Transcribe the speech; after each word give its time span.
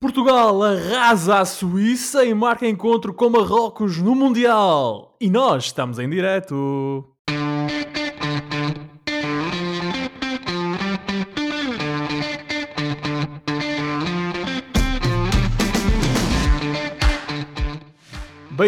Portugal 0.00 0.62
arrasa 0.62 1.40
a 1.40 1.44
Suíça 1.44 2.24
e 2.24 2.32
marca 2.32 2.64
encontro 2.68 3.12
com 3.12 3.28
Marrocos 3.28 3.98
no 3.98 4.14
Mundial. 4.14 5.16
E 5.20 5.28
nós 5.28 5.64
estamos 5.64 5.98
em 5.98 6.08
direto. 6.08 7.04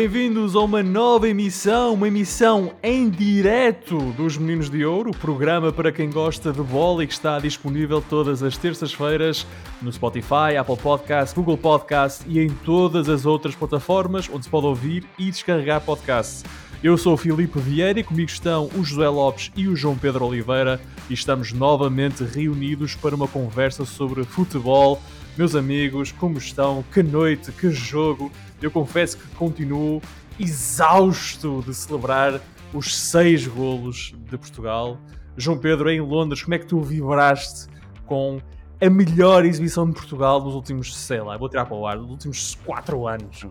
Bem-vindos 0.01 0.57
a 0.57 0.61
uma 0.61 0.83
nova 0.83 1.29
emissão, 1.29 1.93
uma 1.93 2.09
emissão 2.09 2.73
em 2.83 3.11
direto 3.11 3.99
dos 4.13 4.39
Meninos 4.39 4.71
de 4.71 4.83
Ouro, 4.83 5.11
programa 5.11 5.71
para 5.71 5.93
quem 5.93 6.09
gosta 6.09 6.51
de 6.55 6.63
bola 6.63 7.05
e 7.05 7.07
que 7.07 7.13
está 7.13 7.39
disponível 7.39 8.01
todas 8.01 8.43
as 8.43 8.57
terças-feiras 8.57 9.47
no 9.83 9.93
Spotify, 9.93 10.57
Apple 10.59 10.79
Podcast, 10.79 11.35
Google 11.35 11.59
Podcast 11.59 12.25
e 12.27 12.41
em 12.41 12.49
todas 12.49 13.11
as 13.11 13.27
outras 13.27 13.55
plataformas 13.55 14.27
onde 14.33 14.47
se 14.47 14.51
pode 14.51 14.65
ouvir 14.65 15.05
e 15.19 15.27
descarregar 15.27 15.83
podcasts. 15.83 16.45
Eu 16.83 16.97
sou 16.97 17.13
o 17.13 17.19
Filipe 17.19 17.59
Vieira 17.59 18.01
e 18.01 18.03
comigo 18.03 18.31
estão 18.31 18.71
o 18.75 18.83
José 18.83 19.07
Lopes 19.07 19.53
e 19.55 19.69
o 19.69 19.77
João 19.77 19.99
Pedro 19.99 20.25
Oliveira 20.25 20.81
e 21.11 21.13
estamos 21.13 21.53
novamente 21.53 22.25
reunidos 22.25 22.95
para 22.95 23.15
uma 23.15 23.29
conversa 23.29 23.85
sobre 23.85 24.25
futebol. 24.25 24.99
Meus 25.37 25.55
amigos, 25.55 26.11
como 26.11 26.39
estão? 26.39 26.83
Que 26.91 27.03
noite, 27.03 27.53
que 27.53 27.71
jogo! 27.71 28.33
Eu 28.61 28.71
confesso 28.71 29.17
que 29.19 29.27
continuo 29.35 30.01
exausto 30.39 31.63
de 31.67 31.75
celebrar 31.75 32.41
os 32.73 32.97
seis 32.97 33.47
golos 33.47 34.15
de 34.31 34.39
Portugal. 34.39 34.99
João 35.37 35.59
Pedro, 35.59 35.91
em 35.91 36.01
Londres, 36.01 36.43
como 36.43 36.55
é 36.55 36.59
que 36.59 36.67
tu 36.67 36.81
vibraste 36.81 37.69
com 38.07 38.41
a 38.81 38.89
melhor 38.89 39.45
exibição 39.45 39.87
de 39.87 39.93
Portugal 39.93 40.41
dos 40.41 40.55
últimos, 40.55 40.97
sei 40.97 41.21
lá, 41.21 41.37
vou 41.37 41.49
tirar 41.49 41.67
para 41.67 41.77
o 41.77 41.87
ar, 41.87 41.99
dos 41.99 42.11
últimos 42.11 42.57
quatro 42.65 43.07
anos? 43.07 43.45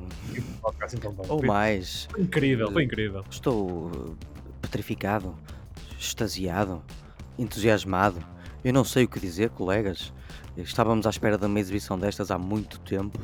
Ou 1.27 1.46
mais. 1.46 2.07
Foi 2.12 2.21
incrível, 2.21 2.71
foi 2.71 2.84
incrível. 2.84 3.24
Estou 3.30 4.15
petrificado, 4.62 5.35
extasiado, 5.98 6.82
entusiasmado. 7.37 8.20
Eu 8.63 8.74
não 8.74 8.84
sei 8.84 9.05
o 9.05 9.07
que 9.07 9.20
dizer, 9.20 9.49
colegas. 9.52 10.12
Estávamos 10.57 11.05
à 11.05 11.10
espera 11.10 11.37
de 11.37 11.46
uma 11.46 11.60
exibição 11.60 11.98
destas 11.98 12.32
há 12.32 12.37
muito 12.37 12.80
tempo. 12.80 13.20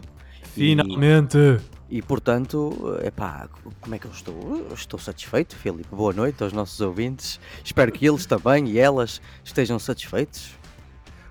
Finalmente! 0.54 1.38
E, 1.38 1.75
e 1.90 2.02
portanto, 2.02 2.98
epá, 3.04 3.48
como 3.80 3.96
é 3.96 4.00
que 4.00 4.06
eu 4.06 4.12
estou? 4.12 4.68
Estou 4.74 5.00
satisfeito, 5.00 5.56
Filipe. 5.56 5.88
Boa 5.92 6.14
noite 6.14 6.44
aos 6.44 6.52
nossos 6.52 6.82
ouvintes. 6.82 7.40
Espero 7.64 7.92
que 7.92 8.06
eles 8.08 8.26
também 8.26 8.68
e 8.70 8.80
elas 8.80 9.22
estejam 9.44 9.78
satisfeitos. 9.78 10.52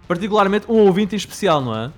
Particularmente 0.06 0.70
um 0.70 0.76
ouvinte 0.76 1.14
em 1.14 1.18
especial, 1.18 1.60
não 1.60 1.76
é? 1.76 1.92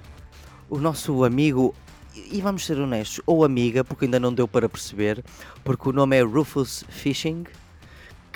O 0.70 0.78
nosso 0.78 1.24
amigo, 1.24 1.74
e 2.14 2.40
vamos 2.40 2.64
ser 2.64 2.78
honestos, 2.78 3.20
ou 3.26 3.44
amiga, 3.44 3.84
porque 3.84 4.06
ainda 4.06 4.18
não 4.18 4.32
deu 4.32 4.48
para 4.48 4.68
perceber, 4.68 5.22
porque 5.62 5.88
o 5.88 5.92
nome 5.92 6.16
é 6.16 6.22
Rufus 6.22 6.84
Fishing 6.88 7.44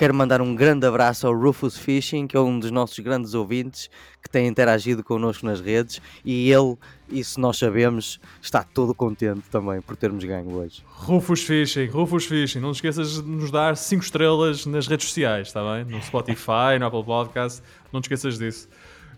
Quero 0.01 0.15
mandar 0.15 0.41
um 0.41 0.55
grande 0.55 0.87
abraço 0.87 1.27
ao 1.27 1.39
Rufus 1.39 1.77
Fishing, 1.77 2.27
que 2.27 2.35
é 2.35 2.41
um 2.41 2.59
dos 2.59 2.71
nossos 2.71 2.99
grandes 3.01 3.35
ouvintes 3.35 3.91
que 4.23 4.29
tem 4.29 4.47
interagido 4.47 5.03
connosco 5.03 5.47
nas 5.47 5.61
redes 5.61 6.01
e 6.25 6.51
ele, 6.51 6.77
isso 7.09 7.41
nós 7.41 7.59
sabemos, 7.59 8.21
está 8.41 8.63
todo 8.63 8.95
contente 8.95 9.43
também 9.51 9.81
por 9.81 9.97
termos 9.97 10.23
ganho 10.25 10.53
hoje. 10.53 10.83
Rufus 10.87 11.43
Fishing, 11.43 11.87
Rufus 11.87 12.27
Fishing, 12.27 12.61
não 12.61 12.73
te 12.73 12.77
esqueças 12.77 13.15
de 13.15 13.23
nos 13.23 13.51
dar 13.51 13.77
5 13.77 14.03
estrelas 14.03 14.67
nas 14.67 14.87
redes 14.87 15.07
sociais, 15.07 15.49
está 15.49 15.63
bem? 15.63 15.85
No 15.85 16.03
Spotify, 16.03 16.79
no 16.79 16.87
Apple 16.87 17.05
Podcast, 17.05 17.63
não 17.93 18.01
te 18.01 18.05
esqueças 18.05 18.39
disso. 18.39 18.69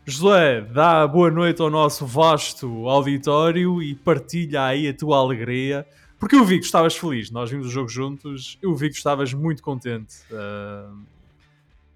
Josué, 0.04 0.60
dá 0.60 1.06
boa 1.06 1.30
noite 1.30 1.62
ao 1.62 1.70
nosso 1.70 2.04
vasto 2.06 2.88
auditório 2.88 3.82
e 3.82 3.94
partilha 3.94 4.64
aí 4.64 4.88
a 4.88 4.94
tua 4.94 5.18
alegria 5.18 5.86
porque 6.22 6.36
eu 6.36 6.44
vi 6.44 6.60
que 6.60 6.64
estavas 6.64 6.96
feliz, 6.96 7.32
nós 7.32 7.50
vimos 7.50 7.66
o 7.66 7.68
jogo 7.68 7.88
juntos, 7.88 8.56
eu 8.62 8.72
vi 8.76 8.88
que 8.88 8.94
estavas 8.94 9.34
muito 9.34 9.60
contente. 9.60 10.18
Uh, 10.30 11.02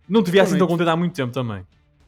não 0.08 0.20
te 0.20 0.32
vi 0.32 0.40
assim 0.40 0.58
tão 0.58 0.66
contente 0.66 0.90
há 0.90 0.96
muito 0.96 1.14
tempo 1.14 1.32
também. 1.32 1.64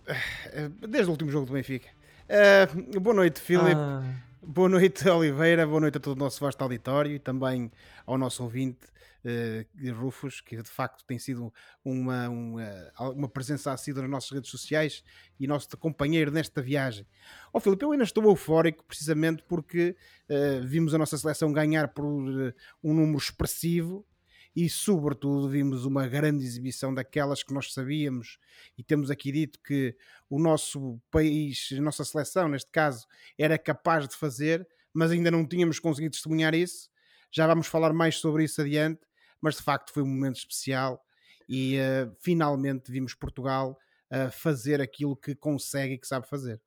Eh, 0.08 0.70
desde 0.88 1.08
o 1.08 1.10
último 1.10 1.30
jogo 1.30 1.46
do 1.46 1.52
Benfica. 1.52 1.88
Uh, 2.28 3.00
boa 3.00 3.14
noite, 3.14 3.40
Filipe. 3.40 3.74
Ah. 3.74 4.02
Boa 4.42 4.68
noite, 4.68 5.06
Oliveira. 5.08 5.66
Boa 5.66 5.80
noite 5.80 5.98
a 5.98 6.00
todo 6.00 6.16
o 6.16 6.18
nosso 6.18 6.40
vasto 6.40 6.62
auditório 6.62 7.12
e 7.12 7.18
também 7.18 7.70
ao 8.06 8.16
nosso 8.16 8.42
ouvinte 8.42 8.86
uh, 9.24 9.94
Rufus, 9.94 10.40
que 10.40 10.56
de 10.56 10.70
facto 10.70 11.04
tem 11.04 11.18
sido 11.18 11.52
uma, 11.84 12.28
uma, 12.30 12.92
uma 13.14 13.28
presença 13.28 13.70
assídua 13.70 14.02
nas 14.02 14.10
nossas 14.10 14.30
redes 14.30 14.50
sociais 14.50 15.04
e 15.38 15.46
nosso 15.46 15.76
companheiro 15.76 16.30
nesta 16.30 16.62
viagem. 16.62 17.06
Ó 17.52 17.58
oh, 17.58 17.60
Filipe, 17.60 17.84
eu 17.84 17.92
ainda 17.92 18.04
estou 18.04 18.24
eufórico 18.24 18.84
precisamente 18.84 19.42
porque 19.46 19.94
uh, 20.30 20.66
vimos 20.66 20.94
a 20.94 20.98
nossa 20.98 21.18
seleção 21.18 21.52
ganhar 21.52 21.88
por 21.88 22.06
um 22.06 22.52
número 22.82 23.18
expressivo 23.18 24.06
e, 24.54 24.68
sobretudo, 24.68 25.48
vimos 25.48 25.84
uma 25.84 26.06
grande 26.06 26.44
exibição 26.44 26.92
daquelas 26.92 27.42
que 27.42 27.54
nós 27.54 27.72
sabíamos 27.72 28.38
e 28.76 28.82
temos 28.82 29.10
aqui 29.10 29.30
dito 29.30 29.60
que 29.60 29.96
o 30.28 30.38
nosso 30.38 31.00
país, 31.10 31.70
a 31.76 31.80
nossa 31.80 32.04
seleção, 32.04 32.48
neste 32.48 32.70
caso, 32.70 33.06
era 33.38 33.58
capaz 33.58 34.08
de 34.08 34.16
fazer, 34.16 34.66
mas 34.92 35.10
ainda 35.10 35.30
não 35.30 35.46
tínhamos 35.46 35.78
conseguido 35.78 36.12
testemunhar 36.12 36.54
isso. 36.54 36.90
Já 37.30 37.46
vamos 37.46 37.66
falar 37.66 37.92
mais 37.92 38.16
sobre 38.16 38.44
isso 38.44 38.60
adiante, 38.60 39.00
mas 39.40 39.56
de 39.56 39.62
facto 39.62 39.92
foi 39.92 40.02
um 40.02 40.08
momento 40.08 40.36
especial 40.36 41.04
e 41.48 41.78
uh, 41.78 42.14
finalmente 42.20 42.90
vimos 42.90 43.14
Portugal 43.14 43.78
uh, 44.10 44.30
fazer 44.30 44.80
aquilo 44.80 45.16
que 45.16 45.34
consegue 45.34 45.94
e 45.94 45.98
que 45.98 46.06
sabe 46.06 46.28
fazer. 46.28 46.60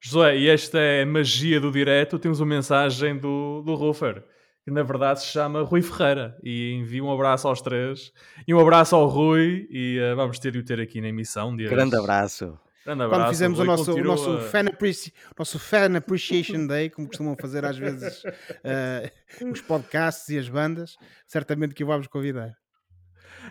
José, 0.00 0.38
e 0.38 0.48
esta 0.48 0.78
é 0.78 1.02
a 1.02 1.06
magia 1.06 1.60
do 1.60 1.72
direto. 1.72 2.18
Temos 2.18 2.40
uma 2.40 2.46
mensagem 2.46 3.18
do, 3.18 3.62
do 3.62 3.74
Rufer, 3.74 4.24
que 4.68 4.74
na 4.74 4.82
verdade 4.82 5.20
se 5.22 5.26
chama 5.28 5.62
Rui 5.62 5.80
Ferreira. 5.80 6.36
E 6.42 6.74
envio 6.74 7.06
um 7.06 7.12
abraço 7.12 7.48
aos 7.48 7.62
três 7.62 8.12
e 8.46 8.52
um 8.52 8.60
abraço 8.60 8.94
ao 8.94 9.06
Rui. 9.06 9.66
E 9.70 9.98
uh, 9.98 10.14
vamos 10.14 10.38
ter 10.38 10.52
de 10.52 10.58
o 10.58 10.62
ter 10.62 10.78
aqui 10.78 11.00
na 11.00 11.08
emissão. 11.08 11.56
Grande 11.56 11.96
abraço. 11.96 12.58
Grande 12.84 13.02
abraço. 13.02 13.20
Quando 13.20 13.30
fizemos 13.30 13.58
o 13.58 13.64
nosso, 13.64 13.94
o 13.94 14.04
nosso, 14.04 14.38
fan 14.40 14.66
appreci 14.66 15.12
nosso 15.38 15.58
Fan 15.58 15.96
Appreciation 15.96 16.66
Day, 16.66 16.90
como 16.90 17.08
costumam 17.08 17.34
fazer 17.40 17.64
às 17.64 17.78
vezes 17.78 18.22
uh, 18.24 19.48
os 19.50 19.62
podcasts 19.62 20.28
e 20.28 20.38
as 20.38 20.48
bandas, 20.50 20.96
certamente 21.26 21.74
que 21.74 21.82
o 21.82 21.86
vamos 21.86 22.06
convidar. 22.06 22.52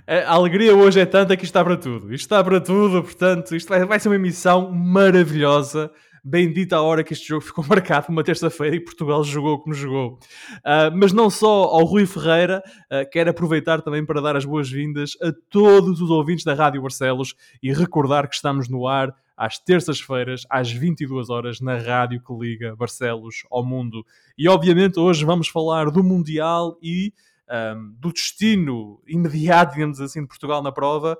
A 0.06 0.34
alegria 0.34 0.76
hoje 0.76 1.00
é 1.00 1.06
tanta 1.06 1.36
que 1.36 1.46
isto 1.46 1.52
está 1.52 1.64
para 1.64 1.78
tudo. 1.78 2.14
Isto 2.14 2.26
está 2.26 2.44
para 2.44 2.62
tudo, 2.62 3.02
portanto, 3.02 3.56
isto 3.56 3.70
vai, 3.70 3.84
vai 3.86 4.00
ser 4.00 4.10
uma 4.10 4.16
emissão 4.16 4.72
maravilhosa 4.72 5.92
bendita 6.28 6.76
a 6.76 6.82
hora 6.82 7.04
que 7.04 7.14
este 7.14 7.28
jogo 7.28 7.42
ficou 7.42 7.64
marcado, 7.68 8.08
uma 8.10 8.24
terça-feira, 8.24 8.76
e 8.76 8.80
Portugal 8.80 9.24
jogou 9.24 9.60
como 9.60 9.74
jogou. 9.74 10.20
Uh, 10.58 10.92
mas 10.94 11.14
não 11.14 11.30
só 11.30 11.64
ao 11.64 11.86
Rui 11.86 12.06
Ferreira, 12.06 12.62
uh, 12.92 13.10
quero 13.10 13.30
aproveitar 13.30 13.82
também 13.82 14.06
para 14.06 14.22
dar 14.22 14.36
as 14.36 14.44
boas-vindas 14.44 15.12
a 15.22 15.32
todos 15.50 16.02
os 16.02 16.10
ouvintes 16.10 16.44
da 16.44 16.54
Rádio 16.54 16.82
Barcelos 16.82 17.34
e 17.64 17.72
recordar 17.72 18.28
que 18.28 18.36
estamos 18.36 18.68
no 18.68 18.88
ar 18.88 19.16
às 19.38 19.58
terças-feiras, 19.58 20.46
às 20.50 20.72
22 20.72 21.30
horas, 21.30 21.62
na 21.62 21.78
rádio 21.78 22.22
que 22.22 22.34
liga 22.34 22.76
Barcelos 22.76 23.44
ao 23.50 23.64
mundo. 23.64 24.06
E 24.38 24.50
obviamente 24.50 25.00
hoje 25.00 25.24
vamos 25.24 25.48
falar 25.48 25.92
do 25.92 26.04
Mundial 26.04 26.78
e 26.82 27.14
um, 27.50 27.96
do 28.00 28.12
destino 28.12 29.00
imediato, 29.08 29.76
digamos 29.76 30.02
assim, 30.02 30.22
de 30.22 30.28
Portugal 30.28 30.62
na 30.62 30.72
prova. 30.72 31.18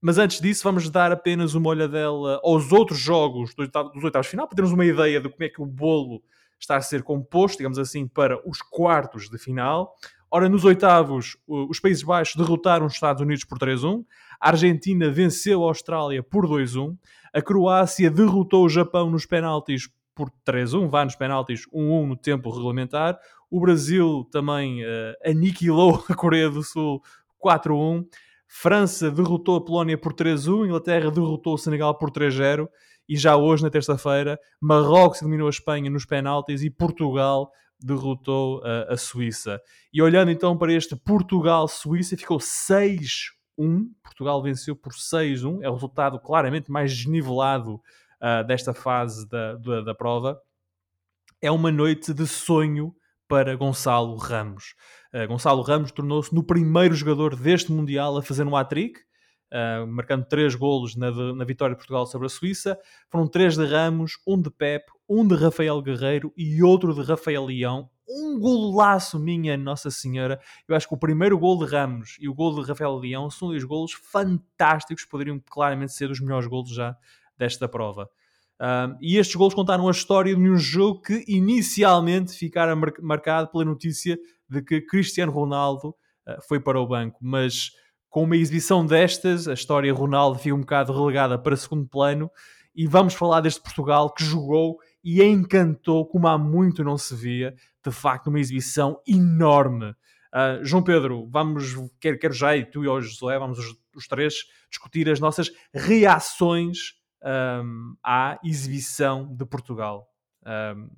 Mas 0.00 0.16
antes 0.16 0.40
disso, 0.40 0.62
vamos 0.62 0.88
dar 0.88 1.10
apenas 1.10 1.54
uma 1.54 1.70
olhadela 1.70 2.40
aos 2.44 2.70
outros 2.70 2.98
jogos 2.98 3.52
dos 3.54 4.04
oitavos 4.04 4.26
de 4.26 4.30
final, 4.30 4.46
para 4.46 4.56
termos 4.56 4.72
uma 4.72 4.84
ideia 4.84 5.20
de 5.20 5.28
como 5.28 5.42
é 5.42 5.48
que 5.48 5.60
o 5.60 5.66
bolo 5.66 6.22
está 6.58 6.76
a 6.76 6.80
ser 6.80 7.02
composto, 7.02 7.58
digamos 7.58 7.78
assim, 7.78 8.06
para 8.06 8.38
os 8.48 8.62
quartos 8.62 9.28
de 9.28 9.38
final. 9.38 9.94
Ora, 10.30 10.48
nos 10.48 10.64
oitavos, 10.64 11.36
os 11.46 11.80
Países 11.80 12.02
Baixos 12.02 12.36
derrotaram 12.36 12.86
os 12.86 12.94
Estados 12.94 13.22
Unidos 13.22 13.44
por 13.44 13.58
3-1, 13.58 14.04
a 14.40 14.50
Argentina 14.50 15.10
venceu 15.10 15.64
a 15.64 15.68
Austrália 15.68 16.22
por 16.22 16.46
2-1, 16.46 16.96
a 17.32 17.42
Croácia 17.42 18.10
derrotou 18.10 18.66
o 18.66 18.68
Japão 18.68 19.10
nos 19.10 19.26
penaltis 19.26 19.88
por 20.14 20.30
3-1, 20.46 20.88
vai 20.88 21.04
nos 21.04 21.16
penaltis 21.16 21.62
1-1 21.72 22.06
no 22.06 22.16
tempo 22.16 22.50
regulamentar, 22.50 23.18
o 23.50 23.60
Brasil 23.60 24.28
também 24.30 24.84
uh, 24.84 25.14
aniquilou 25.24 26.04
a 26.10 26.14
Coreia 26.14 26.50
do 26.50 26.62
Sul 26.62 27.02
4-1 27.42 28.04
França 28.48 29.10
derrotou 29.10 29.56
a 29.56 29.64
Polónia 29.64 29.98
por 29.98 30.14
3-1, 30.14 30.66
Inglaterra 30.66 31.10
derrotou 31.10 31.54
o 31.54 31.58
Senegal 31.58 31.96
por 31.96 32.10
3-0 32.10 32.66
e 33.08 33.16
já 33.16 33.36
hoje, 33.36 33.62
na 33.62 33.70
terça-feira, 33.70 34.38
Marrocos 34.60 35.22
eliminou 35.22 35.46
a 35.46 35.50
Espanha 35.50 35.90
nos 35.90 36.04
penaltis 36.04 36.62
e 36.62 36.68
Portugal 36.68 37.50
derrotou 37.80 38.62
a, 38.62 38.92
a 38.92 38.96
Suíça. 38.96 39.60
E 39.92 40.02
olhando 40.02 40.30
então 40.30 40.58
para 40.58 40.72
este 40.72 40.94
Portugal-Suíça, 40.94 42.16
ficou 42.16 42.38
6-1. 42.38 43.30
Portugal 44.02 44.42
venceu 44.42 44.76
por 44.76 44.92
6-1. 44.92 45.62
É 45.62 45.70
o 45.70 45.74
resultado 45.74 46.20
claramente 46.20 46.70
mais 46.70 46.94
desnivelado 46.94 47.76
uh, 47.76 48.46
desta 48.46 48.74
fase 48.74 49.26
da, 49.28 49.54
da, 49.54 49.80
da 49.80 49.94
prova. 49.94 50.38
É 51.40 51.50
uma 51.50 51.70
noite 51.70 52.12
de 52.12 52.26
sonho 52.26 52.94
para 53.28 53.54
Gonçalo 53.54 54.16
Ramos. 54.16 54.74
Uh, 55.12 55.28
Gonçalo 55.28 55.62
Ramos 55.62 55.92
tornou-se 55.92 56.34
no 56.34 56.42
primeiro 56.42 56.94
jogador 56.94 57.36
deste 57.36 57.70
Mundial 57.70 58.16
a 58.16 58.22
fazer 58.22 58.46
um 58.46 58.56
hat-trick. 58.56 59.00
uh, 59.52 59.86
marcando 59.86 60.24
três 60.24 60.54
golos 60.54 60.96
na, 60.96 61.10
de, 61.10 61.32
na 61.34 61.44
vitória 61.44 61.74
de 61.74 61.78
Portugal 61.78 62.06
sobre 62.06 62.26
a 62.26 62.30
Suíça. 62.30 62.78
Foram 63.10 63.26
três 63.26 63.56
de 63.56 63.64
Ramos, 63.64 64.18
um 64.26 64.40
de 64.40 64.50
Pep, 64.50 64.84
um 65.08 65.26
de 65.26 65.34
Rafael 65.34 65.80
Guerreiro 65.80 66.32
e 66.36 66.62
outro 66.62 66.94
de 66.94 67.02
Rafael 67.02 67.44
Leão. 67.44 67.90
Um 68.08 68.40
golaço, 68.40 69.18
minha 69.18 69.56
Nossa 69.56 69.90
Senhora. 69.90 70.40
Eu 70.66 70.74
acho 70.74 70.88
que 70.88 70.94
o 70.94 70.98
primeiro 70.98 71.38
gol 71.38 71.58
de 71.58 71.70
Ramos 71.70 72.16
e 72.18 72.28
o 72.28 72.34
gol 72.34 72.54
de 72.54 72.66
Rafael 72.66 72.96
Leão 72.96 73.30
são 73.30 73.48
dois 73.48 73.64
golos 73.64 73.92
fantásticos, 73.92 75.04
poderiam 75.04 75.38
claramente 75.38 75.92
ser 75.92 76.10
os 76.10 76.18
melhores 76.20 76.46
golos 76.46 76.70
já 76.70 76.96
desta 77.36 77.68
prova. 77.68 78.08
Um, 78.60 78.96
e 79.00 79.16
estes 79.16 79.36
gols 79.36 79.54
contaram 79.54 79.86
a 79.86 79.92
história 79.92 80.34
de 80.34 80.40
um 80.40 80.56
jogo 80.56 81.02
que 81.02 81.24
inicialmente 81.28 82.32
ficara 82.32 82.74
mar 82.74 82.92
marcado 83.00 83.48
pela 83.52 83.64
notícia 83.64 84.18
de 84.48 84.60
que 84.62 84.80
Cristiano 84.80 85.30
Ronaldo 85.30 85.90
uh, 85.90 86.42
foi 86.48 86.58
para 86.58 86.80
o 86.80 86.86
banco, 86.86 87.18
mas 87.22 87.70
com 88.08 88.24
uma 88.24 88.36
exibição 88.36 88.84
destas, 88.84 89.46
a 89.46 89.52
história 89.52 89.92
Ronaldo 89.92 90.38
fica 90.38 90.54
um 90.54 90.60
bocado 90.60 90.92
relegada 90.92 91.38
para 91.38 91.56
segundo 91.56 91.86
plano 91.86 92.30
e 92.74 92.86
vamos 92.86 93.14
falar 93.14 93.40
deste 93.40 93.60
Portugal 93.60 94.12
que 94.12 94.24
jogou 94.24 94.78
e 95.04 95.22
encantou 95.22 96.06
como 96.06 96.26
há 96.26 96.36
muito 96.36 96.82
não 96.82 96.98
se 96.98 97.14
via, 97.14 97.54
de 97.84 97.92
facto 97.92 98.26
uma 98.26 98.40
exibição 98.40 99.00
enorme. 99.06 99.90
Uh, 100.34 100.64
João 100.64 100.82
Pedro, 100.82 101.28
vamos, 101.30 101.74
quero, 102.00 102.18
quero 102.18 102.34
já, 102.34 102.56
e 102.56 102.64
tu 102.64 102.84
e 102.84 102.88
o 102.88 103.00
José, 103.00 103.38
vamos 103.38 103.58
os, 103.58 103.76
os 103.94 104.08
três 104.08 104.44
discutir 104.68 105.08
as 105.08 105.20
nossas 105.20 105.50
reações 105.72 106.97
um, 107.24 107.96
à 108.04 108.38
exibição 108.44 109.34
de 109.34 109.44
Portugal. 109.44 110.08
Um, 110.46 110.88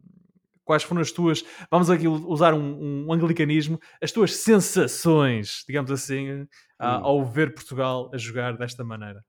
quais 0.64 0.82
foram 0.82 1.00
as 1.00 1.10
tuas, 1.10 1.44
vamos 1.70 1.90
aqui 1.90 2.06
usar 2.06 2.54
um, 2.54 3.06
um 3.06 3.12
anglicanismo, 3.12 3.80
as 4.00 4.12
tuas 4.12 4.36
sensações, 4.36 5.64
digamos 5.66 5.90
assim, 5.90 6.42
uh, 6.42 6.46
ao 6.78 7.24
ver 7.24 7.54
Portugal 7.54 8.10
a 8.14 8.16
jogar 8.16 8.56
desta 8.56 8.84
maneira? 8.84 9.24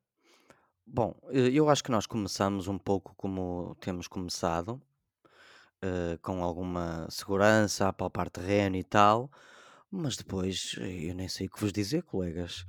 Bom, 0.86 1.16
eh, 1.30 1.50
eu 1.54 1.70
acho 1.70 1.84
que 1.84 1.92
nós 1.92 2.06
começamos 2.06 2.68
um 2.68 2.78
pouco 2.78 3.16
como 3.16 3.76
temos 3.80 4.08
começado, 4.08 4.82
uh, 5.84 6.20
com 6.22 6.44
alguma 6.44 7.08
segurança, 7.10 7.88
a 7.88 7.94
palpar 7.94 8.30
terreno 8.30 8.76
e 8.76 8.84
tal, 8.84 9.32
mas 9.90 10.18
depois 10.18 10.76
eh, 10.80 11.10
eu 11.10 11.16
nem 11.16 11.30
sei 11.30 11.48
o 11.48 11.50
que 11.50 11.62
vos 11.62 11.72
dizer, 11.72 12.04
colegas. 12.04 12.66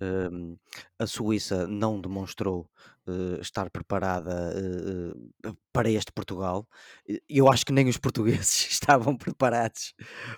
Hum, 0.00 0.56
a 0.98 1.06
Suíça 1.06 1.66
não 1.66 2.00
demonstrou 2.00 2.68
eh, 3.08 3.40
estar 3.40 3.70
preparada 3.70 4.52
eh, 4.52 5.48
eh, 5.48 5.52
para 5.72 5.88
este 5.88 6.10
Portugal. 6.10 6.66
Eu 7.28 7.48
acho 7.48 7.64
que 7.64 7.72
nem 7.72 7.88
os 7.88 7.96
portugueses 7.98 8.66
estavam 8.68 9.16
preparados 9.16 9.94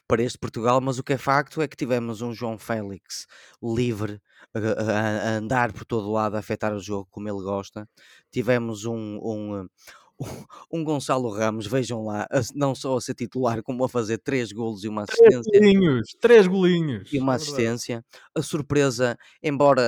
para 0.06 0.22
este 0.22 0.38
Portugal, 0.38 0.78
mas 0.78 0.98
o 0.98 1.02
que 1.02 1.14
é 1.14 1.18
facto 1.18 1.62
é 1.62 1.68
que 1.68 1.76
tivemos 1.76 2.20
um 2.20 2.34
João 2.34 2.58
Félix 2.58 3.26
livre 3.62 4.20
a, 4.54 5.30
andar 5.36 5.72
por 5.72 5.86
todo 5.86 6.12
lado, 6.12 6.36
a 6.36 6.40
afetar 6.40 6.74
o 6.74 6.80
jogo 6.80 7.08
como 7.10 7.28
ele 7.28 7.42
gosta. 7.42 7.88
Tivemos 8.30 8.84
um, 8.84 9.18
um, 9.22 9.68
um 10.72 10.82
Gonçalo 10.82 11.30
Ramos, 11.30 11.66
vejam 11.66 12.04
lá, 12.04 12.26
não 12.54 12.74
só 12.74 12.96
a 12.96 13.00
ser 13.00 13.14
titular, 13.14 13.62
como 13.62 13.84
a 13.84 13.88
fazer 13.88 14.18
três 14.18 14.52
golos 14.52 14.84
e 14.84 14.88
uma 14.88 15.02
assistência. 15.02 15.42
Três 15.42 15.74
golinhos, 15.74 16.16
três 16.20 16.46
golinhos. 16.46 17.12
E 17.12 17.18
uma 17.18 17.34
é 17.34 17.36
assistência. 17.36 18.04
A 18.34 18.42
surpresa, 18.42 19.16
embora 19.42 19.82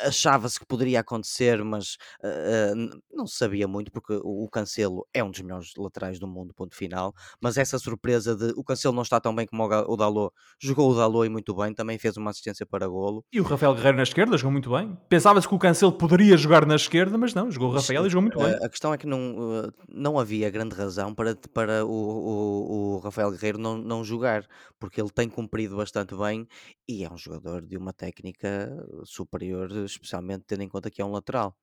achava-se 0.00 0.58
que 0.58 0.66
poderia 0.66 1.00
acontecer, 1.00 1.62
mas 1.64 1.96
uh, 2.22 3.00
não 3.12 3.26
se 3.26 3.36
sabia 3.36 3.66
muito, 3.66 3.90
porque 3.90 4.18
o, 4.22 4.48
Cancelo 4.48 5.06
é 5.12 5.22
um 5.22 5.30
dos 5.30 5.40
melhores 5.40 5.72
laterais 5.76 6.18
do 6.18 6.26
mundo, 6.26 6.54
ponto 6.54 6.74
final. 6.74 7.14
Mas 7.40 7.56
essa 7.56 7.78
surpresa 7.78 8.34
de 8.34 8.52
o 8.56 8.64
Cancelo 8.64 8.94
não 8.94 9.02
está 9.02 9.20
tão 9.20 9.34
bem 9.34 9.46
como 9.46 9.64
o, 9.64 9.96
Dalot, 9.96 10.34
jogou 10.58 10.90
o 10.90 10.94
Dalot 10.94 11.26
e 11.26 11.30
muito 11.30 11.54
bem, 11.54 11.72
também 11.72 11.98
fez 11.98 12.16
uma 12.16 12.30
assistência 12.30 12.66
para 12.66 12.86
golo. 12.86 13.24
E 13.32 13.40
o 13.40 13.44
Rafael 13.44 13.74
Guerreiro 13.74 13.96
na 13.96 14.02
esquerda 14.02 14.36
jogou 14.36 14.52
muito 14.52 14.70
bem. 14.70 14.96
Pensava-se 15.08 15.46
que 15.46 15.54
o 15.54 15.58
Cancelo 15.58 15.92
poderia 15.92 16.36
jogar 16.36 16.66
na 16.66 16.76
esquerda, 16.76 17.16
mas 17.16 17.34
não, 17.34 17.50
jogou 17.50 17.70
o 17.70 17.72
Rafael 17.72 18.06
e 18.06 18.10
jogou 18.10 18.22
muito 18.22 18.38
bem. 18.38 18.54
A 18.64 18.68
questão 18.68 18.92
é 18.92 18.98
que 18.98 19.06
não, 19.06 19.70
não 19.88 20.18
havia 20.18 20.50
grande 20.50 20.74
razão 20.74 21.14
para, 21.14 21.36
para 21.52 21.84
o, 21.84 21.90
o, 21.90 22.96
o 22.96 22.98
Rafael 22.98 23.30
Guerreiro 23.30 23.58
não, 23.58 23.76
não 23.76 24.04
jogar, 24.04 24.46
porque 24.78 25.00
ele 25.00 25.10
tem 25.10 25.28
cumprido 25.28 25.76
bastante 25.76 26.14
bem 26.14 26.46
e 26.88 27.04
é 27.04 27.12
um 27.12 27.16
jogador 27.16 27.62
de 27.62 27.76
uma 27.76 27.92
técnica 27.92 28.70
superior 29.04 29.68
especialmente 29.90 30.44
tendo 30.46 30.62
em 30.62 30.68
conta 30.68 30.90
que 30.90 31.00
é 31.00 31.04
um 31.04 31.12
lateral. 31.12 31.56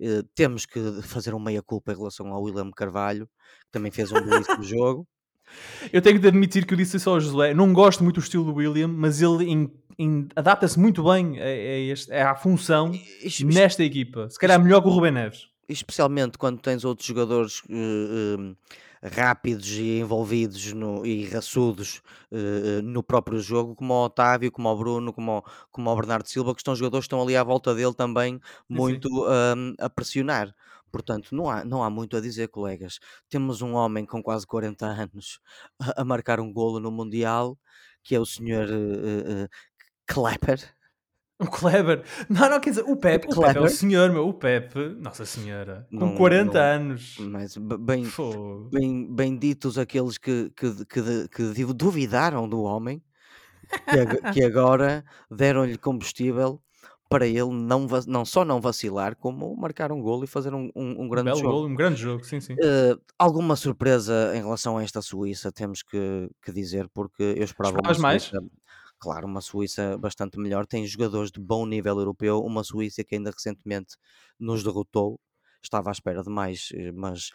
Uh, 0.00 0.22
temos 0.34 0.66
que 0.66 0.80
fazer 1.02 1.34
um 1.34 1.40
meia-culpa 1.40 1.92
em 1.92 1.96
relação 1.96 2.32
ao 2.32 2.42
William 2.42 2.70
Carvalho, 2.70 3.26
que 3.26 3.70
também 3.72 3.90
fez 3.90 4.12
um 4.12 4.20
belíssimo 4.20 4.62
jogo. 4.64 5.06
Eu 5.92 6.02
tenho 6.02 6.18
de 6.18 6.28
admitir 6.28 6.66
que 6.66 6.74
eu 6.74 6.78
disse 6.78 6.98
isso 6.98 7.08
ao 7.08 7.18
Josué. 7.18 7.54
Não 7.54 7.72
gosto 7.72 8.04
muito 8.04 8.16
do 8.16 8.22
estilo 8.22 8.44
do 8.44 8.54
William, 8.54 8.88
mas 8.88 9.22
ele 9.22 9.70
adapta-se 10.36 10.78
muito 10.78 11.02
bem 11.02 11.40
a, 11.40 11.44
a, 11.44 11.78
este, 11.90 12.12
à 12.12 12.34
função 12.34 12.92
nesta 13.44 13.82
equipa. 13.82 14.28
Se 14.28 14.38
calhar 14.38 14.62
melhor 14.62 14.82
que 14.82 14.88
o 14.88 14.90
Rubem 14.90 15.12
Neves. 15.12 15.48
Especialmente 15.68 16.38
quando 16.38 16.60
tens 16.60 16.84
outros 16.84 17.06
jogadores 17.06 17.60
uh, 17.64 18.40
uh, 18.40 18.56
rápidos 19.02 19.68
e 19.70 20.00
envolvidos 20.00 20.72
no, 20.72 21.04
e 21.06 21.26
raçudos 21.26 22.02
uh, 22.32 22.82
no 22.82 23.02
próprio 23.02 23.40
jogo, 23.40 23.74
como 23.74 23.94
o 23.94 24.04
Otávio, 24.04 24.50
como 24.50 24.68
o 24.68 24.76
Bruno, 24.76 25.12
como 25.12 25.38
o, 25.38 25.42
como 25.70 25.90
o 25.90 25.96
Bernardo 25.96 26.28
Silva, 26.28 26.54
que 26.54 26.60
estão 26.60 26.74
jogadores 26.74 27.04
que 27.04 27.06
estão 27.06 27.22
ali 27.22 27.36
à 27.36 27.42
volta 27.42 27.74
dele 27.74 27.94
também 27.94 28.40
muito 28.68 29.08
um, 29.08 29.74
a 29.78 29.88
pressionar. 29.88 30.54
Portanto, 30.90 31.34
não 31.34 31.50
há, 31.50 31.64
não 31.64 31.82
há 31.82 31.90
muito 31.90 32.16
a 32.16 32.20
dizer, 32.20 32.48
colegas. 32.48 32.98
Temos 33.28 33.60
um 33.62 33.74
homem 33.74 34.06
com 34.06 34.22
quase 34.22 34.46
40 34.46 34.86
anos 34.86 35.40
a, 35.80 36.02
a 36.02 36.04
marcar 36.04 36.40
um 36.40 36.52
golo 36.52 36.80
no 36.80 36.90
Mundial, 36.90 37.58
que 38.02 38.14
é 38.14 38.20
o 38.20 38.26
senhor 38.26 38.68
uh, 38.68 39.44
uh, 39.44 39.48
Klepper, 40.06 40.58
o 41.40 41.46
Kleber. 41.46 42.02
Não, 42.28 42.50
não, 42.50 42.58
quer 42.60 42.70
dizer, 42.70 42.82
o 42.82 42.96
Pepe, 42.96 43.28
o, 43.30 43.40
Pepe 43.40 43.58
é 43.58 43.60
o 43.60 43.68
senhor, 43.68 44.10
meu. 44.10 44.26
O 44.26 44.34
Pepe, 44.34 44.96
Nossa 45.00 45.24
Senhora, 45.24 45.86
com 45.90 46.06
não, 46.06 46.16
40 46.16 46.52
não, 46.52 46.60
anos. 46.60 47.16
Mas 47.20 47.56
bem, 47.56 48.04
bem, 48.70 49.14
bem 49.14 49.38
ditos 49.38 49.78
aqueles 49.78 50.18
que, 50.18 50.50
que, 50.56 50.84
que, 50.86 51.28
que 51.28 51.64
duvidaram 51.72 52.48
do 52.48 52.62
homem, 52.62 53.00
que, 53.70 54.32
que 54.34 54.44
agora 54.44 55.04
deram-lhe 55.30 55.78
combustível 55.78 56.60
para 57.08 57.26
ele 57.26 57.50
não, 57.50 57.86
não 58.06 58.24
só 58.24 58.44
não 58.44 58.60
vacilar, 58.60 59.16
como 59.16 59.56
marcar 59.56 59.90
um 59.90 60.02
golo 60.02 60.24
e 60.24 60.26
fazer 60.26 60.52
um, 60.52 60.70
um, 60.76 61.04
um 61.04 61.08
grande 61.08 61.30
um 61.30 61.36
jogo. 61.36 61.48
Golo, 61.48 61.68
um 61.68 61.74
grande 61.74 62.00
jogo, 62.00 62.22
sim, 62.24 62.38
sim. 62.38 62.52
Uh, 62.54 63.00
alguma 63.18 63.56
surpresa 63.56 64.32
em 64.34 64.42
relação 64.42 64.76
a 64.76 64.82
esta 64.82 65.00
Suíça, 65.00 65.50
temos 65.50 65.82
que, 65.82 66.28
que 66.42 66.52
dizer, 66.52 66.86
porque 66.92 67.22
eu 67.22 67.44
esperava 67.44 67.78
mais? 67.98 68.30
Claro, 68.98 69.26
uma 69.26 69.40
Suíça 69.40 69.96
bastante 69.98 70.38
melhor, 70.38 70.66
tem 70.66 70.86
jogadores 70.86 71.30
de 71.30 71.40
bom 71.40 71.64
nível 71.66 71.98
europeu, 71.98 72.40
uma 72.40 72.64
Suíça 72.64 73.04
que 73.04 73.14
ainda 73.14 73.30
recentemente 73.30 73.96
nos 74.38 74.62
derrotou, 74.64 75.20
estava 75.62 75.90
à 75.90 75.92
espera 75.92 76.22
de 76.22 76.30
mais, 76.30 76.70
eh, 76.74 76.92
mas 76.92 77.30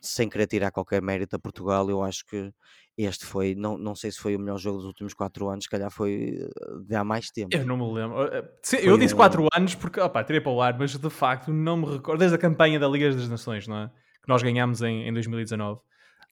sem 0.00 0.28
querer 0.28 0.46
tirar 0.46 0.70
qualquer 0.70 1.02
mérito 1.02 1.34
a 1.34 1.38
Portugal, 1.38 1.88
eu 1.90 2.02
acho 2.02 2.24
que 2.26 2.52
este 2.96 3.24
foi, 3.24 3.54
não, 3.54 3.78
não 3.78 3.94
sei 3.94 4.10
se 4.10 4.18
foi 4.18 4.36
o 4.36 4.38
melhor 4.38 4.58
jogo 4.58 4.78
dos 4.78 4.86
últimos 4.86 5.14
4 5.14 5.48
anos, 5.48 5.64
se 5.64 5.70
calhar 5.70 5.90
foi 5.90 6.38
eh, 6.40 6.80
de 6.86 6.94
há 6.94 7.04
mais 7.04 7.30
tempo. 7.30 7.56
Eu 7.56 7.64
não 7.64 7.76
me 7.76 7.92
lembro. 7.92 8.22
Eh, 8.24 8.50
eu 8.82 8.98
disse 8.98 9.14
4 9.14 9.42
um... 9.42 9.48
anos 9.54 9.74
porque, 9.74 10.00
opá, 10.00 10.22
tirei 10.24 10.40
para 10.40 10.52
o 10.52 10.60
ar, 10.60 10.78
mas 10.78 10.96
de 10.96 11.10
facto 11.10 11.52
não 11.52 11.76
me 11.76 11.86
recordo, 11.86 12.18
desde 12.18 12.36
a 12.36 12.38
campanha 12.38 12.78
da 12.78 12.88
Liga 12.88 13.12
das 13.12 13.28
Nações, 13.28 13.66
não 13.66 13.78
é? 13.78 13.88
Que 14.22 14.28
nós 14.28 14.42
ganhámos 14.42 14.82
em, 14.82 15.08
em 15.08 15.12
2019. 15.12 15.80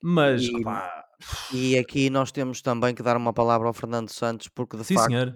Mas, 0.03 0.43
e... 0.43 0.57
opá, 0.57 1.05
e 1.55 1.79
aqui 1.79 2.11
nós 2.11 2.31
temos 2.33 2.61
também 2.61 2.95
que 2.95 3.03
dar 3.03 3.17
uma 3.17 3.33
palavra 3.33 3.67
ao 3.69 3.75
Fernando 3.75 4.11
Santos, 4.11 4.49
porque 4.49 4.76
de 4.76 4.85
Sim, 4.85 4.95
facto 4.95 5.29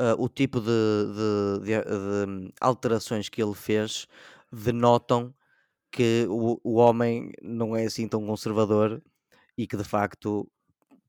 uh, 0.00 0.22
o 0.22 0.28
tipo 0.28 0.60
de, 0.60 0.66
de- 0.66 1.64
de- 1.64 2.46
de 2.46 2.52
alterações 2.60 3.28
que 3.28 3.42
ele 3.42 3.54
fez 3.54 4.06
denotam 4.52 5.34
que 5.92 6.26
o, 6.28 6.60
o 6.64 6.74
homem 6.76 7.30
não 7.42 7.76
é 7.76 7.84
assim 7.86 8.08
tão 8.08 8.26
conservador 8.26 9.02
e 9.56 9.66
que 9.66 9.76
de 9.76 9.84
facto 9.84 10.50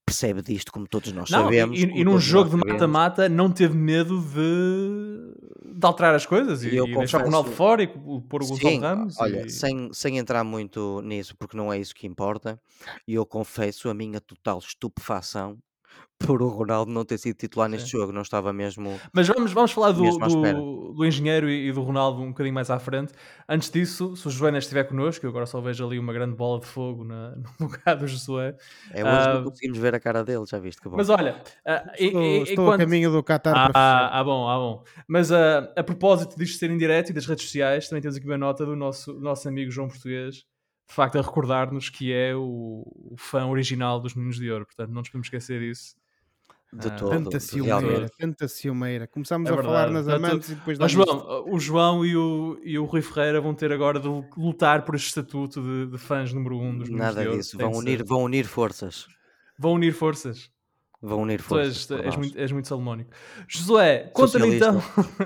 percebe 0.10 0.42
disto, 0.42 0.72
como 0.72 0.88
todos 0.88 1.12
nós 1.12 1.30
Não, 1.30 1.44
sabemos. 1.44 1.78
e, 1.78 1.84
e 1.84 2.04
num 2.04 2.20
jogo 2.20 2.50
de 2.50 2.58
mata-mata 2.58 3.30
não 3.30 3.52
teve 3.52 3.76
medo 3.76 4.20
de, 4.20 5.74
de 5.78 5.86
alterar 5.86 6.16
as 6.16 6.26
coisas 6.26 6.64
e, 6.64 6.70
e, 6.70 6.78
e 6.80 6.98
deixar 6.98 7.22
o 7.22 7.26
Ronaldo 7.26 7.52
fora 7.52 7.84
e 7.84 7.88
pôr 7.88 8.44
o 8.44 8.48
Gonçalo 8.48 8.80
Ramos. 8.80 9.20
Olha, 9.20 9.46
e... 9.46 9.50
sem, 9.50 9.90
sem 9.94 10.18
entrar 10.18 10.44
muito 10.44 11.02
nisso, 11.02 11.36
porque 11.38 11.56
não 11.56 11.72
é 11.72 11.78
isso 11.78 11.94
que 11.94 12.08
importa, 12.08 12.60
e 13.08 13.14
eu 13.14 13.26
confesso 13.26 13.90
a 13.90 13.94
minha 13.94 14.20
total 14.20 14.60
estupefação 14.60 15.58
por 16.20 16.42
o 16.42 16.50
Ronaldo 16.50 16.92
não 16.92 17.06
ter 17.06 17.18
sido 17.18 17.38
titular 17.38 17.70
neste 17.70 17.92
jogo, 17.92 18.12
não 18.12 18.22
estava 18.22 18.52
mesmo. 18.52 19.00
Mas 19.14 19.28
vamos, 19.28 19.54
vamos 19.54 19.72
falar 19.72 19.92
do, 19.92 20.04
do, 20.04 20.94
do, 20.94 21.06
engenheiro 21.06 21.50
e, 21.50 21.72
do 21.72 21.82
Ronaldo 21.82 22.22
um 22.22 22.30
bocadinho 22.30 22.54
mais 22.54 22.70
à 22.70 22.78
frente. 22.78 23.14
Antes 23.48 23.72
disso, 23.72 24.16
se 24.18 24.28
o 24.28 24.30
Joana 24.30 24.58
estiver 24.58 24.84
connosco, 24.84 25.26
eu 25.26 25.30
agora 25.30 25.46
só 25.46 25.62
vejo 25.62 25.86
ali 25.88 25.98
uma 25.98 26.12
grande 26.12 26.36
bola 26.36 26.60
de 26.60 26.66
fogo 26.66 27.06
na, 27.06 27.32
no 27.58 27.68
lugar 27.68 27.96
do 27.96 28.06
Josué. 28.06 28.56
É 28.92 29.04
hoje 29.04 29.30
uh, 29.30 29.34
não 29.36 29.44
conseguimos 29.46 29.78
ver 29.78 29.96
a 29.96 30.00
cara 30.00 30.24
dele, 30.24 30.44
já 30.46 30.60
viste 30.60 30.82
que 30.82 30.90
bom. 30.90 30.98
Mas 30.98 31.10
olha, 31.10 31.42
uh, 31.66 31.92
estou, 31.98 32.22
e, 32.22 32.44
estou 32.44 32.66
quando... 32.66 32.82
a 32.82 32.84
caminho 32.84 33.12
do 33.12 33.24
Qatar 33.24 33.56
ah, 33.56 33.70
para 33.72 34.08
ah, 34.20 34.24
bom, 34.24 34.50
ah, 34.50 34.58
bom. 34.58 34.84
Mas 35.08 35.32
uh, 35.32 35.72
a 35.76 35.84
propósito 35.84 36.38
disto 36.38 36.60
ser 36.60 36.70
em 36.70 36.78
direto 36.78 37.12
e 37.12 37.14
das 37.14 37.26
redes 37.26 37.46
sociais, 37.46 37.88
também 37.88 38.02
temos 38.02 38.18
aqui 38.18 38.26
uma 38.26 38.38
nota 38.38 38.66
do 38.66 38.76
nosso, 38.76 39.14
nosso 39.20 39.48
amigo 39.48 39.72
João 39.72 39.88
Português 39.88 40.46
de 40.90 40.96
facto 40.96 41.18
a 41.18 41.22
recordar-nos 41.22 41.88
que 41.90 42.12
é 42.12 42.36
o, 42.36 42.84
o, 43.12 43.16
fã 43.18 43.46
original 43.46 44.00
dos 44.00 44.16
Meninos 44.16 44.38
de 44.38 44.52
Ouro, 44.52 44.66
portanto 44.66 44.90
não 44.90 45.00
nos 45.02 45.10
podemos 45.10 45.28
esquecer 45.28 45.60
disso. 45.62 45.96
De 46.72 46.88
Ah, 46.88 46.92
todo, 46.92 47.10
Tanta 47.10 47.40
ciumeira, 47.40 48.10
tanta 48.18 48.48
ciumeira. 48.48 49.08
Começámos 49.08 49.50
É 49.50 49.54
a 49.54 49.56
falar 49.58 49.86
verdade. 49.88 49.94
nas 49.94 50.06
Portanto, 50.06 50.26
amantes 50.32 50.50
e 50.50 50.56
depois 50.56 50.78
Ó, 50.78 50.80
damos 50.80 50.92
João, 50.94 51.46
o 51.52 51.60
João 51.60 52.06
e 52.06 52.16
o, 52.16 52.60
e 52.64 52.78
o 52.78 52.86
Rui 52.86 53.02
Ferreira 53.02 53.42
vão 53.42 53.56
ter 53.56 53.72
agora 53.72 54.00
de 54.00 54.08
lutar 54.38 54.84
por 54.86 54.94
este 54.96 55.08
estatuto 55.08 55.62
de, 55.62 55.88
de 55.92 55.98
fãs 55.98 56.32
número 56.34 56.58
um 56.60 56.78
dos 56.78 56.90
Meninos 56.90 57.00
Nada 57.00 57.22
de 57.22 57.28
Ouro. 57.28 57.40
disso. 57.40 57.58
Tem 57.58 57.68
Vão 57.70 57.80
unir, 57.80 57.98
ser. 58.00 58.06
vão 58.06 58.24
unir 58.24 58.46
forças. 58.46 59.08
Vão 59.58 59.74
unir 59.74 59.94
forças. 59.94 60.52
Vão 61.02 61.22
unir 61.22 61.42
Tu 61.42 61.44
forças. 61.44 61.78
és, 61.78 61.86
por 61.88 62.00
és 62.00 62.06
nós. 62.06 62.16
muito, 62.18 62.38
és 62.38 62.52
muito 62.52 62.68
salomónico. 62.68 63.12
Josué, 63.48 64.10
conta-me 64.14 64.56
então, 64.56 64.82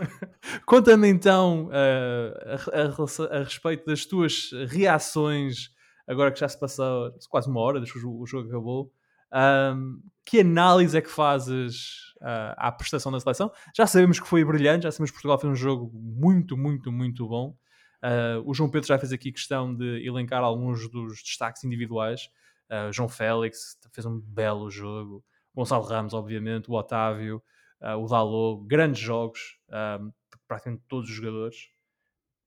conta-me 0.65 1.07
então 1.07 1.69
ah, 1.71 2.59
a, 2.71 3.33
a 3.35 3.39
a 3.39 3.43
respeito 3.43 3.85
das 3.85 4.05
tuas 4.05 4.51
reações, 4.67 5.69
agora 6.07 6.31
que 6.31 6.39
já 6.39 6.47
se 6.47 6.59
passou 6.59 7.11
quase 7.29 7.49
uma 7.49 7.59
hora 7.61 7.79
desde 7.79 7.93
que 7.93 7.97
o 7.99 8.01
jogo, 8.01 8.21
o 8.23 8.25
jogo 8.27 8.49
acabou. 8.49 8.91
Ahm, 9.31 9.99
que 10.25 10.41
análise 10.41 10.95
é 10.95 11.01
que 11.01 11.09
fazes 11.09 12.13
ah, 12.21 12.53
à 12.67 12.71
prestação 12.71 13.11
da 13.11 13.19
seleção? 13.19 13.51
Já 13.75 13.87
sabemos 13.87 14.19
que 14.19 14.27
foi 14.27 14.45
brilhante, 14.45 14.83
já 14.83 14.91
sabemos 14.91 15.09
que 15.09 15.15
Portugal 15.15 15.39
fez 15.39 15.51
um 15.51 15.55
jogo 15.55 15.91
muito, 15.93 16.55
muito, 16.55 16.91
muito 16.91 17.27
bom. 17.27 17.55
Ah, 18.01 18.39
o 18.45 18.53
João 18.53 18.69
Pedro 18.69 18.87
já 18.87 18.99
fez 18.99 19.11
aqui 19.11 19.31
questão 19.31 19.73
de 19.75 20.05
elencar 20.05 20.43
alguns 20.43 20.87
dos 20.87 21.23
destaques 21.23 21.63
individuais. 21.63 22.29
Ah, 22.69 22.91
João 22.91 23.09
Félix 23.09 23.75
fez 23.91 24.05
um 24.05 24.19
belo 24.19 24.69
jogo. 24.69 25.23
Gonçalo 25.55 25.83
Ramos, 25.83 26.13
obviamente, 26.13 26.69
o 26.69 26.73
Otávio, 26.73 27.41
ah, 27.79 27.97
o 27.97 28.07
Dalot, 28.07 28.65
grandes 28.65 29.01
jogos, 29.01 29.59
um, 29.99 30.11
praticamente 30.47 30.83
todos 30.87 31.09
os 31.09 31.15
jogadores. 31.15 31.69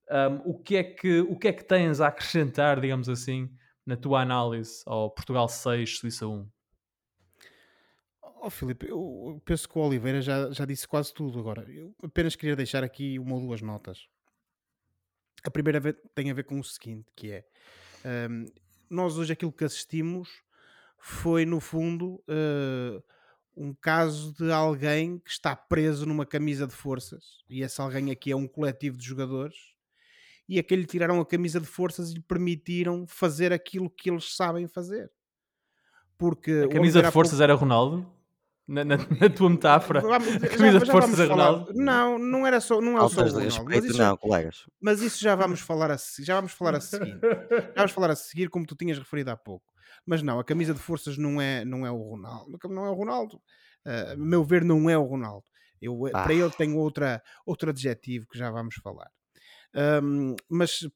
Um, 0.09 0.51
o, 0.51 0.59
que 0.59 0.77
é 0.77 0.83
que, 0.83 1.19
o 1.21 1.37
que 1.37 1.47
é 1.49 1.53
que 1.53 1.63
tens 1.63 2.01
a 2.01 2.07
acrescentar, 2.07 2.79
digamos 2.79 3.07
assim, 3.07 3.49
na 3.85 3.95
tua 3.95 4.21
análise 4.21 4.81
ao 4.85 5.11
Portugal 5.11 5.47
6, 5.47 5.99
Suíça 5.99 6.27
1? 6.27 6.49
Oh, 8.41 8.49
Filipe, 8.49 8.87
eu 8.87 9.41
penso 9.45 9.67
que 9.67 9.77
o 9.77 9.81
Oliveira 9.81 10.21
já, 10.21 10.51
já 10.51 10.65
disse 10.65 10.87
quase 10.87 11.13
tudo 11.13 11.39
agora. 11.39 11.69
Eu 11.69 11.93
apenas 12.03 12.35
queria 12.35 12.55
deixar 12.55 12.83
aqui 12.83 13.19
uma 13.19 13.35
ou 13.35 13.41
duas 13.41 13.61
notas. 13.61 14.07
A 15.43 15.51
primeira 15.51 15.81
tem 16.15 16.31
a 16.31 16.33
ver 16.33 16.43
com 16.43 16.59
o 16.59 16.63
seguinte, 16.63 17.11
que 17.15 17.31
é 17.31 17.45
hum, 18.29 18.45
nós 18.89 19.17
hoje 19.17 19.33
aquilo 19.33 19.51
que 19.51 19.65
assistimos 19.65 20.43
foi 20.99 21.45
no 21.45 21.59
fundo 21.59 22.21
eh, 22.27 23.01
um 23.55 23.73
caso 23.73 24.33
de 24.35 24.51
alguém 24.51 25.19
que 25.19 25.29
está 25.31 25.55
preso 25.55 26.05
numa 26.05 26.25
camisa 26.25 26.67
de 26.67 26.73
forças 26.73 27.43
e 27.49 27.61
esse 27.61 27.79
alguém 27.81 28.11
aqui 28.11 28.31
é 28.31 28.35
um 28.35 28.47
coletivo 28.47 28.97
de 28.97 29.05
jogadores 29.05 29.55
e 30.49 30.59
a 30.59 30.63
que 30.63 30.75
lhe 30.75 30.85
tiraram 30.85 31.19
a 31.19 31.25
camisa 31.25 31.59
de 31.59 31.65
forças 31.67 32.11
e 32.11 32.15
lhe 32.15 32.21
permitiram 32.21 33.05
fazer 33.07 33.51
aquilo 33.51 33.89
que 33.89 34.09
eles 34.09 34.35
sabem 34.35 34.67
fazer. 34.67 35.11
Porque 36.17 36.63
A 36.65 36.69
camisa 36.69 37.01
de 37.01 37.11
forças 37.11 37.39
era 37.41 37.53
Ronaldo? 37.53 38.09
Na, 38.67 38.83
na- 38.83 38.97
na 39.21 39.29
tua 39.29 39.49
metáfora? 39.49 40.01
Vamos- 40.01 40.27
A 40.35 40.39
camisa 40.47 40.79
já 40.79 40.85
de 40.85 40.91
forças 40.91 41.11
vamos 41.11 41.19
é 41.19 41.25
Ronaldo? 41.25 41.73
Não, 41.73 42.17
não 42.19 42.45
era 42.47 42.59
só, 42.59 42.81
não 42.81 42.97
é 42.97 43.09
só 43.09 43.21
o 43.21 43.29
Ronaldo, 43.29 43.65
mas 43.65 43.85
isso, 43.85 43.97
não, 43.97 44.17
colegas. 44.17 44.65
mas 44.81 45.01
isso 45.01 45.21
já 45.21 45.35
vamos 45.35 45.59
falar 45.61 45.91
a 45.91 45.97
já 46.19 46.35
vamos 46.35 46.51
falar 46.51 46.75
a 46.75 46.81
seguir. 46.81 47.17
Já 47.21 47.73
vamos 47.77 47.91
falar 47.91 48.09
a 48.11 48.15
seguir 48.15 48.49
como 48.49 48.65
tu 48.65 48.75
tinhas 48.75 48.97
referido 48.97 49.31
há 49.31 49.37
pouco. 49.37 49.65
Mas 50.07 50.21
não, 50.23 50.39
a 50.39 50.43
camisa 50.43 50.73
de 50.73 50.79
forças 50.79 51.17
não 51.17 51.41
é, 51.41 51.65
não 51.65 51.85
é 51.85 51.91
o 51.91 51.97
Ronaldo, 51.97 52.57
não 52.69 52.85
é 52.85 52.89
o 52.89 52.93
Ronaldo. 52.93 53.41
Ah, 53.85 54.13
a 54.13 54.17
meu 54.17 54.43
ver 54.43 54.63
não 54.63 54.89
é 54.89 54.97
o 54.97 55.03
Ronaldo. 55.03 55.45
Eu, 55.81 56.07
Ah. 56.07 56.23
Para 56.23 56.33
ele 56.33 56.49
tem 56.51 56.73
outra, 56.73 57.21
outro 57.45 57.69
adjetivo 57.69 58.25
que 58.27 58.37
já 58.37 58.49
vamos 58.49 58.75
falar. 58.75 59.11
Ahm, 59.75 60.35
mas 60.49 60.87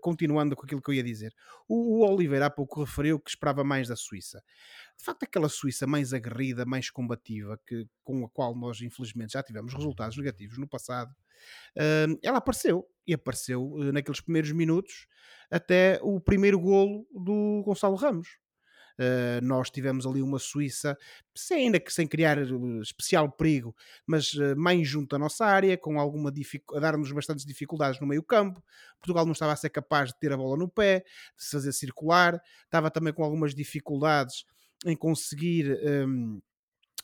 continuando 0.00 0.54
com 0.56 0.64
aquilo 0.64 0.80
que 0.80 0.88
eu 0.90 0.94
ia 0.94 1.02
dizer, 1.02 1.34
o, 1.68 1.98
o 1.98 2.14
Oliveira 2.14 2.46
há 2.46 2.50
pouco 2.50 2.82
referiu 2.84 3.18
que 3.20 3.28
esperava 3.28 3.64
mais 3.64 3.88
da 3.88 3.96
Suíça. 3.96 4.42
De 4.96 5.04
facto, 5.04 5.24
aquela 5.24 5.48
Suíça 5.48 5.86
mais 5.86 6.14
aguerrida, 6.14 6.64
mais 6.64 6.90
combativa, 6.90 7.58
que, 7.66 7.86
com 8.04 8.24
a 8.24 8.28
qual 8.30 8.54
nós 8.56 8.80
infelizmente 8.80 9.32
já 9.32 9.42
tivemos 9.42 9.74
resultados 9.74 10.16
negativos 10.16 10.56
no 10.58 10.68
passado, 10.68 11.14
ahm, 11.76 12.16
ela 12.22 12.38
apareceu 12.38 12.86
e 13.06 13.12
apareceu 13.12 13.76
eh, 13.82 13.92
naqueles 13.92 14.20
primeiros 14.20 14.52
minutos 14.52 15.06
até 15.50 15.98
o 16.02 16.20
primeiro 16.20 16.58
golo 16.58 17.06
do 17.12 17.62
Gonçalo 17.64 17.96
Ramos. 17.96 18.38
Uh, 18.96 19.44
nós 19.44 19.70
tivemos 19.70 20.06
ali 20.06 20.22
uma 20.22 20.38
Suíça, 20.38 20.96
sem, 21.34 21.66
ainda 21.66 21.80
que 21.80 21.92
sem 21.92 22.06
criar 22.06 22.38
uh, 22.38 22.80
especial 22.80 23.28
perigo, 23.30 23.74
mas 24.06 24.34
uh, 24.34 24.54
mais 24.56 24.86
junto 24.86 25.16
à 25.16 25.18
nossa 25.18 25.44
área, 25.44 25.76
com 25.76 25.98
alguma 25.98 26.32
a 26.74 26.78
dar-nos 26.78 27.10
bastantes 27.10 27.44
dificuldades 27.44 28.00
no 28.00 28.06
meio 28.06 28.22
campo. 28.22 28.62
Portugal 29.00 29.24
não 29.24 29.32
estava 29.32 29.52
a 29.52 29.56
ser 29.56 29.70
capaz 29.70 30.10
de 30.10 30.18
ter 30.20 30.32
a 30.32 30.36
bola 30.36 30.56
no 30.56 30.68
pé, 30.68 31.00
de 31.36 31.44
se 31.44 31.50
fazer 31.50 31.72
circular, 31.72 32.40
estava 32.64 32.88
também 32.90 33.12
com 33.12 33.24
algumas 33.24 33.52
dificuldades 33.52 34.44
em 34.86 34.96
conseguir 34.96 35.76
um, 36.06 36.40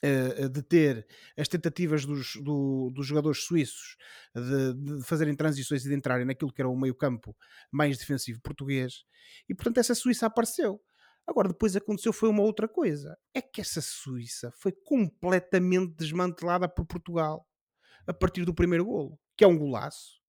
uh, 0.04 0.49
deter 0.49 1.06
as 1.37 1.49
tentativas 1.49 2.04
dos, 2.04 2.37
do- 2.37 2.90
dos 2.94 3.06
jogadores 3.06 3.42
suíços 3.42 3.97
de, 4.35 4.75
de 4.75 5.04
fazerem 5.04 5.35
transições 5.35 5.85
e 5.85 5.88
de 5.88 5.94
entrarem 5.94 6.26
naquilo 6.26 6.52
que 6.52 6.61
era 6.62 6.68
o 6.68 6.78
meio 6.78 6.94
campo 6.94 7.37
mais 7.70 7.99
defensivo 7.99 8.40
português. 8.40 9.04
E 9.49 9.54
portanto 9.54 9.78
essa 9.78 9.94
Suíça 9.94 10.26
apareceu. 10.26 10.80
Agora, 11.26 11.48
depois 11.48 11.76
aconteceu 11.76 12.12
foi 12.12 12.28
uma 12.28 12.42
outra 12.42 12.66
coisa. 12.66 13.16
É 13.34 13.40
que 13.40 13.60
essa 13.60 13.80
Suíça 13.80 14.52
foi 14.56 14.72
completamente 14.72 15.94
desmantelada 15.96 16.68
por 16.68 16.84
Portugal 16.84 17.46
a 18.06 18.12
partir 18.12 18.44
do 18.44 18.54
primeiro 18.54 18.84
golo, 18.84 19.18
que 19.36 19.44
é 19.44 19.46
um 19.46 19.56
golaço. 19.56 20.20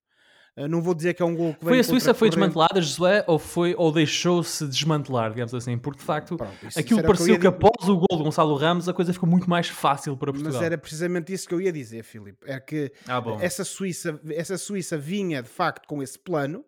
Uh, 0.58 0.68
não 0.68 0.82
vou 0.82 0.94
dizer 0.94 1.14
que 1.14 1.24
é 1.24 1.26
um 1.26 1.34
golo 1.34 1.54
que 1.54 1.64
Foi 1.64 1.80
a 1.80 1.84
Suíça 1.84 2.14
foi 2.14 2.30
desmantelada, 2.30 2.82
Josué, 2.82 3.24
ou, 3.26 3.40
foi, 3.40 3.74
ou 3.78 3.90
deixou-se 3.90 4.68
desmantelar, 4.68 5.30
digamos 5.30 5.54
assim? 5.54 5.78
Porque 5.78 6.00
de 6.00 6.06
facto 6.06 6.36
Pronto, 6.36 6.54
aquilo 6.76 7.02
pareceu 7.04 7.36
que 7.36 7.38
dizer. 7.38 7.48
após 7.48 7.88
o 7.88 7.96
gol 7.96 8.18
de 8.18 8.24
Gonçalo 8.24 8.56
Ramos 8.56 8.90
a 8.90 8.94
coisa 8.94 9.14
ficou 9.14 9.30
muito 9.30 9.50
mais 9.50 9.70
fácil 9.70 10.18
para 10.18 10.34
Portugal. 10.34 10.54
Mas 10.54 10.62
era 10.62 10.78
precisamente 10.78 11.32
isso 11.32 11.48
que 11.48 11.54
eu 11.54 11.62
ia 11.62 11.72
dizer, 11.72 12.04
Filipe. 12.04 12.40
É 12.46 12.60
que 12.60 12.92
Ah, 13.08 13.24
essa 13.40 13.64
Suíça, 13.64 14.20
essa 14.30 14.58
Suíça 14.58 14.98
vinha 14.98 15.42
de 15.42 15.48
facto 15.50 15.88
com 15.88 16.04
esse 16.04 16.20
plano. 16.20 16.66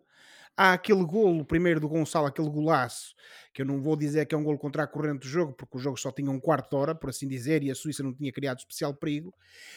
Há 0.56 0.74
aquele 0.74 1.04
golo 1.04 1.44
primeiro 1.44 1.80
do 1.80 1.88
Gonçalo, 1.88 2.26
aquele 2.26 2.48
golaço, 2.48 3.14
que 3.52 3.62
eu 3.62 3.66
não 3.66 3.80
vou 3.80 3.96
dizer 3.96 4.24
que 4.26 4.34
é 4.34 4.38
um 4.38 4.44
golo 4.44 4.58
contra 4.58 4.84
a 4.84 4.86
corrente 4.86 5.20
do 5.20 5.28
jogo, 5.28 5.52
porque 5.52 5.76
o 5.76 5.80
jogo 5.80 5.96
só 5.98 6.12
tinha 6.12 6.30
um 6.30 6.38
quarto 6.38 6.70
de 6.70 6.76
hora, 6.76 6.94
por 6.94 7.10
assim 7.10 7.26
dizer, 7.26 7.62
e 7.64 7.70
a 7.70 7.74
Suíça 7.74 8.02
não 8.02 8.14
tinha 8.14 8.32
criado 8.32 8.58
especial 8.58 8.94
perigo. 8.94 9.34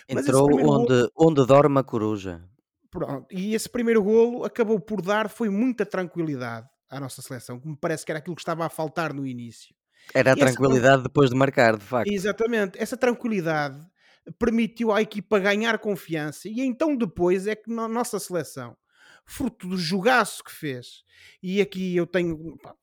Entrou 0.08 0.46
primeiro 0.46 0.72
golo- 0.72 0.84
onde, 0.84 1.10
onde 1.18 1.46
dorme 1.48 1.80
a 1.80 1.84
coruja. 1.84 2.44
Pronto, 2.92 3.28
e 3.32 3.54
esse 3.54 3.70
primeiro 3.70 4.04
golo 4.04 4.46
acabou 4.46 4.80
por 4.80 5.02
dar 5.02 5.30
foi 5.30 5.50
muita 5.50 5.86
tranquilidade 5.86 6.68
à 6.90 7.00
nossa 7.00 7.22
seleção, 7.22 7.60
que 7.60 7.68
me 7.68 7.76
parece 7.76 8.06
que 8.06 8.12
era 8.12 8.20
aquilo 8.20 8.36
que 8.36 8.42
estava 8.42 8.66
a 8.66 8.70
faltar 8.70 9.14
no 9.14 9.26
início. 9.26 9.76
Era 10.14 10.34
a 10.34 10.38
E 10.38 10.42
essa 10.42 10.56
tranquilidade 10.56 11.04
depois 11.04 11.30
de 11.30 11.36
marcar, 11.36 11.76
de 11.76 11.84
facto. 11.84 12.12
Exatamente, 12.12 12.78
essa 12.80 12.96
tranquilidade 12.96 13.84
permitiu 14.40 14.92
à 14.92 15.02
equipa 15.02 15.40
ganhar 15.40 15.78
confiança 15.80 16.48
e 16.48 16.62
então 16.62 16.96
depois 16.96 17.48
é 17.48 17.56
que 17.56 17.72
a 17.72 17.88
nossa 17.88 18.20
seleção, 18.20 18.76
fruto 19.28 19.68
do 19.68 19.78
jogaço 19.78 20.42
que 20.42 20.52
fez, 20.52 21.04
e 21.44 21.60
aqui 21.60 21.96
eu 21.96 22.08
tenho, 22.08 22.58
pá, 22.58 22.74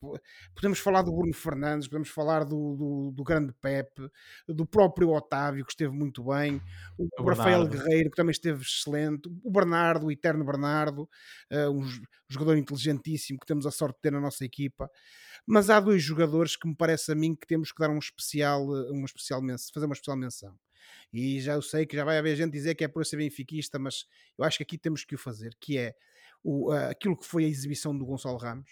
podemos 0.53 0.77
falar 0.77 1.01
do 1.01 1.11
Bruno 1.11 1.33
Fernandes, 1.33 1.87
podemos 1.87 2.09
falar 2.09 2.43
do, 2.45 2.75
do, 2.75 3.11
do 3.15 3.23
grande 3.23 3.51
Pepe, 3.59 4.07
do 4.47 4.65
próprio 4.65 5.09
Otávio 5.09 5.65
que 5.65 5.71
esteve 5.71 5.91
muito 5.91 6.23
bem, 6.23 6.61
o, 6.97 7.09
O 7.19 7.27
Rafael. 7.27 7.67
Guerreiro 7.67 8.11
que 8.11 8.15
também 8.15 8.31
esteve 8.31 8.61
excelente, 8.61 9.27
o 9.43 9.51
Bernardo, 9.51 10.05
o 10.05 10.11
eterno 10.11 10.45
Bernardo, 10.45 11.09
eh, 11.49 11.67
um 11.67 11.81
jogador 12.29 12.55
inteligentíssimo 12.57 13.39
que 13.39 13.45
temos 13.45 13.65
a 13.65 13.71
sorte 13.71 13.95
de 13.95 14.01
ter 14.01 14.11
na 14.11 14.21
nossa 14.21 14.45
equipa. 14.45 14.89
Mas 15.47 15.69
há 15.71 15.79
dois 15.79 16.03
jogadores 16.03 16.55
que 16.55 16.67
me 16.67 16.75
parece 16.75 17.11
a 17.11 17.15
mim 17.15 17.35
que 17.35 17.47
temos 17.47 17.71
que 17.71 17.79
dar 17.79 17.89
um 17.89 17.97
especial, 17.97 18.61
eh, 18.61 18.91
uma 18.91 19.05
especial 19.05 19.41
menção, 19.41 19.71
fazer 19.73 19.87
uma 19.87 19.93
especial 19.93 20.15
menção. 20.15 20.55
E 21.11 21.41
já 21.41 21.53
eu 21.53 21.61
sei 21.61 21.85
que 21.85 21.95
já 21.95 22.03
vai 22.03 22.17
haver 22.17 22.35
gente 22.35 22.51
dizer 22.51 22.75
que 22.75 22.83
é 22.83 22.87
por 22.87 23.01
eu 23.01 23.05
ser 23.05 23.17
benfiquista, 23.17 23.79
mas 23.79 24.05
eu 24.37 24.45
acho 24.45 24.57
que 24.57 24.63
aqui 24.63 24.77
temos 24.77 25.03
que 25.03 25.15
o 25.15 25.17
fazer, 25.17 25.55
que 25.59 25.77
é 25.77 25.95
o, 26.45 26.71
aquilo 26.71 27.17
que 27.17 27.25
foi 27.25 27.45
a 27.45 27.47
exibição 27.49 27.97
do 27.97 28.05
Gonçalo 28.05 28.37
Ramos, 28.37 28.69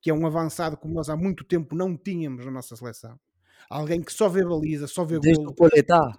que 0.00 0.10
é 0.10 0.14
um 0.14 0.26
avançado 0.26 0.76
como 0.76 0.94
nós 0.94 1.08
há 1.08 1.16
muito 1.16 1.44
tempo 1.44 1.76
não 1.76 1.96
tínhamos 1.96 2.44
na 2.44 2.50
nossa 2.52 2.76
seleção. 2.76 3.18
Alguém 3.70 4.02
que 4.02 4.12
só 4.12 4.28
vê 4.28 4.44
baliza, 4.44 4.86
só 4.88 5.04
vê 5.04 5.18
Desde 5.20 5.44
golo, 5.44 5.50
o 5.50 5.54
Poletá. 5.54 6.18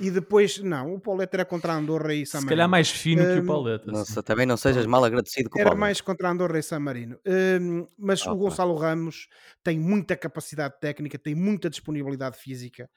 e 0.00 0.10
depois, 0.10 0.58
não, 0.58 0.94
o 0.94 1.00
Pauleta 1.00 1.36
era 1.38 1.44
contra 1.44 1.72
a 1.72 1.76
Andorra 1.76 2.14
e 2.14 2.24
San 2.24 2.40
Se 2.40 2.46
Marino. 2.46 2.48
calhar 2.48 2.68
mais 2.68 2.88
fino 2.90 3.28
que 3.28 3.38
o 3.38 3.42
Hum, 3.42 3.46
Pauleta. 3.46 3.90
Nossa, 3.90 4.22
também 4.22 4.46
não 4.46 4.56
sejas 4.56 4.86
mal 4.86 5.04
agradecido 5.04 5.50
com 5.50 5.58
o 5.58 5.60
Era 5.60 5.70
Paulo. 5.70 5.80
mais 5.80 6.00
contra 6.00 6.28
a 6.28 6.30
Andorra 6.32 6.58
e 6.58 6.62
San 6.62 6.78
Marino. 6.80 7.18
Hum, 7.26 7.86
mas 7.98 8.24
o. 8.26 8.36
Gonçalo 8.36 8.76
Ramos 8.76 9.28
tem 9.62 9.78
muita 9.78 10.16
capacidade 10.16 10.78
técnica, 10.80 11.18
tem 11.18 11.34
muita 11.34 11.68
disponibilidade 11.68 12.38
física 12.38 12.88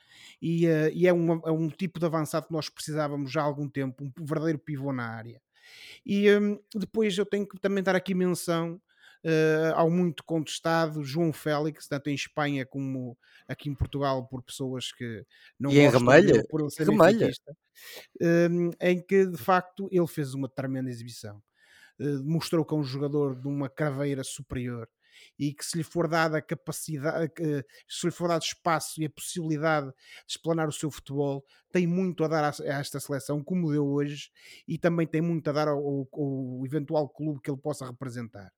e, 0.42 0.68
eh, 0.68 0.92
e 0.94 1.08
é, 1.08 1.14
um, 1.14 1.34
é 1.46 1.52
um 1.52 1.70
tipo 1.70 2.00
de 2.00 2.06
avançado 2.06 2.48
que 2.48 2.54
nós 2.54 2.70
precisávamos 2.70 3.32
já 3.32 3.42
há 3.42 3.46
algum 3.46 3.68
tempo, 3.68 4.04
um 4.04 4.26
verdadeiro 4.26 4.60
pivô 4.60 4.94
na 4.94 5.08
área. 5.10 5.42
E 6.06 6.30
hum, 6.32 6.60
depois 6.75 7.18
eu 7.18 7.25
tenho 7.25 7.48
que 7.48 7.60
também 7.60 7.84
dar 7.84 7.96
aqui 7.96 8.13
menção 8.13 8.82
eh, 9.24 9.72
ao 9.75 9.90
muito 9.90 10.24
contestado 10.24 11.04
João 11.04 11.32
Félix, 11.32 11.88
tanto 11.88 12.10
em 12.10 12.16
Espanha 12.16 12.66
como 12.66 13.16
aqui 13.48 13.70
em 13.70 13.75
Portugal, 13.75 14.25
por 14.28 14.42
pessoas 14.42 14.92
que 14.92 15.24
não 15.60 15.72
E 15.72 15.80
em 15.80 15.90
dele 16.25 16.44
por 16.48 16.62
ele 16.62 16.72
ser 16.72 16.88
benfiquista, 16.88 17.56
hum, 18.50 18.72
em 18.82 19.00
que 19.01 19.28
de 19.28 19.38
facto 19.38 19.88
ele 19.92 20.08
fez 20.08 20.34
uma 20.34 20.50
tremenda 20.50 20.90
exibição. 20.90 21.42
Eh, 22.00 22.18
mostrou 22.24 22.66
que 22.66 22.74
é 22.74 22.78
um 22.78 22.84
jogador 22.84 23.40
de 23.40 23.48
uma 23.48 23.70
craveira 23.70 24.24
superior 24.24 24.90
e 25.38 25.54
que 25.54 25.66
se 25.66 25.78
lhe 25.78 25.84
for 25.84 26.08
dada 26.08 26.38
a 26.38 26.42
capacidade, 26.42 27.32
se 27.88 28.08
lhe 28.08 28.12
for 28.12 28.28
dado 28.28 28.44
espaço 28.44 29.01
e 29.01 29.06
a 29.06 29.10
possibilidade 29.10 29.88
de 29.88 29.94
explanar 30.36 30.68
o 30.68 30.72
seu 30.72 30.92
futebol, 30.92 31.44
tem 31.72 31.88
muito 31.88 32.24
a 32.24 32.28
dar 32.28 32.44
a, 32.44 32.54
esta 32.66 33.00
seleção, 33.00 33.44
como 33.44 33.72
deu 33.72 33.86
hoje, 33.86 34.30
e 34.68 34.78
também 34.78 35.08
tem 35.08 35.22
muito 35.22 35.50
a 35.50 35.54
dar 35.54 35.68
ao, 35.68 36.08
ao, 36.12 36.66
eventual 36.66 37.10
clube 37.10 37.42
que 37.42 37.50
ele 37.50 37.60
possa 37.60 37.86
representar. 37.86 38.51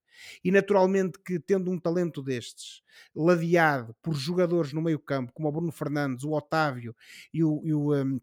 E 0.44 0.52
naturalmente 0.52 1.20
que 1.24 1.40
tendo 1.40 1.72
um 1.72 1.80
talento 1.80 2.22
destes, 2.22 2.82
ladeado 3.16 3.96
por 4.02 4.14
jogadores 4.14 4.74
no 4.74 4.82
meio 4.82 5.00
campo, 5.00 5.32
como 5.34 5.48
o 5.48 5.52
Bruno 5.52 5.72
Fernandes, 5.72 6.24
o 6.24 6.32
Otávio 6.32 6.96
e 7.34 7.44
o, 7.44 7.62
e 7.64 7.74
o, 7.74 7.96
um, 7.96 8.22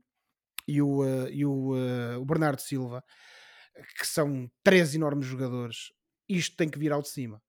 e 0.67 0.83
o, 0.83 1.03
uh, 1.03 1.29
e 1.29 1.45
o, 1.45 1.75
uh, 1.75 2.21
o 2.21 2.25
Bernardo 2.25 2.61
Silva, 2.61 3.03
que 3.99 4.07
são 4.07 4.51
três 4.63 4.95
enormes 4.95 5.27
jogadores, 5.27 5.93
isto 6.29 6.57
tem 6.57 6.69
que 6.69 6.79
vir 6.79 6.93
ao 6.93 7.03
de 7.03 7.09
cima. 7.09 7.43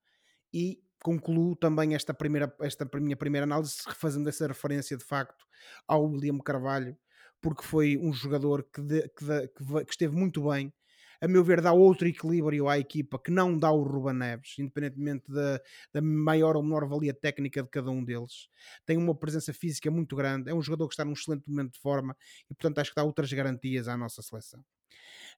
E 0.54 0.80
concluo 1.02 1.56
também 1.56 1.96
esta, 1.96 2.14
primeira, 2.14 2.54
esta 2.62 2.88
minha 3.00 3.18
primeira 3.18 3.46
análise 3.46 3.78
refazendo 3.88 4.30
essa 4.30 4.48
referência 4.48 4.96
de 4.96 5.04
facto 5.04 5.46
ao 5.88 6.06
William 6.06 6.38
Carvalho, 6.40 6.98
porque 7.42 7.64
foi 7.64 7.98
um 7.98 8.14
jogador 8.14 8.64
que, 8.72 8.82
de, 8.82 9.10
que, 9.10 9.26
de, 9.26 9.48
que, 9.48 9.92
esteve 9.92 10.16
muito 10.16 10.48
bem. 10.50 10.72
A 11.20 11.28
meu 11.28 11.44
ver, 11.44 11.62
dá 11.62 11.72
outro 11.72 12.08
equilíbrio 12.08 12.68
à 12.68 12.80
equipa 12.80 13.20
que 13.20 13.30
não 13.30 13.56
dá 13.56 13.72
o 13.72 13.84
Ruba 13.84 14.12
Neves, 14.12 14.56
independentemente 14.58 15.32
da, 15.32 15.62
da 15.94 16.02
maior 16.02 16.56
ou 16.56 16.64
menor 16.64 16.88
valia 16.88 17.14
técnica 17.14 17.62
de 17.62 17.70
cada 17.70 17.92
um 17.92 18.04
deles. 18.04 18.48
Tem 18.86 18.98
uma 18.98 19.14
presença 19.14 19.54
física 19.54 19.92
muito 19.92 20.16
grande, 20.16 20.50
é 20.50 20.54
um 20.54 20.62
jogador 20.62 20.88
que 20.88 20.94
está 20.94 21.06
num 21.06 21.14
excelente 21.14 21.48
momento 21.48 21.74
de 21.74 21.80
forma 21.80 22.16
e, 22.50 22.56
portanto, 22.56 22.80
acho 22.80 22.90
que 22.90 22.96
dá 22.96 23.04
outras 23.04 23.32
garantias 23.32 23.88
à 23.88 23.96
nossa 23.96 24.22
seleção. 24.24 24.64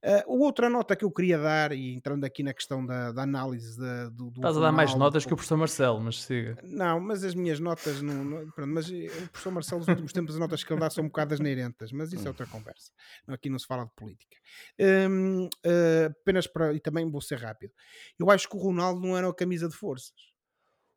Uh, 0.04 0.44
outra 0.44 0.70
nota 0.70 0.98
que 0.98 1.06
eu 1.06 1.12
queria 1.12 1.38
dar, 1.38 1.72
e 1.72 1.94
entrando 1.94 2.26
aqui 2.26 2.44
na 2.44 2.54
questão 2.54 2.86
da, 2.86 3.14
da 3.14 3.24
análise 3.24 3.80
da, 3.80 4.10
do, 4.10 4.32
do. 4.32 4.40
Estás 4.42 4.58
a 4.58 4.60
dar 4.60 4.72
mais 4.74 4.94
notas 4.96 5.26
que 5.26 5.32
o 5.32 5.36
professor 5.38 5.56
Marcelo, 5.56 6.02
mas 6.02 6.22
siga. 6.22 6.58
Não, 6.62 7.00
mas 7.00 7.24
as 7.24 7.34
minhas 7.34 7.58
notas. 7.58 8.02
Não, 8.02 8.22
não 8.22 8.52
pronto, 8.52 8.70
mas 8.70 8.90
o 8.90 9.30
professor 9.32 9.52
Marcelo, 9.52 9.80
nos 9.80 9.88
últimos 9.88 10.12
tempos, 10.12 10.36
as 10.36 10.40
notas 10.42 10.62
que 10.62 10.74
ele 10.74 10.82
dá 10.82 10.90
são 10.90 11.06
um 11.06 11.08
bocado 11.08 11.34
asneirentas, 11.34 11.94
mas 11.94 12.12
isso 12.12 12.26
é 12.26 12.30
outra 12.30 12.46
conversa. 12.46 12.92
Aqui 13.30 13.50
não 13.50 13.58
se 13.58 13.66
fala 13.66 13.86
de 13.86 13.92
política. 13.96 14.36
Um, 14.78 15.46
uh, 15.46 15.50
ah, 15.66 16.08
apenas 16.08 16.48
para. 16.48 16.74
E 16.74 16.82
também 16.82 17.10
vou 17.10 17.22
ser 17.22 17.40
rápido. 17.40 17.72
Eu 18.20 18.30
acho 18.30 18.50
que 18.50 18.58
o 18.58 18.60
Ronaldo 18.60 19.00
não 19.00 19.16
era 19.16 19.30
a 19.30 19.34
camisa 19.34 19.70
de 19.70 19.76
forças. 19.76 20.34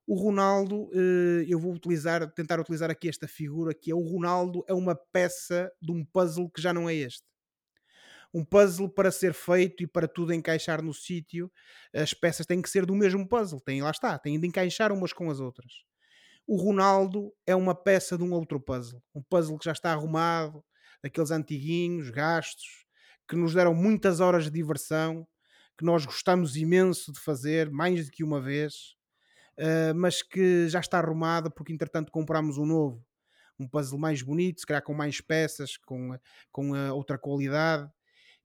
O 0.04 0.16
Ronaldo, 0.16 0.86
uh, 0.86 1.44
eu 1.46 1.60
vou 1.60 1.72
utilizar, 1.72 2.28
tentar 2.32 2.58
utilizar 2.58 2.90
aqui 2.90 3.08
esta 3.08 3.28
figura 3.28 3.72
que 3.72 3.92
é 3.92 3.94
o 3.94 4.02
Ronaldo 4.02 4.64
é 4.66 4.74
uma 4.74 4.96
peça 4.96 5.70
de 5.80 5.92
um 5.92 6.04
puzzle 6.04 6.50
que 6.50 6.60
já 6.60 6.72
não 6.72 6.88
é 6.88 6.94
este 6.94 7.24
um 8.36 8.44
puzzle 8.44 8.86
para 8.86 9.10
ser 9.10 9.32
feito 9.32 9.82
e 9.82 9.86
para 9.86 10.06
tudo 10.06 10.34
encaixar 10.34 10.82
no 10.82 10.92
sítio, 10.92 11.50
as 11.94 12.12
peças 12.12 12.44
têm 12.44 12.60
que 12.60 12.68
ser 12.68 12.84
do 12.84 12.94
mesmo 12.94 13.26
puzzle, 13.26 13.58
tem, 13.62 13.80
lá 13.80 13.90
está, 13.90 14.18
têm 14.18 14.38
de 14.38 14.46
encaixar 14.46 14.92
umas 14.92 15.10
com 15.10 15.30
as 15.30 15.40
outras. 15.40 15.72
O 16.46 16.56
Ronaldo 16.56 17.32
é 17.46 17.56
uma 17.56 17.74
peça 17.74 18.18
de 18.18 18.22
um 18.22 18.34
outro 18.34 18.60
puzzle, 18.60 19.02
um 19.14 19.22
puzzle 19.22 19.58
que 19.58 19.64
já 19.64 19.72
está 19.72 19.90
arrumado, 19.90 20.62
daqueles 21.02 21.30
antiguinhos, 21.30 22.10
gastos, 22.10 22.84
que 23.26 23.36
nos 23.36 23.54
deram 23.54 23.74
muitas 23.74 24.20
horas 24.20 24.44
de 24.44 24.50
diversão, 24.50 25.26
que 25.78 25.84
nós 25.84 26.04
gostamos 26.04 26.56
imenso 26.56 27.10
de 27.12 27.20
fazer, 27.20 27.70
mais 27.70 28.04
do 28.04 28.10
que 28.10 28.22
uma 28.22 28.38
vez, 28.40 28.96
uh, 29.58 29.94
mas 29.94 30.20
que 30.20 30.68
já 30.68 30.80
está 30.80 30.98
arrumado 30.98 31.50
porque 31.50 31.72
entretanto 31.72 32.12
compramos 32.12 32.58
um 32.58 32.66
novo, 32.66 33.02
um 33.58 33.66
puzzle 33.66 33.98
mais 33.98 34.20
bonito, 34.20 34.60
se 34.60 34.66
calhar 34.66 34.82
com 34.82 34.92
mais 34.92 35.22
peças, 35.22 35.78
com, 35.78 36.18
com 36.52 36.72
uh, 36.72 36.94
outra 36.94 37.16
qualidade, 37.16 37.90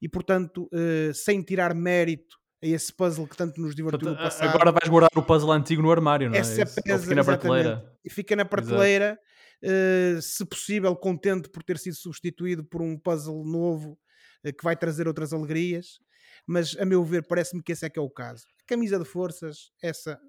e 0.01 0.09
portanto, 0.09 0.69
uh, 0.73 1.13
sem 1.13 1.41
tirar 1.41 1.75
mérito 1.75 2.37
a 2.63 2.67
esse 2.67 2.93
puzzle 2.93 3.27
que 3.27 3.35
tanto 3.35 3.59
nos 3.59 3.75
divertiu 3.75 3.99
portanto, 3.99 4.17
no 4.17 4.23
passado. 4.23 4.49
Agora 4.49 4.71
vais 4.71 4.89
guardar 4.89 5.09
o 5.15 5.23
puzzle 5.23 5.51
antigo 5.51 5.81
no 5.81 5.91
armário, 5.91 6.29
não 6.29 6.35
é? 6.35 6.39
Essa 6.39 6.65
pesa, 6.81 7.03
fica 7.03 7.15
na 7.15 7.23
prateleira. 7.23 7.97
E 8.03 8.09
fica 8.09 8.35
na 8.35 8.45
prateleira, 8.45 9.19
uh, 9.63 10.21
se 10.21 10.45
possível, 10.45 10.95
contente 10.95 11.49
por 11.49 11.63
ter 11.63 11.77
sido 11.77 11.95
substituído 11.95 12.63
por 12.63 12.81
um 12.81 12.97
puzzle 12.97 13.45
novo 13.45 13.97
uh, 14.45 14.53
que 14.53 14.63
vai 14.63 14.75
trazer 14.75 15.07
outras 15.07 15.33
alegrias. 15.33 15.99
Mas, 16.47 16.75
a 16.79 16.85
meu 16.85 17.03
ver, 17.03 17.27
parece-me 17.27 17.61
que 17.61 17.71
esse 17.71 17.85
é 17.85 17.89
que 17.89 17.99
é 17.99 18.01
o 18.01 18.09
caso. 18.09 18.43
A 18.63 18.67
camisa 18.67 18.97
de 18.97 19.05
forças, 19.05 19.71
essa 19.81 20.19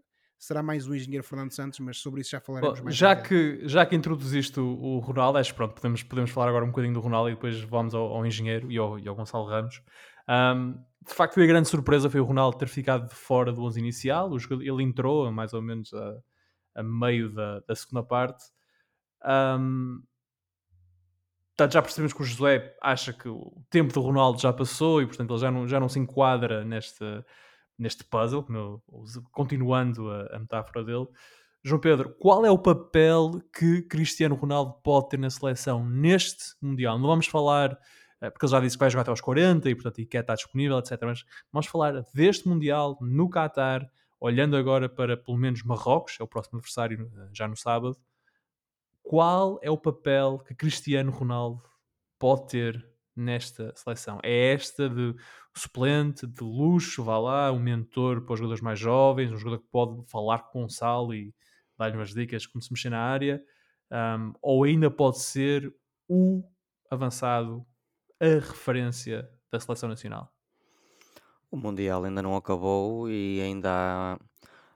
será 0.43 0.61
mais 0.61 0.89
o 0.89 0.95
engenheiro 0.95 1.23
Fernando 1.23 1.53
Santos, 1.53 1.79
mas 1.79 1.99
sobre 1.99 2.21
isso 2.21 2.31
já 2.31 2.41
falaremos 2.41 2.81
Bom, 2.81 2.87
mais. 2.87 2.97
Já 2.97 3.15
que, 3.15 3.61
já 3.63 3.87
que 3.87 3.95
introduziste 3.95 4.59
o, 4.59 4.67
o 4.67 4.99
Ronaldo, 4.99 5.39
acho 5.39 5.53
que 5.53 5.57
pronto, 5.57 5.73
podemos, 5.73 6.03
podemos 6.03 6.33
falar 6.33 6.49
agora 6.49 6.65
um 6.65 6.69
bocadinho 6.71 6.95
do 6.95 6.99
Ronaldo 6.99 7.31
e 7.31 7.35
depois 7.35 7.61
vamos 7.61 7.95
ao, 7.95 8.13
ao 8.13 8.27
engenheiro 8.27 8.71
e 8.71 8.77
ao, 8.77 8.99
e 8.99 9.07
ao 9.07 9.15
Gonçalo 9.15 9.47
Ramos. 9.47 9.81
Um, 10.29 10.73
de 11.07 11.15
facto, 11.15 11.35
foi 11.35 11.45
a 11.45 11.47
grande 11.47 11.69
surpresa 11.69 12.11
foi 12.11 12.19
o 12.19 12.25
Ronaldo 12.25 12.59
ter 12.59 12.67
ficado 12.67 13.09
de 13.09 13.15
fora 13.15 13.53
do 13.53 13.63
11 13.63 13.79
inicial. 13.79 14.31
Ele 14.61 14.83
entrou 14.83 15.31
mais 15.31 15.53
ou 15.53 15.63
menos 15.63 15.95
a, 15.95 16.17
a 16.75 16.83
meio 16.83 17.33
da, 17.33 17.61
da 17.61 17.77
segunda 17.77 18.03
parte. 18.03 18.43
Um, 19.25 20.03
portanto, 21.51 21.73
já 21.73 21.83
percebemos 21.83 22.13
que 22.13 22.21
o 22.21 22.25
José 22.25 22.77
acha 22.83 23.13
que 23.13 23.29
o 23.29 23.63
tempo 23.71 23.95
do 23.95 24.01
Ronaldo 24.01 24.41
já 24.41 24.53
passou 24.53 25.01
e, 25.01 25.07
portanto, 25.07 25.33
ele 25.33 25.41
já 25.41 25.51
não, 25.53 25.69
já 25.69 25.79
não 25.79 25.89
se 25.89 26.01
enquadra 26.01 26.65
nesta 26.65 27.25
neste 27.79 28.05
puzzle, 28.05 28.45
continuando 29.33 30.11
a, 30.11 30.37
a, 30.37 30.39
metáfora 30.39 30.85
dele. 30.85 31.07
João 31.65 31.81
Pedro, 31.81 32.15
qual 32.19 32.45
é 32.45 32.51
o 32.51 32.59
papel 32.59 33.41
que 33.57 33.83
Cristiano 33.83 34.35
Ronaldo 34.35 34.75
pode 34.83 35.11
ter 35.11 35.19
na 35.19 35.31
seleção 35.31 35.85
neste 35.85 36.55
Mundial? 36.61 36.99
Não 36.99 37.09
vamos 37.09 37.27
falar, 37.27 37.79
eh, 38.21 38.31
porque 38.31 38.45
ele 38.45 38.53
já 38.53 38.61
disse 38.61 38.77
que 38.77 38.81
vai 38.81 38.91
jogar 38.91 39.03
até 39.03 39.11
aos 39.11 39.21
40 39.21 39.71
e, 39.71 39.75
portanto, 39.75 40.01
e 40.01 40.07
quer 40.07 40.21
estar 40.21 40.35
disponível, 40.35 40.79
etc. 40.79 40.99
Mas 41.03 41.25
vamos 41.53 41.67
falar 41.67 42.05
deste 42.13 42.49
Mundial 42.49 42.99
no 43.01 43.31
Qatar, 43.31 43.89
olhando 44.19 44.57
agora 44.57 44.89
para 44.89 45.17
pelo 45.17 45.39
menos 45.39 45.63
Marrocos, 45.63 46.17
é 46.21 46.25
o 46.25 46.29
próximo 46.29 46.59
adversário 46.59 47.11
eh, 47.17 47.29
já 47.33 47.47
no 47.47 47.57
sábado. 47.57 47.97
Qual 49.03 49.59
é 49.63 49.71
o 49.71 49.79
papel 49.79 50.39
que 50.47 50.55
Cristiano 50.55 51.13
Ronaldo 51.13 51.63
pode 52.19 52.49
ter 52.49 52.92
nesta 53.15 53.73
seleção? 53.77 54.19
É 54.23 54.53
esta 54.53 54.89
de 54.89 55.15
suplente, 55.55 56.27
de 56.27 56.43
luxo, 56.43 57.05
vá 57.05 57.19
lá, 57.19 57.53
um 57.53 57.59
mentor 57.59 58.23
para 58.23 58.35
os 58.35 58.39
jogadores 58.39 58.63
mais 58.63 58.79
jovens, 58.79 59.31
um 59.31 59.37
jogador 59.37 59.63
que 59.63 59.69
pode 59.71 60.11
falar 60.11 60.39
com 60.51 60.61
o 60.61 60.63
Gonçalo 60.63 61.15
e 61.15 61.35
dar-lhe 61.79 61.97
umas 61.97 62.15
dicas 62.15 62.47
como 62.47 62.63
se 62.63 62.73
mexer 62.73 62.91
na 62.91 63.01
área, 63.01 63.43
um, 63.91 64.33
ou 64.41 64.65
ainda 64.65 64.91
pode 64.91 65.21
ser 65.21 65.75
o 66.09 66.43
avançado, 66.91 67.67
a 68.21 68.27
referência 68.27 69.29
da 69.51 69.59
seleção 69.61 69.89
nacional? 69.89 70.33
O 71.51 71.57
Mundial 71.57 72.05
ainda 72.05 72.23
não 72.23 72.35
acabou 72.35 73.11
e 73.11 73.41
ainda 73.41 73.71
há, 73.71 74.19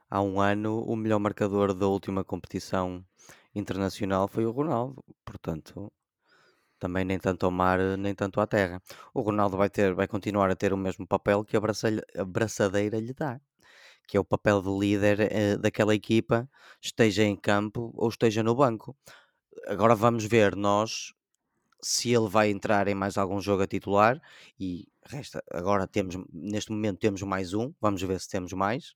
há 0.09 0.21
um 0.21 0.39
ano 0.39 0.83
o 0.83 0.95
melhor 0.95 1.19
marcador 1.19 1.73
da 1.73 1.87
última 1.87 2.23
competição 2.23 3.03
internacional 3.55 4.27
foi 4.27 4.45
o 4.45 4.51
Ronaldo. 4.51 5.03
Portanto, 5.25 5.91
também 6.79 7.05
nem 7.05 7.19
tanto 7.19 7.45
ao 7.45 7.51
mar, 7.51 7.79
nem 7.97 8.13
tanto 8.15 8.39
à 8.41 8.47
terra. 8.47 8.81
O 9.13 9.21
Ronaldo 9.21 9.57
vai 9.57 9.69
ter, 9.69 9.93
vai 9.93 10.07
continuar 10.07 10.49
a 10.51 10.55
ter 10.55 10.73
o 10.73 10.77
mesmo 10.77 11.05
papel 11.07 11.43
que 11.45 11.57
a, 11.57 11.61
a 12.21 12.25
braçadeira 12.25 12.99
lhe 12.99 13.13
dá, 13.13 13.39
que 14.07 14.17
é 14.17 14.19
o 14.19 14.25
papel 14.25 14.61
de 14.61 14.69
líder 14.69 15.19
eh, 15.21 15.57
daquela 15.57 15.95
equipa, 15.95 16.49
esteja 16.81 17.23
em 17.23 17.35
campo 17.35 17.91
ou 17.95 18.09
esteja 18.09 18.43
no 18.43 18.55
banco. 18.55 18.95
Agora 19.67 19.95
vamos 19.95 20.25
ver 20.25 20.55
nós 20.55 21.13
se 21.81 22.11
ele 22.13 22.29
vai 22.29 22.49
entrar 22.51 22.87
em 22.87 22.95
mais 22.95 23.17
algum 23.17 23.39
jogo 23.41 23.63
a 23.63 23.67
titular 23.67 24.21
e 24.59 24.87
resta, 25.05 25.43
agora 25.51 25.87
temos 25.87 26.15
neste 26.33 26.71
momento 26.71 26.99
temos 26.99 27.21
mais 27.23 27.53
um, 27.53 27.73
vamos 27.81 28.01
ver 28.01 28.19
se 28.19 28.29
temos 28.29 28.53
mais. 28.53 28.95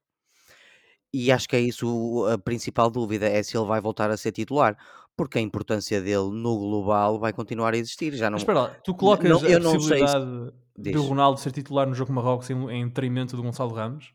E 1.13 1.31
acho 1.31 1.47
que 1.47 1.55
é 1.55 1.59
isso 1.59 2.25
a 2.31 2.37
principal 2.37 2.89
dúvida, 2.89 3.27
é 3.27 3.43
se 3.43 3.57
ele 3.57 3.65
vai 3.65 3.81
voltar 3.81 4.09
a 4.09 4.17
ser 4.17 4.31
titular 4.31 4.77
porque 5.15 5.37
a 5.37 5.41
importância 5.41 6.01
dele 6.01 6.31
no 6.31 6.57
global 6.57 7.19
vai 7.19 7.33
continuar 7.33 7.73
a 7.73 7.77
existir. 7.77 8.13
Já 8.15 8.29
não... 8.29 8.35
Mas 8.35 8.41
espera 8.41 8.61
lá, 8.61 8.69
tu 8.83 8.95
colocas 8.95 9.29
não, 9.29 9.37
a 9.37 9.73
possibilidade 9.73 10.53
se... 10.75 10.91
do 10.91 11.03
Ronaldo 11.03 11.39
ser 11.39 11.51
titular 11.51 11.87
no 11.87 11.93
jogo 11.93 12.07
com 12.07 12.13
Marrocos 12.13 12.49
em, 12.49 12.69
em 12.71 12.87
detrimento 12.87 13.35
do 13.35 13.43
Gonçalo 13.43 13.73
Ramos? 13.73 14.13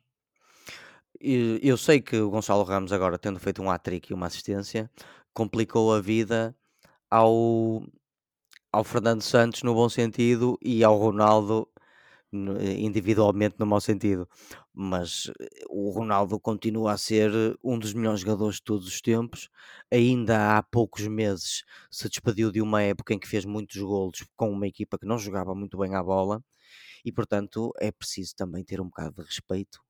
Eu 1.20 1.76
sei 1.76 2.00
que 2.00 2.16
o 2.16 2.28
Gonçalo 2.28 2.62
Ramos, 2.62 2.92
agora 2.92 3.18
tendo 3.18 3.38
feito 3.38 3.62
um 3.62 3.70
hat-trick 3.70 4.10
e 4.10 4.14
uma 4.14 4.26
assistência, 4.26 4.90
complicou 5.32 5.94
a 5.94 6.00
vida 6.00 6.54
ao, 7.10 7.82
ao 8.72 8.84
Fernando 8.84 9.22
Santos 9.22 9.62
no 9.62 9.74
bom 9.74 9.88
sentido 9.88 10.58
e 10.60 10.84
ao 10.84 10.96
Ronaldo 10.96 11.68
individualmente 12.32 13.56
no 13.58 13.66
mau 13.66 13.80
sentido, 13.80 14.28
mas 14.74 15.30
eh, 15.40 15.64
o 15.68 15.90
Ronaldo 15.90 16.38
continua 16.40 16.92
a 16.92 16.98
ser 16.98 17.30
um 17.62 17.78
dos 17.78 17.94
melhores 17.94 18.20
jogadores 18.20 18.56
de 18.56 18.62
todos 18.64 18.86
os 18.86 19.00
tempos. 19.00 19.48
Ainda 19.90 20.58
há 20.58 20.62
poucos 20.62 21.06
meses 21.06 21.64
se 21.90 22.08
despediu 22.08 22.50
de 22.52 22.60
uma 22.60 22.82
época 22.82 23.14
em 23.14 23.18
que 23.18 23.28
fez 23.28 23.44
muitos 23.44 23.76
golos 23.80 24.24
com 24.36 24.50
uma 24.50 24.66
equipa 24.66 24.98
que 24.98 25.06
não 25.06 25.18
jogava 25.18 25.54
muito 25.54 25.78
bem 25.78 25.94
a 25.94 26.02
bola 26.02 26.42
e, 27.04 27.12
portanto, 27.12 27.72
é 27.80 27.92
preciso 27.92 28.34
também 28.36 28.64
ter 28.64 28.80
um 28.80 28.86
bocado 28.86 29.22
de 29.22 29.28
respeito 29.28 29.80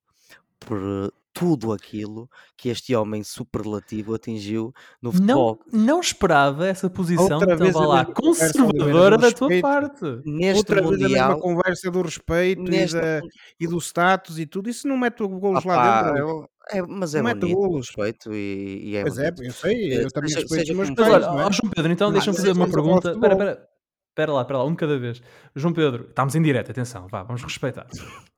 por 0.61 0.79
eh, 0.79 1.11
tudo 1.39 1.71
aquilo 1.71 2.31
que 2.57 2.71
este 2.71 2.95
homem 2.97 3.23
superlativo 3.23 4.15
atingiu 4.15 4.73
no 5.03 5.13
futebol. 5.13 5.61
Não, 5.71 5.81
não 5.85 6.01
esperava 6.01 6.67
essa 6.67 6.89
posição 6.89 7.39
Outra 7.39 7.55
vez 7.57 7.75
lá, 7.75 8.07
conservadora 8.07 9.19
da 9.19 9.31
tua 9.31 9.51
parte. 9.61 10.03
Neste 10.25 10.57
Outra 10.59 10.83
mundial, 10.83 10.99
vez 11.09 11.13
a 11.21 11.27
mesma 11.29 11.41
conversa 11.41 11.91
do 11.91 12.01
respeito 12.01 12.63
neste... 12.63 12.97
e, 12.97 13.01
da, 13.01 13.21
e, 13.61 13.67
do 13.67 13.77
status 13.79 14.39
e 14.39 14.47
tudo. 14.47 14.71
Isso 14.71 14.89
não 14.89 14.97
mete 14.97 15.19
golos 15.27 15.63
lá 15.65 16.11
dentro. 16.13 16.49
É, 16.71 16.81
mas 16.83 17.15
é 17.15 17.21
Não 17.23 17.33
bonito, 17.39 17.55
golos. 17.55 17.87
respeito 17.89 18.33
e, 18.35 18.91
e 18.91 18.97
é 18.97 19.03
Pois 19.03 19.19
é, 19.19 19.31
bonito. 19.31 19.45
eu 19.51 19.53
sei, 19.53 19.93
Eh, 19.93 20.03
eu 20.05 20.09
também 20.11 20.31
seja- 20.31 20.41
respeito 20.41 20.71
os 20.73 20.77
meus 20.77 20.91
pais, 20.91 21.27
não 21.27 21.41
é? 21.41 21.45
ó, 21.45 21.51
João 21.53 21.71
Pedro, 21.71 21.93
então 21.93 22.07
Mas 22.09 22.15
deixa-me 22.15 22.37
fazer 22.39 22.53
uma 22.53 22.69
pergunta. 22.69 23.13
Espera, 23.13 23.35
espera. 23.35 23.69
Espera 24.09 24.33
lá, 24.33 24.41
espera 24.41 24.59
lá, 24.61 24.65
um 24.65 24.71
de 24.71 24.77
cada 24.77 24.99
vez. 24.99 25.23
João 25.55 25.75
Pedro, 25.75 26.07
estamos 26.09 26.35
em 26.35 26.41
direto, 26.43 26.71
atenção, 26.71 27.07
vá, 27.09 27.23
vamos 27.23 27.43
respeitar. 27.43 27.87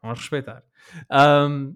Vamos 0.03 0.19
respeitar. 0.19 0.63
Ahm, 1.09 1.73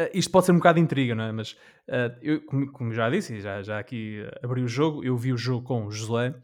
eh, 0.00 0.10
isto 0.14 0.30
pode 0.30 0.46
ser 0.46 0.52
um 0.52 0.56
bocado 0.56 0.76
de 0.76 0.84
intriga, 0.84 1.14
não 1.14 1.24
é? 1.24 1.32
Mas 1.32 1.56
eh, 1.88 2.18
eu, 2.22 2.44
como, 2.44 2.72
como 2.72 2.92
já 2.92 3.10
disse, 3.10 3.40
já, 3.40 3.62
já 3.62 3.78
aqui 3.78 4.22
eh, 4.22 4.40
abri 4.42 4.62
o 4.62 4.68
jogo, 4.68 5.04
eu 5.04 5.16
vi 5.16 5.32
o 5.32 5.36
jogo 5.36 5.66
com 5.66 5.86
o 5.86 5.90
Josué 5.90 6.34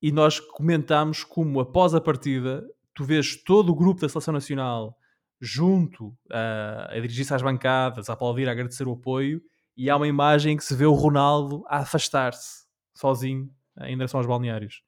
e 0.00 0.12
nós 0.12 0.40
comentámos 0.40 1.24
como 1.24 1.60
após 1.60 1.94
a 1.94 2.00
partida 2.00 2.64
tu 2.94 3.04
vês 3.04 3.36
todo 3.42 3.70
o 3.70 3.74
grupo 3.74 4.00
da 4.00 4.08
Seleção 4.08 4.32
Nacional 4.32 4.96
junto 5.40 6.16
ah, 6.32 6.88
a 6.90 6.94
dirigir-se 6.94 7.32
às 7.32 7.42
bancadas, 7.42 8.08
a 8.08 8.12
aplaudir, 8.12 8.48
a 8.48 8.52
agradecer 8.52 8.88
o 8.88 8.92
apoio 8.92 9.40
e 9.76 9.88
há 9.88 9.96
uma 9.96 10.08
imagem 10.08 10.56
que 10.56 10.64
se 10.64 10.74
vê 10.74 10.84
o 10.84 10.92
Ronaldo 10.92 11.64
a 11.68 11.78
afastar-se 11.78 12.64
sozinho 12.94 13.48
em 13.82 13.96
direção 13.96 14.18
aos 14.18 14.26
balneários. 14.26 14.82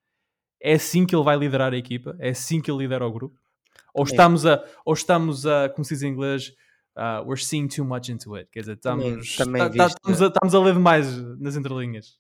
É 0.60 0.74
assim 0.74 1.06
que 1.06 1.14
ele 1.14 1.24
vai 1.24 1.36
liderar 1.36 1.72
a 1.72 1.76
equipa? 1.76 2.16
É 2.18 2.30
assim 2.30 2.60
que 2.60 2.70
ele 2.70 2.78
lidera 2.78 3.06
o 3.06 3.12
grupo? 3.12 3.38
Ou 3.94 4.04
estamos 4.04 4.44
a, 4.44 4.64
ou 4.84 4.92
estamos 4.92 5.46
a, 5.46 5.68
como 5.68 5.84
se 5.84 5.94
diz 5.94 6.02
em 6.02 6.08
inglês, 6.08 6.52
uh, 7.00 7.24
we're 7.26 7.40
seeing 7.42 7.66
too 7.68 7.84
much 7.84 8.10
into 8.10 8.34
it. 8.36 8.48
Quer 8.52 8.60
dizer, 8.60 8.76
Também- 8.76 9.18
estamos, 9.18 9.36
também 9.36 9.62
tá- 9.62 9.68
tá- 9.70 9.84
viste- 9.86 9.96
estamos, 9.98 10.22
a, 10.22 10.26
estamos 10.26 10.54
a 10.54 10.60
ler 10.60 10.74
demais 10.74 11.16
nas 11.40 11.56
entrelinhas. 11.56 12.18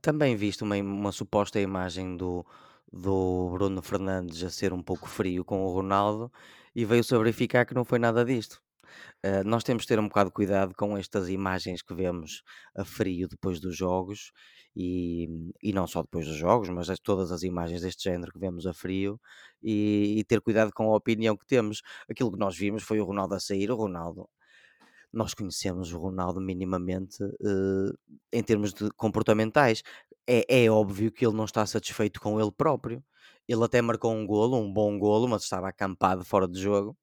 Também 0.00 0.36
visto 0.36 0.62
uma, 0.62 0.76
uma 0.76 1.12
suposta 1.12 1.60
imagem 1.60 2.16
do, 2.16 2.46
do 2.92 3.50
Bruno 3.52 3.82
Fernandes 3.82 4.42
a 4.42 4.50
ser 4.50 4.72
um 4.72 4.82
pouco 4.82 5.08
frio 5.08 5.44
com 5.44 5.62
o 5.64 5.72
Ronaldo 5.74 6.30
e 6.74 6.84
veio-se 6.84 7.14
a 7.14 7.18
verificar 7.18 7.64
que 7.66 7.74
não 7.74 7.84
foi 7.84 7.98
nada 7.98 8.24
disto. 8.24 8.62
Eh, 9.22 9.42
nós 9.42 9.64
temos 9.64 9.82
de 9.82 9.88
ter 9.88 9.98
um 9.98 10.06
bocado 10.06 10.30
de 10.30 10.34
cuidado 10.34 10.74
com 10.76 10.96
estas 10.96 11.28
imagens 11.28 11.82
que 11.82 11.94
vemos 11.94 12.42
a 12.76 12.84
frio 12.84 13.26
depois 13.28 13.58
dos 13.58 13.76
jogos 13.76 14.30
e, 14.76 15.28
e 15.62 15.72
não 15.72 15.86
só 15.86 16.02
depois 16.02 16.26
dos 16.26 16.36
jogos, 16.36 16.68
mas 16.70 16.90
as- 16.90 16.98
todas 17.00 17.32
as 17.32 17.42
imagens 17.42 17.82
deste 17.82 18.04
género 18.04 18.32
que 18.32 18.38
vemos 18.38 18.66
a 18.66 18.72
frio 18.74 19.20
e, 19.62 20.16
e 20.18 20.24
ter 20.24 20.40
cuidado 20.40 20.72
com 20.74 20.92
a 20.92 20.96
opinião 20.96 21.36
que 21.36 21.46
temos. 21.46 21.82
Aquilo 22.10 22.32
que 22.32 22.38
nós 22.38 22.56
vimos 22.56 22.82
foi 22.82 23.00
o 23.00 23.04
Ronaldo 23.04 23.34
a 23.34 23.40
sair, 23.40 23.70
o 23.70 23.76
Ronaldo. 23.76 24.28
Nós 25.12 25.32
conhecemos 25.34 25.92
o 25.92 25.98
Ronaldo 25.98 26.40
minimamente 26.40 27.22
eh, 27.22 27.92
em 28.32 28.42
termos 28.42 28.72
de 28.74 28.90
comportamentais. 28.96 29.82
É, 30.26 30.64
é 30.64 30.70
óbvio 30.70 31.12
que 31.12 31.24
ele 31.26 31.36
não 31.36 31.44
está 31.44 31.64
satisfeito 31.66 32.20
com 32.20 32.40
ele 32.40 32.50
próprio. 32.52 33.04
Ele 33.48 33.62
até 33.64 33.80
marcou 33.82 34.12
um 34.12 34.26
golo, 34.26 34.56
um 34.58 34.72
bom 34.72 34.98
golo, 34.98 35.28
mas 35.28 35.44
estava 35.44 35.68
acampado 35.68 36.24
fora 36.24 36.48
de 36.48 36.60
jogo, 36.60 36.96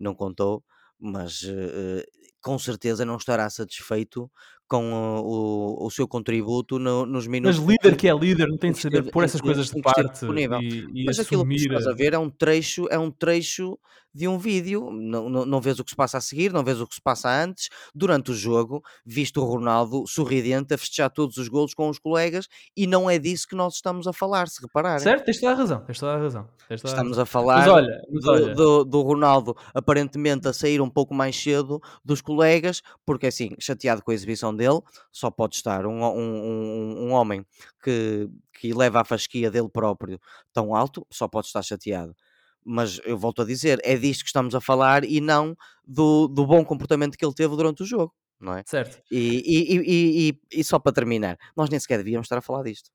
não 0.00 0.14
contou, 0.14 0.64
mas 0.98 1.42
eh, 1.44 2.04
com 2.42 2.58
certeza 2.58 3.04
não 3.04 3.16
estará 3.16 3.48
satisfeito 3.50 4.30
com 4.68 4.92
o, 5.24 5.86
o 5.86 5.90
seu 5.90 6.06
contributo 6.08 6.78
no- 6.78 7.06
nos 7.06 7.26
Mas 7.26 7.28
minutos. 7.28 7.58
líder 7.58 7.96
que 7.96 8.08
é 8.08 8.14
líder 8.14 8.48
não 8.48 8.58
tem 8.58 8.70
em 8.70 8.72
de 8.72 8.80
saber 8.80 9.10
pôr 9.10 9.24
essas 9.24 9.40
coisas 9.40 9.70
de 9.70 9.80
parte 9.80 10.24
e, 10.26 11.02
e 11.02 11.04
Mas 11.04 11.18
aquilo 11.18 11.46
que 11.46 11.54
estás 11.54 11.86
a 11.86 11.92
ver 11.92 12.12
é 12.14 12.18
um 12.18 12.28
trecho, 12.30 12.86
é 12.90 12.98
um 12.98 13.10
trecho 13.10 13.78
de 14.12 14.26
um 14.26 14.38
vídeo. 14.38 14.90
Não, 14.90 15.28
não, 15.28 15.44
não 15.44 15.60
vês 15.60 15.78
o 15.78 15.84
que 15.84 15.90
se 15.90 15.96
passa 15.96 16.16
a 16.16 16.20
seguir, 16.22 16.50
não 16.50 16.64
vês 16.64 16.80
o 16.80 16.86
que 16.86 16.94
se 16.94 17.02
passa 17.02 17.28
antes. 17.28 17.68
Durante 17.94 18.30
o 18.30 18.34
jogo, 18.34 18.82
visto 19.04 19.42
o 19.42 19.44
Ronaldo 19.44 20.04
sorridente 20.06 20.72
a 20.72 20.78
festejar 20.78 21.10
todos 21.10 21.36
os 21.36 21.48
golos 21.48 21.74
com 21.74 21.88
os 21.90 21.98
colegas, 21.98 22.48
e 22.74 22.86
não 22.86 23.10
é 23.10 23.18
disso 23.18 23.46
que 23.46 23.54
nós 23.54 23.74
estamos 23.74 24.06
a 24.06 24.12
falar, 24.14 24.48
se 24.48 24.62
repararem. 24.62 25.00
Certo? 25.00 25.26
Tens 25.26 25.38
toda 25.38 25.52
a 25.52 25.54
razão. 25.54 25.80
Tens 25.84 25.98
toda 26.00 26.12
a 26.14 26.18
razão. 26.18 26.48
Tens 26.66 26.80
toda 26.80 26.92
a 26.92 26.96
Estamos 26.96 27.18
a 27.18 27.26
falar 27.26 27.58
Mas 27.58 27.68
olha, 27.68 28.02
mas 28.10 28.24
do, 28.24 28.30
olha. 28.30 28.54
do- 28.54 28.84
do 28.86 29.02
Ronaldo 29.02 29.54
aparentemente 29.74 30.48
a 30.48 30.52
sair 30.54 30.80
um 30.80 30.88
pouco 30.90 31.14
mais 31.14 31.36
cedo 31.36 31.78
dos 32.02 32.22
colegas, 32.22 32.80
porque 33.04 33.26
assim, 33.26 33.50
chateado 33.60 34.02
com 34.02 34.10
a 34.10 34.14
exibição 34.14 34.55
dele, 34.56 34.80
só 35.12 35.30
pode 35.30 35.54
estar 35.56 35.86
um, 35.86 36.02
um, 36.02 36.18
um, 36.18 37.06
um 37.06 37.12
homem 37.12 37.44
que, 37.82 38.28
que 38.52 38.72
leva 38.72 39.00
a 39.00 39.04
fasquia 39.04 39.50
dele 39.50 39.68
próprio 39.68 40.20
tão 40.52 40.74
alto, 40.74 41.06
só 41.10 41.28
pode 41.28 41.46
estar 41.46 41.62
chateado. 41.62 42.14
Mas 42.64 43.00
eu 43.04 43.16
volto 43.16 43.42
a 43.42 43.44
dizer, 43.44 43.78
é 43.84 43.96
disto 43.96 44.22
que 44.22 44.28
estamos 44.28 44.54
a 44.54 44.60
falar 44.60 45.04
e 45.04 45.20
não 45.20 45.56
do, 45.86 46.26
do 46.26 46.44
bom 46.44 46.64
comportamento 46.64 47.16
que 47.16 47.24
ele 47.24 47.34
teve 47.34 47.54
durante 47.54 47.84
o 47.84 47.86
jogo, 47.86 48.12
não 48.40 48.54
é? 48.54 48.64
Certo. 48.66 49.00
E, 49.08 49.42
e, 49.46 49.76
e, 49.76 50.28
e, 50.52 50.60
e- 50.60 50.64
só 50.64 50.78
para 50.78 50.92
terminar, 50.92 51.38
nós 51.56 51.70
nem 51.70 51.78
sequer 51.78 51.98
devíamos 51.98 52.24
estar 52.24 52.38
a 52.38 52.42
falar 52.42 52.64
disto. 52.64 52.90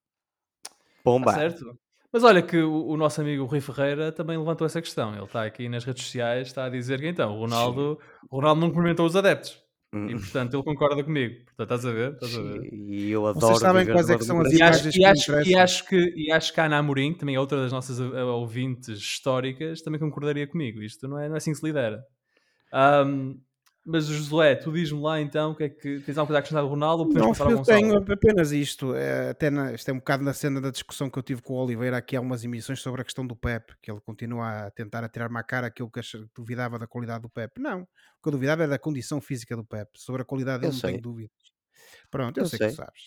Pomba! 1.03 1.31
Tá 1.31 1.39
certo. 1.39 1.77
Mas 2.11 2.23
olha 2.25 2.41
que 2.41 2.57
o, 2.57 2.87
o 2.87 2.97
nosso 2.97 3.21
amigo 3.21 3.45
Rui 3.45 3.61
Ferreira 3.61 4.11
também 4.11 4.37
levantou 4.37 4.67
essa 4.67 4.81
questão. 4.81 5.13
Ele 5.15 5.23
está 5.23 5.45
aqui 5.45 5.69
nas 5.69 5.85
redes 5.85 6.03
sociais, 6.03 6.47
está 6.49 6.65
a 6.65 6.69
dizer 6.69 6.99
que 6.99 7.07
então 7.07 7.33
o 7.33 7.39
Ronaldo, 7.39 7.97
o 8.29 8.35
Ronaldo 8.35 8.59
não 8.59 8.69
cumprimentou 8.69 9.05
os 9.05 9.15
adeptos. 9.15 9.57
E 10.05 10.15
Hum, 10.15 10.19
portanto 10.19 10.53
ele 10.55 10.63
concorda 10.63 11.03
comigo. 11.03 11.35
Portanto, 11.45 11.61
estás 11.75 11.85
a 11.85 11.91
ver? 11.91 12.13
Estás 12.13 12.33
a 12.35 12.41
ver? 12.41 12.67
E 12.73 13.09
eu 13.09 13.25
adoro 13.27 13.55
sabem 13.55 13.83
viver 13.83 13.91
quais 13.91 14.09
é 14.09 14.15
que 14.17 14.23
são 14.23 14.39
as 14.41 14.51
E 14.51 14.61
acho, 14.61 14.87
imagens 14.87 14.97
e, 14.97 15.03
que 15.03 15.05
acho, 15.05 15.31
e, 15.43 15.55
interessam. 15.55 15.55
acho 15.55 15.87
que, 15.87 16.13
e 16.15 16.31
acho 16.31 16.53
que 16.53 16.59
a 16.59 16.65
Ana 16.65 16.77
Amorim, 16.77 17.13
que 17.13 17.19
também 17.19 17.35
é 17.35 17.39
outra 17.39 17.61
das 17.61 17.71
nossas 17.71 17.99
ouvintes 17.99 18.89
históricas, 18.99 19.81
também 19.81 19.99
concordaria 19.99 20.47
comigo. 20.47 20.81
Isto 20.81 21.07
não 21.07 21.17
é, 21.19 21.27
não 21.27 21.35
é 21.35 21.37
assim 21.37 21.51
que 21.51 21.57
se 21.59 21.65
lidera. 21.65 22.03
Ahm, 22.73 23.35
mas 23.83 24.05
Josué, 24.05 24.55
tu 24.55 24.71
diz-me 24.71 25.01
lá 25.01 25.19
então 25.19 25.51
o 25.51 25.55
que 25.55 25.63
é 25.63 25.69
que 25.69 25.99
tens 26.01 26.17
alguma 26.17 26.27
coisa 26.27 26.37
a 26.37 26.39
acrescentar 26.39 26.63
do 26.63 26.69
Ronaldo 26.69 27.03
ou 27.03 27.09
Não, 27.13 27.33
eu 27.49 27.63
tenho 27.63 27.97
apenas 28.13 28.51
isto. 28.51 28.93
é, 28.95 29.29
até 29.29 29.49
na, 29.49 29.73
isto 29.73 29.89
é 29.89 29.93
um 29.93 29.97
bocado 29.97 30.23
na 30.23 30.33
cena 30.33 30.61
da 30.61 30.69
discussão 30.69 31.09
que 31.09 31.17
eu 31.17 31.23
tive 31.23 31.41
com 31.41 31.53
o 31.53 31.57
Oliveira 31.63 31.97
aqui 31.97 32.15
há 32.15 32.21
umas 32.21 32.43
emissões 32.43 32.79
sobre 32.79 33.01
a 33.01 33.03
questão 33.03 33.25
do 33.25 33.35
Pep, 33.35 33.73
que 33.81 33.91
ele 33.91 33.99
continua 34.01 34.65
a 34.67 34.71
tentar 34.71 35.03
atirar-me 35.03 35.37
à 35.39 35.43
cara 35.43 35.67
aquilo 35.67 35.89
que 35.89 35.99
ach- 35.99 36.15
duvidava 36.35 36.77
da 36.77 36.85
qualidade 36.87 37.23
do 37.23 37.29
Pep. 37.29 37.59
Não, 37.59 37.81
o 37.81 37.87
que 38.21 38.27
eu 38.27 38.31
duvidava 38.31 38.63
é 38.63 38.67
da 38.67 38.77
condição 38.77 39.19
física 39.19 39.55
do 39.55 39.65
Pep. 39.65 39.89
Sobre 39.97 40.21
a 40.21 40.25
qualidade 40.25 40.57
Eu 40.57 40.69
dele 40.69 40.73
não 40.73 40.79
sei. 40.79 40.89
tenho 40.91 41.01
dúvidas. 41.01 41.31
Pronto, 42.09 42.37
eu, 42.37 42.43
Eu 42.43 42.49
sei, 42.49 42.59
que 42.59 42.65
sei. 42.65 42.73
tu 42.73 42.77
sabes. 42.77 43.01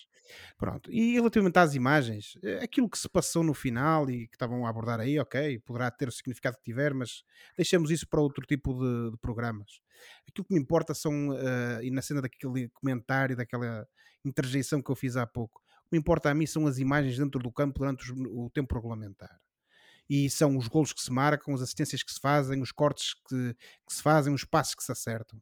Pronto, 0.57 0.91
e 0.91 1.13
relativamente 1.13 1.57
às 1.59 1.75
imagens, 1.75 2.37
eh, 2.43 2.63
aquilo 2.63 2.89
que 2.89 2.97
se 2.97 3.07
passou 3.09 3.43
no 3.43 3.53
final 3.53 4.09
e 4.09 4.27
que 4.27 4.35
estavam 4.35 4.65
a 4.65 4.69
abordar 4.69 4.99
aí, 4.99 5.19
ok, 5.19 5.59
poderá 5.59 5.91
ter 5.91 6.07
o 6.07 6.11
significado 6.11 6.57
que 6.57 6.63
tiver, 6.63 6.93
mas 6.93 7.23
deixemos 7.57 7.91
isso 7.91 8.07
para 8.07 8.21
outro 8.21 8.45
tipo 8.45 8.73
de, 8.73 9.11
de 9.11 9.17
programas. 9.17 9.79
Aquilo 10.27 10.45
que 10.45 10.53
me 10.53 10.59
importa 10.59 10.93
são, 10.93 11.33
eh, 11.33 11.79
e 11.83 11.91
na 11.91 12.01
cena 12.01 12.21
daquele 12.21 12.69
comentário, 12.69 13.35
daquela 13.35 13.87
interjeição 14.23 14.81
que 14.81 14.89
eu 14.91 14.95
fiz 14.95 15.15
há 15.17 15.27
pouco, 15.27 15.61
o 15.85 15.89
que 15.89 15.93
me 15.93 15.99
importa 15.99 16.29
a 16.29 16.33
mim 16.33 16.45
são 16.47 16.65
as 16.67 16.77
imagens 16.79 17.17
dentro 17.17 17.39
do 17.39 17.51
campo 17.51 17.79
durante 17.79 18.11
os- 18.11 18.19
o 18.31 18.49
tempo 18.49 18.73
regulamentar. 18.75 19.39
E 20.09 20.29
são 20.29 20.57
os 20.57 20.67
golos 20.67 20.93
que 20.93 21.01
se 21.01 21.11
marcam, 21.11 21.53
as 21.55 21.61
assistências 21.61 22.03
que 22.03 22.13
se 22.13 22.19
fazem, 22.19 22.61
os 22.61 22.71
cortes 22.71 23.13
que, 23.27 23.53
que 23.87 23.93
se 23.93 24.01
fazem, 24.03 24.33
os 24.33 24.43
passos 24.43 24.75
que 24.75 24.83
se 24.83 24.91
acertam. 24.91 25.41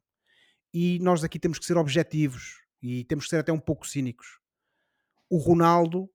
E 0.72 0.98
nós 1.00 1.24
aqui 1.24 1.38
temos 1.38 1.58
que 1.58 1.64
ser 1.66 1.76
objetivos 1.76 2.60
e 2.82 3.04
temos 3.04 3.24
que 3.26 3.30
ser 3.30 3.38
até 3.38 3.52
um 3.52 3.60
pouco 3.60 3.86
cínicos. 3.86 4.38
O 5.34 5.38
Ronaldo 5.38 6.08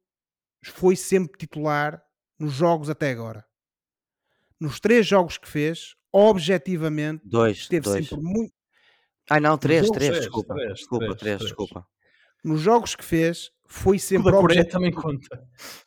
foi 0.65 0.95
sempre 0.95 1.37
titular 1.37 2.01
nos 2.39 2.53
jogos 2.53 2.89
até 2.89 3.11
agora. 3.11 3.45
Nos 4.57 4.79
três 4.79 5.05
jogos 5.05 5.37
que 5.37 5.45
fez, 5.47 5.93
objetivamente, 6.09 7.21
Dois, 7.25 7.57
esteve 7.57 7.81
dois. 7.83 8.07
sempre 8.07 8.23
muito. 8.23 8.53
Ai 9.29 9.41
não, 9.41 9.57
três, 9.57 9.81
jogos, 9.87 9.97
três, 9.97 10.09
três, 10.11 10.23
desculpa. 10.23 10.53
três, 10.55 10.73
desculpa, 10.75 11.05
três, 11.05 11.17
três, 11.19 11.37
três. 11.37 11.49
desculpa. 11.49 11.87
Nos 12.45 12.61
jogos 12.61 12.95
que 12.95 13.03
fez, 13.03 13.51
foi 13.67 13.99
sempre 13.99 14.31
objetivo. 14.33 14.71
também 14.71 14.91
conta. 14.93 15.43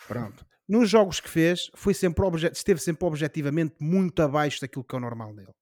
Pronto. 0.06 0.44
Nos 0.68 0.90
jogos 0.90 1.18
que 1.18 1.28
fez, 1.30 1.70
foi 1.74 1.94
sempre 1.94 2.22
obje- 2.24 2.50
esteve 2.52 2.80
sempre 2.80 3.06
objetivamente 3.06 3.76
muito 3.80 4.20
abaixo 4.22 4.60
daquilo 4.60 4.84
que 4.84 4.94
é 4.94 4.98
o 4.98 5.00
normal 5.00 5.34
dele. 5.34 5.52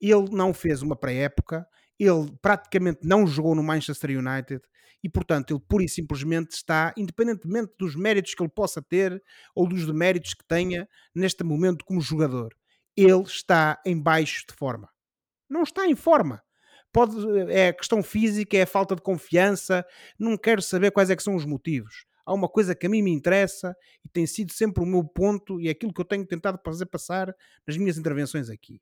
Ele 0.00 0.28
não 0.32 0.52
fez 0.52 0.82
uma 0.82 0.94
pré-época, 0.94 1.66
ele 1.98 2.30
praticamente 2.42 3.00
não 3.04 3.26
jogou 3.26 3.54
no 3.54 3.62
Manchester 3.62 4.10
United 4.10 4.60
e, 5.02 5.08
portanto, 5.08 5.52
ele 5.52 5.62
pura 5.68 5.84
e 5.84 5.88
simplesmente 5.88 6.52
está, 6.52 6.92
independentemente 6.96 7.72
dos 7.78 7.94
méritos 7.94 8.34
que 8.34 8.42
ele 8.42 8.50
possa 8.50 8.82
ter 8.82 9.22
ou 9.54 9.68
dos 9.68 9.86
deméritos 9.86 10.34
que 10.34 10.44
tenha 10.46 10.88
neste 11.14 11.44
momento 11.44 11.84
como 11.84 12.00
jogador, 12.00 12.54
ele 12.96 13.22
está 13.22 13.80
em 13.84 14.00
baixo 14.00 14.44
de 14.48 14.54
forma. 14.54 14.88
Não 15.48 15.62
está 15.62 15.86
em 15.86 15.94
forma. 15.94 16.42
Pode, 16.92 17.14
é 17.50 17.72
questão 17.72 18.02
física, 18.02 18.56
é 18.56 18.64
falta 18.64 18.96
de 18.96 19.02
confiança, 19.02 19.84
não 20.18 20.36
quero 20.36 20.62
saber 20.62 20.90
quais 20.90 21.10
é 21.10 21.16
que 21.16 21.22
são 21.22 21.34
os 21.34 21.44
motivos. 21.44 22.06
Há 22.24 22.32
uma 22.32 22.48
coisa 22.48 22.74
que 22.74 22.86
a 22.86 22.88
mim 22.88 23.02
me 23.02 23.12
interessa 23.12 23.76
e 24.04 24.08
tem 24.08 24.26
sido 24.26 24.52
sempre 24.52 24.82
o 24.82 24.86
meu 24.86 25.04
ponto 25.04 25.60
e 25.60 25.68
é 25.68 25.70
aquilo 25.70 25.92
que 25.92 26.00
eu 26.00 26.04
tenho 26.04 26.26
tentado 26.26 26.58
fazer 26.64 26.86
passar 26.86 27.32
nas 27.66 27.76
minhas 27.76 27.98
intervenções 27.98 28.50
aqui. 28.50 28.80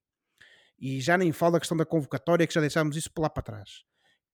E 0.79 1.01
já 1.01 1.19
nem 1.19 1.33
falo 1.33 1.53
da 1.53 1.59
questão 1.59 1.77
da 1.77 1.85
convocatória, 1.85 2.47
que 2.47 2.55
já 2.55 2.61
deixámos 2.61 2.97
isso 2.97 3.11
lá 3.19 3.29
para 3.29 3.43
trás. 3.43 3.83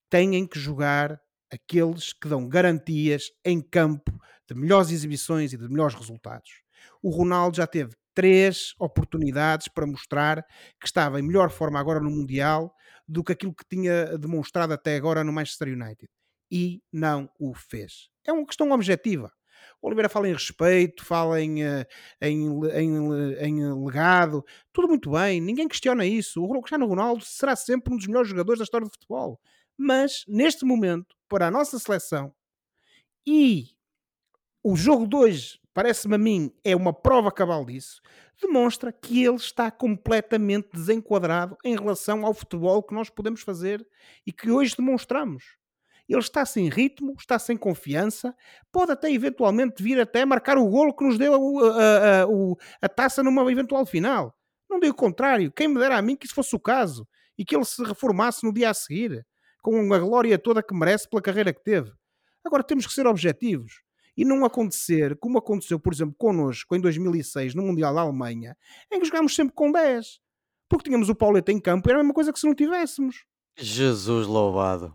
Têm 0.08 0.46
que 0.46 0.58
jogar 0.58 1.20
aqueles 1.52 2.12
que 2.12 2.28
dão 2.28 2.48
garantias 2.48 3.24
em 3.44 3.60
campo 3.60 4.12
de 4.48 4.54
melhores 4.54 4.90
exibições 4.90 5.52
e 5.52 5.56
de 5.56 5.68
melhores 5.68 5.94
resultados. 5.94 6.62
O 7.02 7.10
Ronaldo 7.10 7.56
já 7.56 7.66
teve 7.66 7.94
três 8.14 8.74
oportunidades 8.78 9.68
para 9.68 9.86
mostrar 9.86 10.42
que 10.80 10.86
estava 10.86 11.20
em 11.20 11.22
melhor 11.22 11.50
forma 11.50 11.78
agora 11.78 12.00
no 12.00 12.10
Mundial 12.10 12.74
do 13.06 13.24
que 13.24 13.32
aquilo 13.32 13.54
que 13.54 13.64
tinha 13.68 14.18
demonstrado 14.18 14.72
até 14.72 14.96
agora 14.96 15.24
no 15.24 15.32
Manchester 15.32 15.68
United. 15.68 16.08
E 16.50 16.82
não 16.92 17.30
o 17.38 17.54
fez. 17.54 18.08
É 18.26 18.32
uma 18.32 18.46
questão 18.46 18.70
objetiva. 18.72 19.32
O 19.80 19.86
Oliveira 19.86 20.08
fala 20.08 20.28
em 20.28 20.32
respeito, 20.32 21.04
fala 21.04 21.40
em, 21.40 21.62
eh, 21.62 21.86
em, 22.20 22.46
em, 22.74 23.34
em 23.40 23.84
legado, 23.84 24.44
tudo 24.72 24.88
muito 24.88 25.10
bem, 25.12 25.40
ninguém 25.40 25.68
questiona 25.68 26.04
isso. 26.04 26.42
O 26.42 26.60
Cristiano 26.60 26.86
Ronaldo 26.86 27.24
será 27.24 27.56
sempre 27.56 27.92
um 27.92 27.96
dos 27.96 28.06
melhores 28.06 28.28
jogadores 28.28 28.58
da 28.58 28.64
história 28.64 28.86
do 28.86 28.92
futebol. 28.92 29.40
Mas, 29.78 30.24
neste 30.28 30.64
momento, 30.64 31.16
para 31.30 31.46
a 31.46 31.50
nossa 31.50 31.78
seleção, 31.78 32.34
e 33.24 33.68
o 34.62 34.76
jogo 34.76 35.06
2, 35.06 35.60
parece-me 35.72 36.16
a 36.16 36.18
mim, 36.18 36.52
é 36.64 36.74
uma 36.74 36.92
prova 36.92 37.30
cabal 37.30 37.64
disso, 37.64 38.02
demonstra 38.42 38.92
que 38.92 39.24
ele 39.24 39.36
está 39.36 39.70
completamente 39.70 40.68
desenquadrado 40.72 41.56
em 41.64 41.76
relação 41.76 42.26
ao 42.26 42.34
futebol 42.34 42.82
que 42.82 42.92
nós 42.92 43.08
podemos 43.08 43.42
fazer 43.42 43.86
e 44.26 44.32
que 44.32 44.50
hoje 44.50 44.74
demonstramos. 44.76 45.56
Ele 46.08 46.18
está 46.18 46.44
sem 46.44 46.68
ritmo, 46.68 47.14
está 47.16 47.38
sem 47.38 47.56
confiança, 47.56 48.34
pode 48.72 48.90
até 48.90 49.12
eventualmente 49.12 49.80
vir 49.80 50.00
até 50.00 50.24
marcar 50.24 50.58
o 50.58 50.66
golo 50.66 50.92
que 50.92 51.04
nos 51.04 51.16
deu 51.16 51.32
a, 51.32 51.38
a, 51.38 52.22
a, 52.22 52.26
a 52.82 52.88
taça 52.88 53.22
numa 53.22 53.50
eventual 53.52 53.86
final. 53.86 54.34
Não 54.68 54.80
dei 54.80 54.90
o 54.90 54.94
contrário. 54.94 55.52
Quem 55.52 55.68
me 55.68 55.78
dera 55.78 55.96
a 55.96 56.02
mim 56.02 56.16
que 56.16 56.26
isso 56.26 56.34
fosse 56.34 56.56
o 56.56 56.60
caso 56.60 57.06
e 57.38 57.44
que 57.44 57.54
ele 57.54 57.64
se 57.64 57.84
reformasse 57.84 58.44
no 58.44 58.52
dia 58.52 58.70
a 58.70 58.74
seguir, 58.74 59.24
com 59.62 59.92
a 59.92 59.98
glória 59.98 60.38
toda 60.38 60.62
que 60.62 60.74
merece 60.74 61.08
pela 61.08 61.22
carreira 61.22 61.52
que 61.52 61.62
teve. 61.62 61.92
Agora 62.44 62.62
temos 62.62 62.86
que 62.86 62.92
ser 62.92 63.06
objetivos 63.06 63.82
e 64.16 64.24
não 64.24 64.44
acontecer 64.44 65.16
como 65.18 65.38
aconteceu, 65.38 65.78
por 65.78 65.92
exemplo, 65.92 66.14
connosco 66.18 66.74
em 66.74 66.80
2006 66.80 67.54
no 67.54 67.62
Mundial 67.62 67.94
da 67.94 68.00
Alemanha, 68.00 68.56
em 68.90 68.98
que 68.98 69.06
jogámos 69.06 69.34
sempre 69.34 69.54
com 69.54 69.70
10, 69.70 70.20
porque 70.68 70.84
tínhamos 70.84 71.08
o 71.08 71.14
Pauleta 71.14 71.52
em 71.52 71.60
campo, 71.60 71.88
era 71.88 71.98
a 71.98 72.02
mesma 72.02 72.14
coisa 72.14 72.32
que 72.32 72.38
se 72.38 72.46
não 72.46 72.54
tivéssemos. 72.54 73.24
Jesus 73.56 74.26
louvado. 74.26 74.94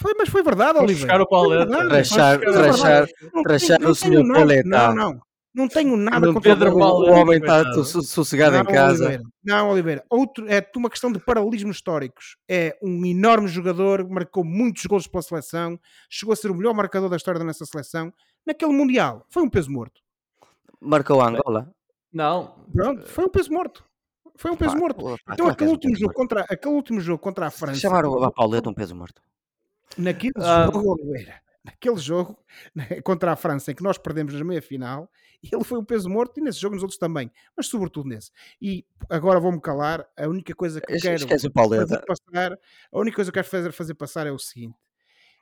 Foi, 0.00 0.14
mas 0.16 0.28
foi 0.28 0.42
verdade, 0.42 0.78
Oliveira. 0.78 1.00
buscar 1.00 1.20
o 1.20 1.28
Pauleta. 1.28 1.88
Trachar, 1.88 2.40
trachar, 2.40 3.08
trachar 3.42 3.82
o 3.82 3.94
senhor 3.94 4.26
Pauleta. 4.32 4.68
Não, 4.68 4.94
não. 4.94 5.22
Não 5.60 5.68
tenho 5.68 5.96
nada 5.96 6.26
Não, 6.26 6.32
contra 6.34 6.54
Pedro 6.56 6.74
o, 6.74 6.78
Paulo, 6.78 7.06
o 7.06 7.12
homem 7.12 7.38
está 7.38 7.72
sossegado 7.84 8.56
em 8.56 8.58
Não, 8.58 8.64
casa. 8.66 9.04
Oliveira. 9.04 9.22
Não, 9.44 9.70
Oliveira. 9.70 10.04
Outro, 10.08 10.46
é 10.48 10.66
uma 10.76 10.88
questão 10.88 11.12
de 11.12 11.18
paralelismos 11.18 11.76
históricos. 11.76 12.36
É 12.48 12.78
um 12.82 13.04
enorme 13.04 13.46
jogador, 13.48 14.08
marcou 14.08 14.42
muitos 14.42 14.84
gols 14.86 15.06
pela 15.06 15.22
seleção, 15.22 15.78
chegou 16.08 16.32
a 16.32 16.36
ser 16.36 16.50
o 16.50 16.54
melhor 16.54 16.72
marcador 16.74 17.08
da 17.10 17.16
história 17.16 17.38
da 17.38 17.44
nossa 17.44 17.64
seleção. 17.66 18.12
Naquele 18.46 18.72
Mundial, 18.72 19.26
foi 19.28 19.42
um 19.42 19.50
peso 19.50 19.70
morto. 19.70 20.00
Marcou 20.80 21.20
a 21.20 21.28
Angola. 21.28 21.70
Não, 22.12 22.54
Pronto, 22.72 23.06
foi 23.06 23.24
um 23.24 23.28
peso 23.28 23.52
morto. 23.52 23.84
Foi 24.36 24.50
um 24.50 24.56
peso 24.56 24.72
Pá, 24.72 24.78
morto. 24.78 25.04
pá, 25.26 25.34
Então 25.34 25.46
aquele 25.48 25.70
último, 25.70 25.94
jogo 25.94 26.04
morto. 26.06 26.16
contra, 26.16 26.46
aquele 26.48 26.74
último 26.74 27.00
jogo 27.00 27.18
contra 27.18 27.46
a 27.46 27.50
França. 27.50 27.78
Chamaram 27.78 28.24
a 28.24 28.30
Pauleta 28.32 28.70
um 28.70 28.74
peso 28.74 28.94
morto. 28.96 29.20
Naquele 29.98 30.32
Ah. 30.38 30.64
jogo, 30.72 30.92
Oliveira, 30.92 31.34
naquele 31.64 31.98
jogo 31.98 32.38
né, 32.74 33.00
contra 33.02 33.32
a 33.32 33.36
França 33.36 33.70
em 33.70 33.74
que 33.74 33.82
nós 33.82 33.98
perdemos 33.98 34.32
na 34.34 34.44
meia 34.44 34.62
final, 34.62 35.10
ele 35.42 35.64
foi 35.64 35.78
um 35.78 35.84
peso 35.84 36.08
morto 36.08 36.38
e 36.38 36.42
nesse 36.42 36.60
jogo 36.60 36.74
nos 36.74 36.82
outros 36.82 36.98
também, 36.98 37.30
mas 37.56 37.66
sobretudo 37.66 38.08
nesse. 38.08 38.30
E 38.60 38.84
agora 39.08 39.38
vou-me 39.40 39.60
calar, 39.60 40.06
a 40.16 40.26
única 40.28 40.54
coisa 40.54 40.80
que 40.80 40.86
quero 41.00 41.18
fazer 41.28 41.50
passar, 42.06 42.58
a 42.92 42.98
única 42.98 43.16
coisa 43.16 43.30
que 43.32 43.38
eu 43.38 43.42
quero 43.42 43.50
fazer, 43.50 43.72
fazer 43.72 43.94
passar 43.94 44.26
é 44.26 44.32
o 44.32 44.38
seguinte. 44.38 44.76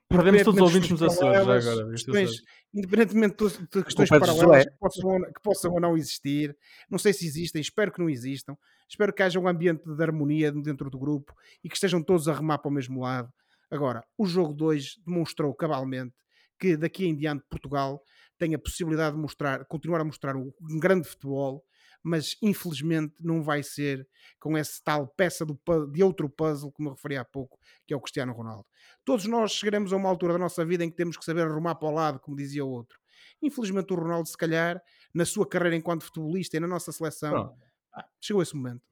perdemos 0.09 0.43
todos 0.43 0.61
os 0.61 0.63
ouvintes 0.67 0.91
nos 0.91 1.01
Independentemente 1.03 1.49
Açores 1.49 1.65
já 1.65 1.71
agora. 1.73 1.91
questões-. 1.91 2.43
Independentemente 2.75 3.37
de- 3.37 3.85
questões 3.85 4.11
é 4.11 4.19
paralelas 4.19 4.65
que 4.65 4.79
possam, 4.79 5.21
que 5.33 5.43
possam 5.43 5.73
ou 5.73 5.81
não 5.81 5.97
existir, 5.97 6.57
não 6.91 6.99
sei 6.99 7.13
se 7.13 7.27
existem, 7.27 7.61
espero 7.61 7.93
que 7.93 7.99
não 8.01 8.09
existam. 8.09 8.57
Espero 8.89 9.13
que 9.13 9.23
haja 9.23 9.39
um 9.39 9.47
ambiente 9.47 9.85
de 9.85 10.03
harmonia 10.03 10.51
dentro 10.51 10.89
do 10.89 10.99
grupo 10.99 11.35
e 11.63 11.69
que 11.69 11.75
estejam 11.75 12.03
todos 12.03 12.27
a 12.27 12.33
remar 12.33 12.57
para 12.59 12.71
o 12.71 12.73
mesmo 12.73 13.03
lado. 13.03 13.31
Agora, 13.71 14.05
o 14.17 14.27
jogo 14.27 14.53
2 14.55 15.01
demonstrou 15.05 15.55
cabalmente 15.55 16.15
que 16.59 16.77
daqui 16.77 17.07
em 17.07 17.15
diante 17.15 17.45
Portugal 17.49 18.03
tem 18.39 18.55
a 18.55 18.59
possibilidade 18.59 19.17
de 19.17 19.23
mostrar, 19.23 19.65
continuar 19.67 20.01
a 20.01 20.05
mostrar 20.05 20.37
um 20.37 20.53
grande 20.81 21.09
futebol, 21.09 21.65
mas 22.03 22.37
infelizmente 22.41 23.15
não 23.21 23.43
vai 23.43 23.63
ser 23.63 24.09
com 24.41 24.57
essa 24.57 24.81
tal 24.83 25.09
peça 25.09 25.45
do 25.45 25.59
de 25.93 26.03
outro 26.03 26.29
puzzle 26.29 26.73
que 26.73 26.83
me 26.83 26.91
referi 26.91 27.17
há 27.17 27.25
pouco, 27.25 27.59
que 27.87 27.93
é 27.93 27.97
o 27.97 28.01
Cristiano 28.01 28.33
Ronaldo. 28.33 28.65
Todos 29.05 29.27
nós 29.27 29.53
chegaremos 29.53 29.93
a 29.93 29.97
uma 29.97 30.09
altura 30.09 30.35
da 30.35 30.39
nossa 30.39 30.65
vida 30.65 30.85
em 30.85 30.91
que 30.91 30.97
temos 30.97 31.17
que 31.17 31.25
saber 31.25 31.43
arrumar 31.43 31.75
para 31.75 31.89
o 31.89 31.93
lado, 31.93 32.21
como 32.21 32.37
dizia 32.37 32.65
o 32.65 32.71
outro. 32.71 32.99
Infelizmente 33.43 33.93
o 33.93 33.97
Ronaldo, 33.97 34.29
se 34.29 34.37
calhar, 34.37 34.81
na 35.13 35.25
sua 35.25 35.47
carreira 35.47 35.77
enquanto 35.77 36.05
futebolista 36.05 36.57
e 36.57 36.61
na 36.61 36.69
nossa 36.69 36.93
seleção, 36.93 37.55
ah, 37.93 38.07
chegou 38.21 38.43
esse 38.43 38.55
momento. 38.55 38.83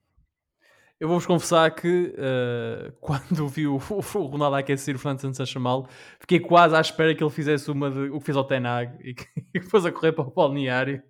Eu 0.99 1.07
vou-vos 1.07 1.27
confessar 1.27 1.69
que 1.75 2.13
eh, 2.17 2.91
quando 2.99 3.47
vi 3.47 3.67
o, 3.67 3.75
o 3.75 4.21
Ronaldo 4.25 4.55
aquecer 4.55 4.95
o 4.95 4.99
Fernando 4.99 5.21
Santos 5.21 5.39
a 5.39 5.45
chamá-lo, 5.45 5.87
fiquei 6.19 6.39
quase 6.39 6.75
à 6.75 6.81
espera 6.81 7.13
que 7.13 7.23
ele 7.23 7.29
fizesse 7.31 7.69
uma 7.69 7.91
de, 7.91 7.99
o 8.09 8.19
que 8.19 8.25
fez 8.25 8.35
ao 8.37 8.43
Tenag 8.43 8.97
e 9.07 9.13
que, 9.13 9.25
e 9.53 9.59
que 9.59 9.67
fosse 9.69 9.87
a 9.87 9.91
correr 9.91 10.11
para 10.13 10.25
o 10.27 10.31
balneário. 10.31 11.01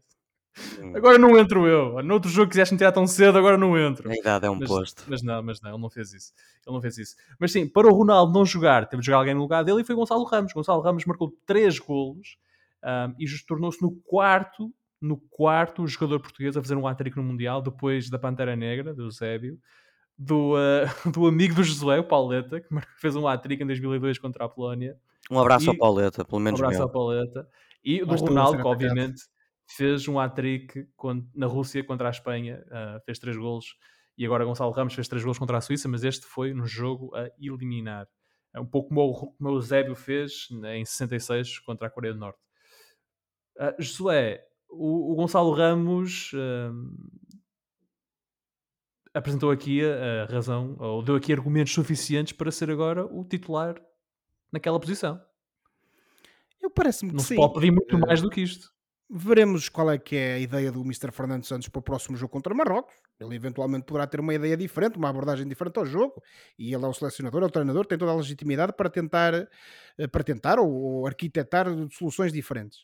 Hum. 0.81 0.91
Agora 0.95 1.17
não 1.19 1.37
entro 1.37 1.67
eu. 1.67 2.01
Noutro 2.01 2.29
jogo 2.31 2.49
quiseste 2.49 2.73
me 2.73 2.79
tirar 2.79 2.91
tão 2.91 3.05
cedo, 3.05 3.37
agora 3.37 3.57
não 3.57 3.77
entro. 3.77 4.09
A 4.09 4.15
idade 4.15 4.45
é 4.47 4.49
um 4.49 4.55
Mas, 4.55 4.67
posto. 4.67 5.03
mas 5.07 5.21
não, 5.21 5.41
mas 5.43 5.61
não, 5.61 5.69
ele 5.71 5.81
não 5.81 5.89
fez 5.89 6.11
isso. 6.13 6.33
Ele 6.65 6.73
não 6.73 6.81
fez 6.81 6.97
isso. 6.97 7.15
Mas 7.39 7.51
sim, 7.51 7.67
para 7.67 7.87
o 7.87 7.93
Ronaldo 7.93 8.33
não 8.33 8.43
jogar, 8.43 8.87
teve 8.89 9.01
de 9.01 9.05
jogar 9.05 9.19
alguém 9.19 9.35
no 9.35 9.41
lugar 9.41 9.63
dele 9.63 9.81
e 9.81 9.85
foi 9.85 9.95
Gonçalo 9.95 10.23
Ramos. 10.23 10.51
Gonçalo 10.53 10.81
Ramos 10.81 11.05
marcou 11.05 11.31
três 11.45 11.77
golos 11.77 12.37
ahm, 12.83 13.13
e 13.19 13.27
just- 13.27 13.45
tornou-se 13.45 13.81
no 13.83 13.91
quarto, 14.07 14.73
no 15.01 15.17
quarto 15.29 15.85
jogador 15.87 16.19
português 16.19 16.55
a 16.57 16.61
fazer 16.61 16.75
um 16.75 16.87
hat-trick 16.87 17.15
no 17.17 17.23
Mundial, 17.23 17.61
depois 17.61 18.09
da 18.09 18.17
Pantera 18.19 18.55
Negra, 18.55 18.93
do 18.93 19.03
Eusébio, 19.03 19.59
do, 20.17 20.55
ah, 20.55 20.85
do 21.13 21.27
amigo 21.27 21.55
do 21.55 21.63
Josué, 21.63 21.99
o 21.99 22.03
Pauleta, 22.03 22.59
que 22.61 22.67
fez 22.99 23.15
um 23.15 23.27
hat-trick 23.27 23.61
em 23.61 23.67
2002 23.67 24.17
contra 24.19 24.45
a 24.45 24.49
Polónia. 24.49 24.97
Um 25.29 25.39
abraço 25.39 25.65
E- 25.65 25.69
ao 25.69 25.77
Pauleta, 25.77 26.25
pelo 26.25 26.37
Um 26.39 26.43
menos 26.43 26.59
abraço 26.59 26.77
meu. 26.79 26.87
ao 26.87 26.91
Pauleta. 26.91 27.47
E 27.83 27.99
do 27.99 28.07
Basta 28.07 28.25
não 28.25 28.33
Ronaldo, 28.33 28.61
que 28.61 28.67
obviamente 28.67 29.21
fez 29.69 30.07
um 30.07 30.19
hat-trick 30.19 30.87
na 31.35 31.45
Rússia 31.47 31.83
contra 31.83 32.07
a 32.07 32.11
Espanha, 32.11 32.63
ah, 32.71 32.99
fez 33.05 33.19
três 33.19 33.37
golos. 33.37 33.75
E 34.17 34.25
agora 34.25 34.43
Gonçalo 34.45 34.71
Ramos 34.71 34.95
fez 34.95 35.07
três 35.07 35.23
golos 35.23 35.37
contra 35.37 35.57
a 35.57 35.61
Suíça, 35.61 35.87
mas 35.87 36.03
este 36.03 36.25
foi 36.25 36.51
um 36.53 36.65
jogo 36.65 37.13
a 37.15 37.29
eliminar. 37.39 38.07
É 38.55 38.59
um 38.59 38.65
pouco 38.65 38.89
como 38.89 39.01
o, 39.01 39.13
como 39.33 39.49
o 39.51 39.57
Eusébio 39.57 39.93
fez 39.93 40.47
né, 40.49 40.77
em 40.77 40.83
66 40.85 41.59
contra 41.59 41.85
a 41.87 41.89
Coreia 41.91 42.13
do 42.15 42.19
Norte. 42.19 42.39
Ah, 43.59 43.75
Josué, 43.77 44.43
o, 44.69 45.13
o 45.13 45.15
Gonçalo 45.15 45.51
Ramos 45.53 46.31
ahm, 46.33 46.91
apresentou 49.13 49.51
aqui 49.51 49.81
a, 49.83 50.23
a 50.23 50.25
razão, 50.25 50.75
ou 50.79 51.01
deu 51.01 51.15
aqui 51.15 51.33
argumentos 51.33 51.73
suficientes 51.73 52.33
para 52.33 52.51
ser 52.51 52.69
agora 52.69 53.05
o 53.05 53.23
titular 53.25 53.75
naquela 54.51 54.79
posição. 54.79 55.19
Eu 56.61 56.69
parece-me 56.69 57.11
que 57.11 57.17
Não 57.17 57.23
se 57.23 57.35
pode 57.35 57.53
pedir 57.53 57.71
muito 57.71 57.95
Eh, 57.95 57.99
mais 57.99 58.21
do 58.21 58.29
que 58.29 58.41
isto. 58.41 58.71
Veremos 59.09 59.69
qual 59.69 59.89
é 59.89 59.97
que 59.97 60.17
é 60.17 60.33
a 60.33 60.39
ideia 60.39 60.69
do 60.69 60.81
Mr. 60.81 61.11
Fernando 61.13 61.45
Santos 61.45 61.69
para 61.69 61.79
o 61.79 61.81
próximo 61.81 62.17
jogo 62.17 62.31
contra 62.31 62.53
Marrocos. 62.53 62.93
Ele 63.19 63.35
eventualmente 63.35 63.85
poderá 63.85 64.05
ter 64.05 64.19
uma 64.19 64.33
ideia 64.33 64.57
diferente, 64.57 64.97
uma 64.97 65.09
abordagem 65.09 65.47
diferente 65.47 65.79
ao 65.79 65.85
jogo, 65.85 66.21
e 66.59 66.73
ele 66.73 66.83
é 66.83 66.87
o 66.87 66.93
selecionador, 66.93 67.41
é 67.41 67.45
o 67.45 67.49
treinador, 67.49 67.85
tem 67.85 67.97
toda 67.97 68.11
a 68.11 68.15
legitimidade 68.15 68.73
para 68.73 68.89
tentar, 68.89 69.33
eh, 69.97 70.07
para 70.11 70.23
tentar 70.23 70.59
ou, 70.59 70.69
ou 70.69 71.07
arquitetar 71.07 71.67
soluções 71.89 72.33
diferentes. 72.33 72.79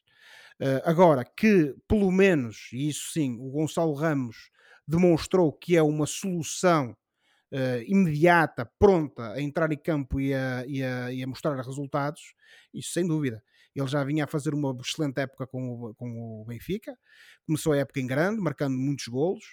Eh, 0.60 0.82
agora, 0.86 1.24
que 1.26 1.76
pelo 1.88 2.12
menos, 2.12 2.70
e 2.74 2.90
isso 2.90 3.12
sim, 3.12 3.38
o 3.40 3.50
Gonçalo 3.52 3.94
Ramos 3.94 4.50
demonstrou 4.88 5.52
que 5.52 5.76
é 5.78 5.82
uma 5.84 6.06
solução 6.06 6.96
eh, 7.52 7.84
imediata, 7.88 8.66
pronta 8.80 9.34
a 9.34 9.42
entrar 9.42 9.72
em 9.72 9.78
campo 9.78 10.20
e 10.20 10.34
a, 10.34 10.66
e 10.68 10.84
a- 10.84 11.12
e 11.14 11.24
a 11.24 11.28
mostrar 11.28 11.56
resultados, 11.62 12.22
isso 12.74 12.92
sem 12.94 13.08
dúvida. 13.08 13.44
Ele 13.76 13.88
já 13.88 14.04
vinha 14.04 14.26
a 14.26 14.28
fazer 14.28 14.54
uma 14.54 14.76
excelente 14.82 15.20
época 15.22 15.48
com 15.48 15.70
o, 15.90 15.96
com 15.96 16.42
o 16.42 16.46
Benfica, 16.46 16.98
começou 17.46 17.74
a 17.74 17.78
época 17.78 18.00
em 18.00 18.08
grande, 18.08 18.42
marcando 18.42 18.78
muitos 18.78 19.08
golos. 19.08 19.44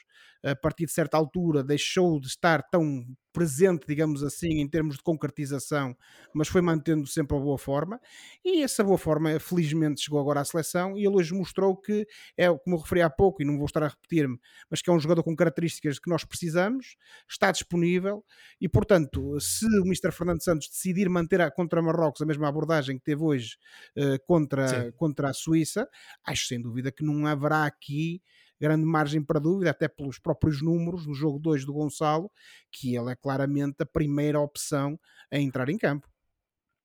A 0.45 0.55
partir 0.57 0.87
de 0.87 0.93
certa 0.93 1.17
altura 1.17 1.63
deixou 1.63 2.21
de 2.21 2.27
estar 2.29 2.63
tão 2.71 3.07
presente, 3.33 3.87
digamos 3.87 4.23
assim, 4.23 4.61
em 4.61 4.69
termos 4.69 4.97
de 4.97 5.03
concretização, 5.03 5.97
mas 6.35 6.49
foi 6.49 6.61
mantendo 6.61 7.07
sempre 7.07 7.37
a 7.37 7.41
boa 7.41 7.59
forma. 7.59 8.01
E 8.45 8.63
essa 8.63 8.83
boa 8.83 8.99
forma, 8.99 9.39
felizmente, 9.39 10.01
chegou 10.01 10.21
agora 10.21 10.41
à 10.41 10.45
seleção 10.45 10.97
e 10.97 11.07
ele 11.07 11.17
hoje 11.17 11.35
mostrou 11.35 11.77
que 11.77 12.07
é, 12.37 12.47
como 12.49 12.77
eu 12.77 12.81
referi 12.81 13.03
há 13.03 13.11
pouco, 13.11 13.43
e 13.43 13.45
não 13.45 13.57
vou 13.57 13.67
estar 13.67 13.83
a 13.83 13.89
repetir-me, 13.89 14.39
mas 14.71 14.83
que 14.83 14.91
é 14.91 14.93
um 14.93 15.01
jogador 15.01 15.23
com 15.23 15.35
características 15.35 15.99
que 15.99 16.11
nós 16.11 16.25
precisamos, 16.25 16.97
está 17.29 17.51
disponível 17.51 18.25
e, 18.61 18.69
portanto, 18.69 19.39
se 19.41 19.67
o 19.67 19.85
Mr. 19.85 20.13
Fernando 20.13 20.43
Santos 20.43 20.69
decidir 20.69 21.09
manter 21.09 21.41
a, 21.41 21.51
contra 21.51 21.83
Marrocos 21.83 22.21
a 22.23 22.27
mesma 22.27 22.49
abordagem 22.49 22.99
que 22.99 23.05
teve 23.05 23.23
hoje 23.23 23.57
eh, 23.97 24.19
contra, 24.27 24.69
Sim. 24.69 24.93
contra 24.93 25.31
a 25.31 25.33
Suíça, 25.33 25.89
acho 26.25 26.47
sem 26.47 26.61
dúvida 26.61 26.93
que 26.93 27.05
não 27.05 27.27
haverá 27.27 27.65
aqui 27.65 28.23
grande 28.61 28.85
margem 28.85 29.23
para 29.23 29.41
dúvida, 29.41 29.71
até 29.71 29.89
pelos 29.89 30.19
próprios 30.19 30.61
números 30.63 31.07
do 31.07 31.15
jogo 31.15 31.39
2 31.39 31.65
do 31.65 31.73
Gonçalo, 31.73 32.31
que 32.71 32.95
ele 32.95 33.11
é 33.11 33.17
claramente 33.17 33.77
a 33.83 33.87
primeira 33.87 34.39
opção 34.41 34.99
a 35.33 35.39
entrar 35.39 35.69
em 35.69 35.79
campo. 35.79 36.07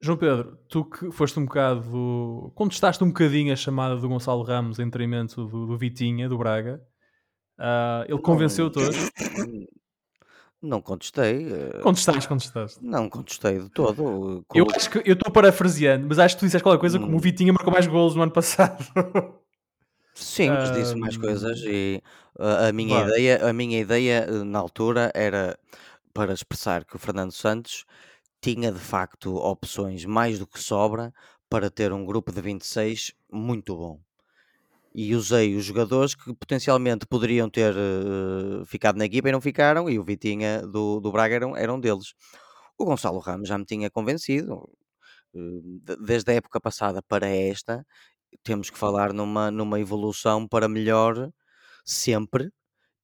João 0.01 0.17
Pedro, 0.17 0.57
tu 0.69 0.85
que 0.85 1.09
foste 1.11 1.39
um 1.39 1.45
bocado. 1.45 2.51
contestaste 2.53 3.03
um 3.03 3.07
bocadinho 3.07 3.51
a 3.53 3.55
chamada 3.55 3.95
do 3.95 4.07
Gonçalo 4.09 4.43
Ramos 4.43 4.77
em 4.77 4.85
detrimento 4.85 5.45
do, 5.47 5.65
do 5.67 5.77
Vitinha, 5.77 6.29
do 6.29 6.37
Braga. 6.37 6.81
Ah, 7.57 8.05
ele 8.07 8.19
convenceu-te 8.21 8.77
hoje. 8.77 9.09
Não 10.61 10.81
contestei. 10.81 11.47
eh, 11.51 11.79
Contestaste, 11.81 12.27
contestaste. 12.27 12.83
Não 12.83 13.07
contestei 13.09 13.59
de 13.59 13.69
todo. 13.69 14.43
Eu 14.53 14.65
Com- 14.65 14.75
acho 14.75 14.89
que 14.89 14.97
eu 15.09 15.13
estou 15.13 15.31
parafraseando, 15.31 16.07
mas 16.07 16.17
acho 16.17 16.35
que 16.35 16.39
tu 16.39 16.45
disseste 16.45 16.63
qualquer 16.63 16.79
coisa 16.79 16.99
como 16.99 17.13
o 17.13 17.15
Hum. 17.15 17.19
Vitinha 17.19 17.53
marcou 17.53 17.71
mais 17.71 17.85
golos 17.87 18.15
no 18.15 18.23
ano 18.23 18.31
passado. 18.31 18.83
Sim, 20.17 20.57
disse 20.71 20.97
mais 20.97 21.17
coisas 21.17 21.59
e 21.65 22.01
uh, 22.39 22.69
a 22.69 22.71
minha 22.71 22.99
ideia, 23.01 23.49
a 23.49 23.51
minha 23.51 23.79
ideia 23.79 24.25
uh, 24.29 24.45
na 24.45 24.59
altura 24.59 25.11
era 25.13 25.59
para 26.13 26.33
expressar 26.33 26.85
que 26.85 26.95
o 26.95 26.99
Fernando 26.99 27.31
Santos 27.33 27.85
tinha 28.41 28.71
de 28.71 28.79
facto 28.79 29.35
opções 29.35 30.05
mais 30.05 30.39
do 30.39 30.47
que 30.47 30.59
sobra 30.59 31.13
para 31.49 31.69
ter 31.71 31.93
um 31.93 32.05
grupo 32.05 32.31
de 32.31 32.41
26 32.41 33.13
muito 33.31 33.75
bom. 33.77 34.01
E 34.95 35.15
usei 35.15 35.55
os 35.55 35.65
jogadores 35.65 36.15
que 36.15 36.33
potencialmente 36.35 37.05
poderiam 37.07 37.49
ter 37.49 37.75
uh, 37.75 38.65
ficado 38.65 38.97
na 38.97 39.05
equipa 39.05 39.29
e 39.29 39.33
não 39.33 39.41
ficaram, 39.41 39.89
e 39.89 39.99
o 39.99 40.03
Vitinha 40.05 40.61
do, 40.67 40.99
do 41.01 41.11
Braga 41.11 41.35
eram, 41.35 41.57
eram 41.57 41.79
deles. 41.79 42.13
O 42.77 42.85
Gonçalo 42.85 43.19
Ramos 43.19 43.49
já 43.49 43.57
me 43.57 43.65
tinha 43.65 43.89
convencido, 43.91 44.55
uh, 45.35 45.95
desde 46.05 46.31
a 46.31 46.35
época 46.35 46.59
passada 46.61 47.01
para 47.01 47.27
esta, 47.27 47.85
temos 48.43 48.69
que 48.69 48.77
falar 48.77 49.13
numa, 49.13 49.51
numa 49.51 49.79
evolução 49.79 50.47
para 50.47 50.67
melhor 50.67 51.31
sempre, 51.85 52.51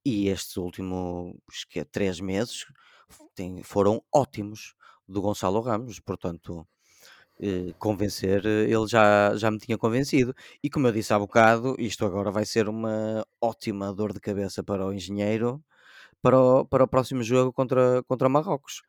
e 0.05 0.29
estes 0.29 0.57
últimos 0.57 1.35
que 1.69 1.79
é, 1.79 1.83
três 1.83 2.19
meses 2.19 2.65
tem, 3.35 3.63
foram 3.63 4.01
ótimos 4.13 4.73
do 5.07 5.21
Gonçalo 5.21 5.61
Ramos, 5.61 5.99
portanto, 5.99 6.67
eh, 7.41 7.73
convencer, 7.79 8.45
eh, 8.45 8.63
ele 8.69 8.87
já, 8.87 9.35
já 9.35 9.51
me 9.51 9.59
tinha 9.59 9.77
convencido. 9.77 10.33
E 10.63 10.69
como 10.69 10.87
eu 10.87 10.91
disse 10.91 11.13
há 11.13 11.19
bocado, 11.19 11.75
isto 11.79 12.05
agora 12.05 12.31
vai 12.31 12.45
ser 12.45 12.69
uma 12.69 13.25
ótima 13.41 13.93
dor 13.93 14.13
de 14.13 14.19
cabeça 14.19 14.63
para 14.63 14.85
o 14.85 14.93
engenheiro 14.93 15.63
para 16.21 16.39
o, 16.39 16.65
para 16.65 16.83
o 16.83 16.87
próximo 16.87 17.23
jogo 17.23 17.51
contra, 17.51 18.03
contra 18.03 18.29
Marrocos. 18.29 18.81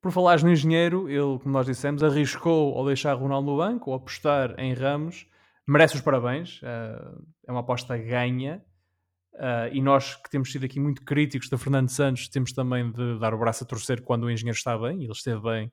Por 0.00 0.10
falares 0.10 0.42
no 0.42 0.50
engenheiro, 0.50 1.08
ele, 1.08 1.38
como 1.38 1.50
nós 1.52 1.66
dissemos, 1.66 2.02
arriscou 2.02 2.76
ao 2.76 2.84
deixar 2.86 3.14
Ronaldo 3.14 3.52
no 3.52 3.56
banco, 3.56 3.90
ou 3.90 3.96
apostar 3.96 4.58
em 4.58 4.74
Ramos, 4.74 5.26
merece 5.66 5.96
os 5.96 6.00
parabéns, 6.00 6.60
uh, 6.62 7.24
é 7.46 7.50
uma 7.50 7.60
aposta 7.60 7.96
ganha. 7.96 8.62
Uh, 9.34 9.72
e 9.72 9.80
nós 9.80 10.14
que 10.16 10.28
temos 10.28 10.52
sido 10.52 10.66
aqui 10.66 10.78
muito 10.78 11.02
críticos 11.04 11.48
da 11.48 11.56
Fernando 11.56 11.88
Santos, 11.88 12.28
temos 12.28 12.52
também 12.52 12.90
de 12.92 13.18
dar 13.18 13.32
o 13.32 13.38
braço 13.38 13.64
a 13.64 13.66
torcer 13.66 14.02
quando 14.02 14.24
o 14.24 14.30
engenheiro 14.30 14.56
está 14.56 14.76
bem, 14.76 15.00
e 15.00 15.04
ele 15.04 15.12
esteve 15.12 15.40
bem 15.40 15.72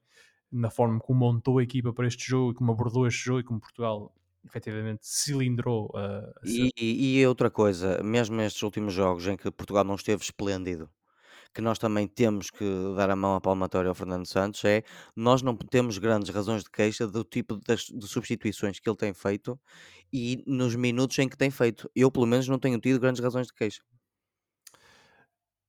na 0.51 0.69
forma 0.69 0.99
como 0.99 1.19
montou 1.19 1.59
a 1.59 1.63
equipa 1.63 1.93
para 1.93 2.07
este 2.07 2.27
jogo, 2.27 2.55
como 2.55 2.71
abordou 2.71 3.05
este 3.05 3.23
jogo, 3.23 3.39
e 3.41 3.43
como 3.43 3.59
Portugal 3.59 4.13
efetivamente 4.45 5.01
cilindrou. 5.03 5.91
Uh, 5.93 6.31
e, 6.45 7.19
e, 7.19 7.27
outra 7.27 7.51
coisa, 7.51 8.01
mesmo 8.01 8.35
nestes 8.35 8.63
últimos 8.63 8.93
jogos 8.93 9.27
em 9.27 9.35
que 9.35 9.51
Portugal 9.51 9.83
não 9.83 9.95
esteve 9.95 10.23
esplêndido, 10.23 10.89
que 11.53 11.61
nós 11.61 11.79
também 11.79 12.07
temos 12.07 12.49
que 12.49 12.65
dar 12.95 13.09
a 13.09 13.15
mão 13.15 13.35
à 13.35 13.41
palmatória 13.41 13.89
ao 13.89 13.95
Fernando 13.95 14.25
Santos, 14.25 14.63
é 14.65 14.83
nós 15.15 15.41
não 15.41 15.55
temos 15.55 15.97
grandes 15.97 16.29
razões 16.29 16.63
de 16.63 16.69
queixa 16.69 17.07
do 17.07 17.23
tipo 17.23 17.55
de, 17.57 17.75
de 17.75 18.07
substituições 18.07 18.79
que 18.79 18.89
ele 18.89 18.97
tem 18.97 19.13
feito 19.13 19.59
e 20.11 20.43
nos 20.47 20.75
minutos 20.75 21.17
em 21.19 21.27
que 21.27 21.37
tem 21.37 21.51
feito. 21.51 21.89
Eu, 21.95 22.11
pelo 22.11 22.25
menos, 22.25 22.47
não 22.47 22.59
tenho 22.59 22.79
tido 22.79 22.99
grandes 22.99 23.21
razões 23.21 23.47
de 23.47 23.53
queixa. 23.53 23.81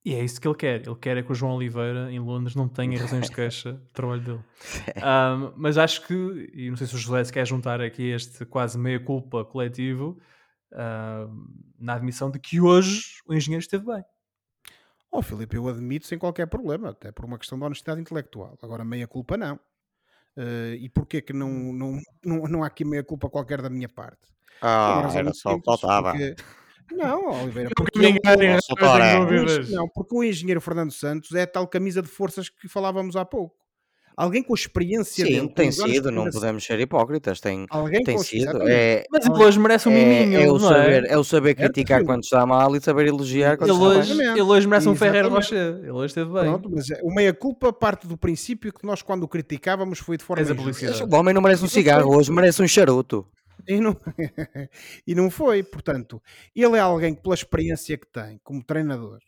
E 0.02 0.14
é 0.14 0.24
isso 0.24 0.40
que 0.40 0.48
ele 0.48 0.54
quer. 0.54 0.86
Ele 0.86 0.96
quer 0.96 1.16
é 1.18 1.22
que 1.22 1.30
o 1.30 1.34
João 1.34 1.56
Oliveira 1.56 2.10
em 2.10 2.18
Londres 2.18 2.54
não 2.54 2.66
tenha 2.68 2.98
razões 2.98 3.26
de 3.26 3.34
queixa 3.36 3.72
do 3.74 3.92
trabalho 3.92 4.22
dele. 4.22 4.40
Um, 4.96 5.52
mas 5.56 5.78
acho 5.78 6.06
que, 6.06 6.14
e 6.54 6.70
não 6.70 6.76
sei 6.76 6.86
se 6.86 6.94
o 6.94 6.98
José 6.98 7.22
se 7.24 7.32
quer 7.32 7.46
juntar 7.46 7.80
aqui 7.80 8.10
este 8.10 8.44
quase 8.46 8.78
meia-culpa 8.78 9.44
coletivo, 9.44 10.18
na 11.78 11.94
admissão 11.94 12.30
de 12.30 12.38
que 12.38 12.60
hoje 12.60 13.20
o 13.26 13.34
engenheiro 13.34 13.62
esteve 13.62 13.84
bem. 13.84 14.02
Oh, 15.12 15.22
Filipe, 15.22 15.56
eu 15.56 15.68
admito 15.68 16.06
sem 16.06 16.18
qualquer 16.18 16.46
problema, 16.46 16.90
até 16.90 17.10
por 17.10 17.24
uma 17.24 17.38
questão 17.38 17.58
de 17.58 17.64
honestidade 17.64 18.00
intelectual. 18.00 18.56
Agora, 18.62 18.84
meia-culpa 18.84 19.36
não. 19.36 19.58
Uh, 20.36 20.74
e 20.78 20.88
porquê 20.88 21.20
que 21.20 21.32
não, 21.32 21.50
não, 21.50 21.98
não, 22.24 22.42
não 22.44 22.62
há 22.62 22.68
aqui 22.68 22.84
meia-culpa 22.84 23.28
qualquer 23.28 23.60
da 23.60 23.68
minha 23.68 23.88
parte? 23.88 24.28
Ah, 24.62 25.10
era 25.14 25.34
só 25.34 25.54
o 25.54 25.58
que 25.58 25.64
faltava. 25.64 26.12
Porque 26.12 26.36
não, 26.92 27.42
Oliveira, 27.42 27.70
porque, 27.76 27.98
ele, 27.98 28.18
não, 29.70 29.88
porque 29.88 30.14
o 30.14 30.24
engenheiro 30.24 30.60
Fernando 30.60 30.92
Santos 30.92 31.32
é 31.32 31.42
a 31.42 31.46
tal 31.46 31.66
camisa 31.66 32.02
de 32.02 32.08
forças 32.08 32.48
que 32.48 32.68
falávamos 32.68 33.16
há 33.16 33.24
pouco. 33.24 33.56
Alguém 34.20 34.42
com 34.42 34.52
experiência 34.52 35.24
Sim, 35.24 35.48
tem 35.48 35.72
sido, 35.72 36.10
não 36.10 36.28
podemos 36.28 36.62
ser 36.62 36.78
hipócritas. 36.78 37.40
Tem, 37.40 37.64
Alguém 37.70 38.02
tem 38.02 38.16
com 38.16 38.22
sido. 38.22 38.68
É, 38.68 39.02
mas 39.10 39.26
hoje 39.26 39.58
merece 39.58 39.88
um 39.88 39.92
miminho. 39.92 40.38
É, 40.38 40.44
é, 40.44 40.52
o 40.52 40.60
saber, 40.60 41.04
é? 41.04 41.12
é 41.12 41.16
o 41.16 41.24
saber 41.24 41.54
criticar 41.54 42.02
é, 42.02 42.04
quando 42.04 42.22
está 42.22 42.44
mal 42.44 42.76
e 42.76 42.82
saber 42.82 43.06
elogiar 43.06 43.56
quando 43.56 43.70
ele 43.70 43.78
está 43.78 43.98
hoje, 43.98 44.18
bem. 44.18 44.30
Ele 44.32 44.42
hoje 44.42 44.68
merece 44.68 44.88
um 44.90 44.94
Ferreira 44.94 45.26
Rocher. 45.26 45.78
Ele 45.78 45.90
hoje 45.90 46.08
esteve 46.08 46.30
bem. 46.34 46.42
Pronto, 46.42 46.70
mas 46.70 46.86
o 47.02 47.14
meia-culpa 47.14 47.72
parte 47.72 48.06
do 48.06 48.18
princípio 48.18 48.70
que 48.74 48.84
nós, 48.84 49.00
quando 49.00 49.22
o 49.22 49.28
criticávamos, 49.28 50.00
foi 50.00 50.18
de 50.18 50.24
forma. 50.24 50.44
O 51.10 51.16
homem 51.16 51.32
não 51.32 51.40
merece 51.40 51.64
um 51.64 51.68
cigarro, 51.68 52.14
hoje 52.14 52.30
merece 52.30 52.62
um 52.62 52.68
charuto. 52.68 53.26
E 53.66 53.80
não, 53.80 53.96
e 55.06 55.14
não 55.14 55.30
foi, 55.30 55.62
portanto, 55.62 56.20
ele 56.54 56.76
é 56.76 56.80
alguém 56.80 57.14
que, 57.14 57.22
pela 57.22 57.34
experiência 57.34 57.96
que 57.96 58.06
tem 58.06 58.38
como 58.44 58.62
treinador 58.62 59.18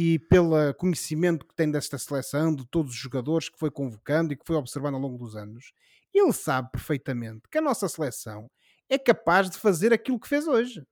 e 0.00 0.16
pelo 0.16 0.72
conhecimento 0.74 1.44
que 1.44 1.52
tem 1.56 1.68
desta 1.68 1.98
seleção, 1.98 2.54
de 2.54 2.64
todos 2.64 2.92
os 2.92 2.96
jogadores 2.96 3.48
que 3.48 3.58
foi 3.58 3.68
convocando 3.68 4.32
e 4.32 4.36
que 4.36 4.46
foi 4.46 4.54
observando 4.54 4.94
ao 4.94 5.00
longo 5.00 5.18
dos 5.18 5.34
anos, 5.34 5.72
ele 6.14 6.32
sabe 6.32 6.70
perfeitamente 6.70 7.48
que 7.50 7.58
a 7.58 7.60
nossa 7.60 7.88
seleção 7.88 8.48
é 8.88 8.96
capaz 8.96 9.50
de 9.50 9.58
fazer 9.58 9.92
aquilo 9.92 10.20
que 10.20 10.28
fez 10.28 10.46
hoje, 10.46 10.86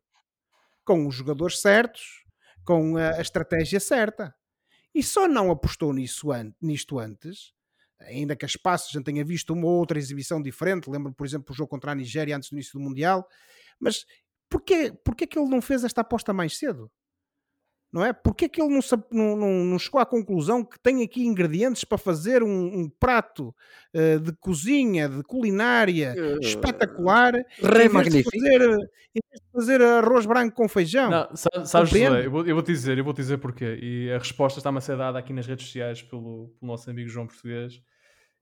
com 0.85 1.07
os 1.07 1.15
jogadores 1.15 1.61
certos, 1.61 2.25
com 2.65 2.97
a, 2.97 3.21
estratégia 3.21 3.79
certa. 3.79 4.35
E 4.93 5.05
só 5.05 5.29
não 5.29 5.53
apostou 5.53 5.93
nisso 5.93 6.33
an 6.33 6.53
nisto 6.61 6.99
antes 6.99 7.55
ainda 8.01 8.35
que 8.35 8.45
a 8.45 8.49
espaços 8.49 8.91
já 8.91 9.01
tenha 9.01 9.25
visto 9.25 9.53
uma 9.53 9.69
ou 9.69 9.79
outra 9.79 9.99
exibição 10.01 10.43
diferente, 10.43 10.91
lembro 10.91 11.15
por 11.15 11.25
exemplo 11.25 11.53
o 11.53 11.57
jogo 11.57 11.71
contra 11.71 11.93
a 11.93 11.95
Nigéria 11.95 12.37
antes 12.37 12.51
do 12.51 12.55
início 12.55 12.73
do 12.73 12.81
Mundial, 12.81 13.27
mas 13.79 14.05
porquê, 14.51 14.93
porquê 15.05 15.29
que 15.29 15.39
ele 15.39 15.49
não 15.49 15.63
fez 15.63 15.85
esta 15.85 16.01
aposta 16.01 16.33
mais 16.33 16.59
cedo? 16.59 16.91
Não 17.93 18.05
é? 18.05 18.13
Porquê 18.13 18.49
que 18.49 18.61
ele 18.61 18.75
não, 18.75 18.81
não, 19.11 19.37
não, 19.37 19.65
não, 19.65 19.79
chegou 19.79 20.01
à 20.01 20.05
conclusão 20.05 20.65
que 20.65 20.79
tem 20.79 21.03
aqui 21.03 21.25
ingredientes 21.25 21.85
para 21.85 21.97
fazer 21.97 22.43
um, 22.43 22.81
um 22.81 22.91
prato 23.01 23.55
uh, 23.95 24.21
de 24.21 24.33
cozinha, 24.33 25.09
de 25.09 25.23
culinária 25.23 26.15
uh, 26.15 26.41
espetacular, 26.41 27.33
re 27.63 27.89
magnífico. 27.89 28.31
Fazer, 28.31 28.61
em 28.63 29.21
vez 29.31 29.41
de 29.41 29.53
fazer 29.53 29.83
arroz 29.83 30.27
branco 30.27 30.55
com 30.55 30.69
feijão? 30.69 31.11
Não, 31.11 31.37
sabes, 31.65 31.91
José, 31.91 32.27
eu 32.27 32.31
vou, 32.31 32.45
eu 32.45 32.55
vou 32.55 32.63
te 32.63 32.73
dizer, 32.73 32.99
eu 32.99 33.05
vou 33.05 33.15
te 33.15 33.19
dizer 33.19 33.39
porquê. 33.39 33.79
E 33.81 34.13
a 34.13 34.19
resposta 34.19 34.59
está-me 34.59 34.79
a 34.79 34.83
ser 34.83 34.97
dada 34.97 35.19
aqui 35.19 35.33
nas 35.33 35.47
redes 35.47 35.65
sociais 35.65 36.03
pelo, 36.03 36.49
pelo 36.61 36.73
nosso 36.73 36.91
amigo 36.91 37.09
João 37.09 37.27
Português 37.27 37.81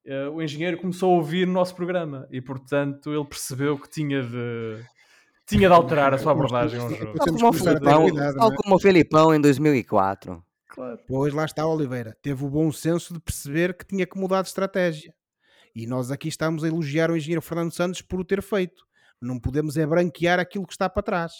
uh, 0.07 0.31
o 0.31 0.43
engenheiro 0.43 0.77
começou 0.77 1.13
a 1.13 1.17
ouvir 1.17 1.49
o 1.49 1.53
nosso 1.53 1.75
programa 1.75 2.27
e, 2.31 2.41
portanto, 2.41 3.13
ele 3.13 3.25
percebeu 3.25 3.79
que 3.79 3.89
tinha 3.89 4.23
de, 4.23 4.83
tinha 5.47 5.69
de 5.69 5.75
alterar 5.75 6.15
a 6.15 6.19
sua 6.19 6.33
abordagem 6.33 6.81
ao 6.81 6.91
jogo. 6.91 7.15
Tal 7.19 7.27
como, 7.35 7.49
o 7.49 7.53
Filipão, 7.53 8.15
tal 8.35 8.53
é? 8.53 8.57
como 8.57 8.75
o 8.75 8.79
Filipão 8.81 9.35
em 9.35 9.41
2004. 9.41 10.45
Claro. 10.69 10.99
Pois 11.07 11.33
lá 11.33 11.45
está 11.45 11.67
Oliveira. 11.67 12.17
Teve 12.21 12.45
o 12.45 12.51
bom 12.51 12.73
senso 12.73 13.15
de 13.15 13.21
perceber 13.21 13.77
que 13.77 13.87
tinha 13.87 14.07
que 14.07 14.19
mudar 14.19 14.43
de 14.43 14.49
estratégia. 14.49 15.15
E 15.75 15.87
nós 15.87 16.11
aqui 16.11 16.29
estamos 16.29 16.65
a 16.65 16.69
elogiar 16.69 17.11
o 17.11 17.17
engenheiro 17.17 17.43
Fernando 17.43 17.73
Santos 17.73 18.01
por 18.01 18.21
o 18.21 18.25
ter 18.25 18.43
feito. 18.43 18.85
Não 19.21 19.39
podemos 19.39 19.77
é 19.77 19.87
branquear 19.87 20.41
aquilo 20.41 20.67
que 20.67 20.73
está 20.73 20.89
para 20.89 21.03
trás. 21.03 21.33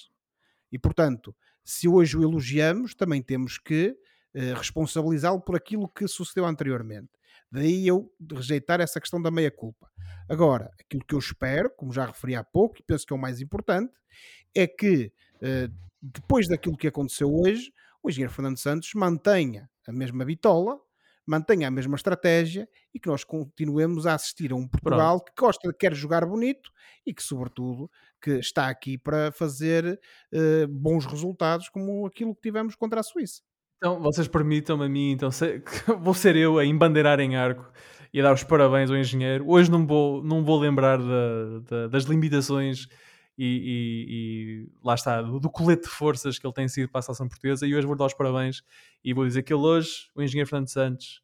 E 0.71 0.79
portanto, 0.79 1.35
se 1.65 1.89
hoje 1.89 2.17
o 2.17 2.23
elogiamos, 2.23 2.95
também 2.95 3.23
temos 3.23 3.59
que 3.59 3.97
eh, 4.35 4.55
responsabilizá-lo 4.55 5.41
por 5.41 5.57
aquilo 5.57 5.89
que 5.89 6.07
sucedeu 6.07 6.45
anteriormente. 6.47 7.09
Daí 7.55 7.87
eu 7.87 8.13
rejeitar 8.33 8.81
essa 8.81 9.01
questão 9.01 9.23
da 9.23 9.31
meia-culpa. 9.31 9.89
Agora, 10.29 10.73
aquilo 10.81 11.05
que 11.07 11.15
eu 11.15 11.21
espero, 11.21 11.71
como 11.71 11.93
já 11.93 12.05
referi 12.05 12.35
há 12.35 12.43
pouco, 12.43 12.81
e 12.81 12.83
penso 12.83 13.07
que 13.07 13.13
é 13.13 13.17
o 13.17 13.19
mais 13.19 13.41
importante, 13.41 13.93
é 14.53 14.67
que 14.67 15.13
uh, 15.37 15.73
depois 16.03 16.49
daquilo 16.49 16.77
que 16.77 16.89
aconteceu 16.89 17.33
hoje, 17.33 17.73
o 18.03 18.11
engenheiro 18.11 18.33
Fernando 18.33 18.59
Santos 18.59 18.91
mantenha 18.95 19.71
a 19.87 19.93
mesma 19.93 20.25
bitola, 20.25 20.81
mantenha 21.25 21.69
a 21.69 21.71
mesma 21.71 21.95
estratégia 21.95 22.69
e 22.93 22.99
que 22.99 23.09
nós 23.09 23.23
continuemos 23.23 24.05
a 24.05 24.15
assistir 24.15 24.51
a 24.51 24.57
um 24.57 24.67
Portugal 24.67 25.21
Pronto. 25.21 25.33
que 25.33 25.41
gosta, 25.41 25.73
quer 25.73 25.95
jogar 25.95 26.27
bonito 26.27 26.73
e 27.07 27.15
que, 27.15 27.23
sobretudo, 27.23 27.89
que 28.21 28.33
está 28.33 28.69
aqui 28.69 28.99
para 28.99 29.31
fazer 29.31 30.01
uh, 30.33 30.67
bons 30.67 31.07
resultados 31.07 31.69
como 31.69 32.05
aquilo 32.05 32.35
que 32.35 32.43
tivemos 32.43 32.75
contra 32.75 32.99
a 32.99 33.05
Suíça. 33.05 33.43
Então, 33.85 34.01
vocês 34.01 34.27
permitam-me 34.27 34.87
a 34.87 34.89
mim, 34.89 35.11
então, 35.11 35.31
se, 35.31 35.63
vou 36.01 36.15
ser 36.15 36.37
eu 36.37 36.57
a 36.57 36.65
embandeirar 36.65 37.21
em 37.21 37.37
arco 37.37 37.71
e 38.15 38.19
a 38.19 38.23
dar 38.23 38.33
os 38.33 38.43
parabéns 38.43 38.91
ao 38.91 38.97
engenheiro. 38.97 39.45
Hoje 39.47 39.71
não 39.71 39.87
vou, 39.87 40.25
não 40.25 40.43
vou 40.43 40.59
lembrar 40.59 40.97
da, 40.97 41.59
da, 41.69 41.89
das 41.89 42.05
limitações 42.05 42.89
e, 43.37 43.45
e, 43.45 44.07
e, 44.09 44.69
lá 44.83 44.95
está, 44.95 45.21
do, 45.21 45.39
do, 45.39 45.51
colete 45.51 45.83
de 45.83 45.91
forças 45.91 46.39
que 46.39 46.47
ele 46.47 46.55
tem 46.55 46.67
sido 46.67 46.89
para 46.89 47.01
a 47.01 47.03
seleção 47.03 47.29
portuguesa. 47.29 47.67
E 47.67 47.75
hoje 47.75 47.87
vou 47.87 47.95
dar 47.95 48.07
os 48.07 48.15
parabéns 48.15 48.63
e 49.05 49.13
vou 49.13 49.27
dizer 49.27 49.43
que 49.43 49.53
ele 49.53 49.61
hoje, 49.61 50.09
o 50.15 50.23
engenheiro 50.23 50.49
Fernando 50.49 50.71
Santos, 50.71 51.21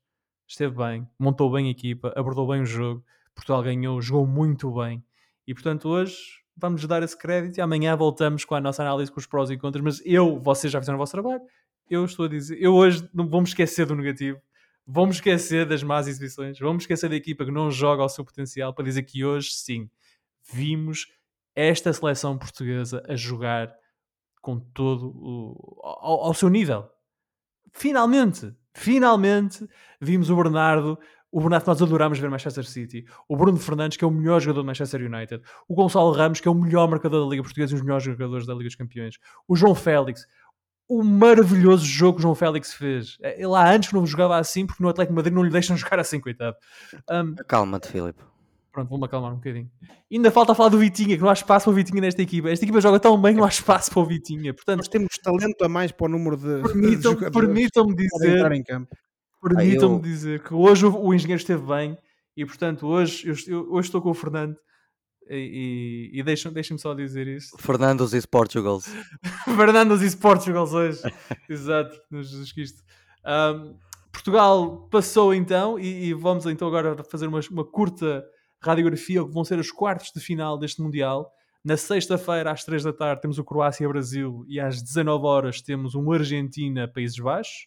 esteve 0.46 0.76
bem, 0.76 1.08
montou 1.18 1.50
bem 1.50 1.66
a 1.66 1.70
equipa, 1.70 2.12
abordou 2.14 2.46
bem 2.46 2.60
o 2.60 2.66
jogo. 2.66 3.02
Portugal 3.34 3.62
ganhou, 3.62 4.02
jogou 4.02 4.26
muito 4.26 4.70
bem. 4.70 5.02
E 5.46 5.54
portanto, 5.54 5.88
hoje 5.88 6.42
vamos 6.54 6.86
dar 6.86 7.02
esse 7.02 7.16
crédito 7.16 7.56
e 7.56 7.62
amanhã 7.62 7.96
voltamos 7.96 8.44
com 8.44 8.54
a 8.54 8.60
nossa 8.60 8.82
análise 8.82 9.10
com 9.10 9.18
os 9.18 9.26
prós 9.26 9.48
e 9.48 9.56
contras. 9.56 9.82
Mas 9.82 10.02
eu, 10.04 10.38
vocês 10.38 10.70
já 10.70 10.78
fizeram 10.78 10.98
o 10.98 11.00
vosso 11.00 11.12
trabalho, 11.12 11.40
eu 11.90 12.04
estou 12.04 12.26
a 12.26 12.28
dizer, 12.28 12.56
eu 12.60 12.74
hoje 12.74 13.08
não 13.12 13.28
vamos 13.28 13.50
esquecer 13.50 13.84
do 13.84 13.94
negativo, 13.94 14.40
vamos 14.86 15.16
esquecer 15.16 15.66
das 15.66 15.82
más 15.82 16.06
exibições, 16.06 16.58
vamos 16.58 16.84
esquecer 16.84 17.10
da 17.10 17.16
equipa 17.16 17.44
que 17.44 17.50
não 17.50 17.70
joga 17.70 18.02
ao 18.02 18.08
seu 18.08 18.24
potencial 18.24 18.72
para 18.72 18.84
dizer 18.84 19.02
que 19.02 19.24
hoje 19.24 19.50
sim 19.52 19.90
vimos 20.52 21.06
esta 21.54 21.92
seleção 21.92 22.38
portuguesa 22.38 23.02
a 23.08 23.16
jogar 23.16 23.74
com 24.40 24.58
todo 24.58 25.12
o 25.14 25.80
ao, 25.82 26.24
ao 26.26 26.34
seu 26.34 26.48
nível. 26.48 26.88
Finalmente, 27.72 28.54
finalmente 28.72 29.68
vimos 30.00 30.30
o 30.30 30.36
Bernardo 30.36 30.98
o 31.32 31.40
Bernardo, 31.40 31.68
nós 31.68 31.80
adoramos 31.80 32.18
ver 32.18 32.28
Manchester 32.28 32.66
City. 32.66 33.04
O 33.28 33.36
Bruno 33.36 33.56
Fernandes, 33.56 33.96
que 33.96 34.04
é 34.04 34.06
o 34.06 34.10
melhor 34.10 34.40
jogador 34.40 34.62
do 34.62 34.66
Manchester 34.66 35.00
United. 35.00 35.42
O 35.68 35.74
Gonçalo 35.76 36.10
Ramos, 36.10 36.40
que 36.40 36.48
é 36.48 36.50
o 36.50 36.54
melhor 36.54 36.88
marcador 36.88 37.24
da 37.24 37.30
Liga 37.30 37.42
Portuguesa 37.42 37.72
e 37.72 37.76
os 37.76 37.82
melhores 37.82 38.04
jogadores 38.04 38.46
da 38.46 38.52
Liga 38.52 38.64
dos 38.64 38.74
Campeões. 38.74 39.16
O 39.46 39.54
João 39.54 39.74
Félix. 39.74 40.26
O 40.92 41.04
maravilhoso 41.04 41.84
jogo 41.86 42.14
que 42.14 42.18
o 42.18 42.22
João 42.22 42.34
Félix 42.34 42.74
fez. 42.74 43.16
Ele 43.22 43.54
há 43.54 43.70
antes 43.72 43.92
não 43.92 44.04
jogava 44.04 44.36
assim 44.36 44.66
porque 44.66 44.82
no 44.82 44.88
Atlético 44.88 45.14
Madrid 45.14 45.32
não 45.32 45.44
lhe 45.44 45.50
deixam 45.50 45.76
jogar 45.76 46.00
assim, 46.00 46.18
coitado. 46.18 46.56
Um, 47.08 47.34
Calma-te, 47.46 47.86
Filipe. 47.88 48.20
Pronto, 48.72 48.88
vou-me 48.88 49.04
acalmar 49.04 49.32
um 49.32 49.36
bocadinho. 49.36 49.70
Ainda 50.12 50.30
falta 50.30 50.54
falar 50.54 50.68
do 50.68 50.78
Vitinha, 50.78 51.16
que 51.16 51.22
não 51.22 51.30
há 51.30 51.32
espaço 51.32 51.64
para 51.64 51.72
o 51.72 51.74
Vitinha 51.74 52.00
nesta 52.00 52.22
equipa. 52.22 52.50
Esta 52.50 52.64
equipa 52.64 52.80
joga 52.80 52.98
tão 53.00 53.20
bem 53.20 53.32
que 53.34 53.38
não 53.38 53.44
há 53.46 53.48
espaço 53.48 53.90
para 53.90 54.00
o 54.00 54.04
Vitinha. 54.04 54.52
Portanto, 54.54 54.78
Nós 54.78 54.88
temos 54.88 55.16
talento 55.22 55.64
a 55.64 55.68
mais 55.68 55.92
para 55.92 56.06
o 56.06 56.08
número 56.08 56.36
de. 56.36 56.62
permitam-me 56.62 57.30
permitam 57.30 57.86
dizer 57.86 58.52
em 58.52 58.62
campo. 58.62 58.88
Permitam-me 59.42 59.94
Ah, 59.94 59.98
eu- 59.98 60.02
dizer 60.02 60.42
que 60.42 60.52
hoje 60.54 60.86
o, 60.86 60.96
o 61.04 61.14
engenheiro 61.14 61.40
esteve 61.40 61.62
bem 61.66 61.96
e, 62.36 62.44
portanto, 62.44 62.86
hoje, 62.86 63.28
eu, 63.28 63.34
eu- 63.48 63.72
hoje 63.72 63.88
estou 63.88 64.00
com 64.02 64.10
o 64.10 64.14
Fernando 64.14 64.56
e, 65.30 66.10
e, 66.12 66.18
e 66.20 66.22
deixem- 66.22 66.52
deixem-me 66.52 66.80
só 66.80 66.92
dizer 66.94 67.26
isso. 67.28 67.56
Fernandos 67.60 68.12
is 68.12 68.26
Portugals. 68.26 68.86
Fernandes 69.44 70.02
e 70.12 70.16
Portugal 70.16 70.64
hoje. 70.64 71.00
Exato, 71.48 71.96
nos 72.10 72.28
Jesus 72.28 72.52
Cristo. 72.52 72.82
Ahm, 73.24 73.74
Portugal 74.12 74.88
passou 74.90 75.32
então 75.32 75.78
e, 75.78 76.06
e 76.08 76.14
vamos 76.14 76.44
então 76.46 76.66
agora 76.68 77.02
fazer 77.04 77.26
uma, 77.28 77.40
uma 77.50 77.64
curta 77.64 78.24
radiografia, 78.62 79.22
o 79.22 79.28
que 79.28 79.32
vão 79.34 79.44
ser 79.44 79.58
os 79.58 79.70
quartos 79.70 80.10
de 80.14 80.20
final 80.20 80.58
deste 80.58 80.82
Mundial. 80.82 81.30
Na 81.64 81.76
sexta-feira, 81.76 82.50
às 82.50 82.64
3 82.64 82.82
da 82.84 82.92
tarde, 82.92 83.20
temos 83.22 83.38
o 83.38 83.44
Croácia-Brasil 83.44 84.44
e 84.48 84.58
às 84.58 84.82
19 84.82 85.26
horas 85.26 85.60
temos 85.60 85.94
um 85.94 86.10
Argentina-Países 86.10 87.18
Baixos. 87.18 87.66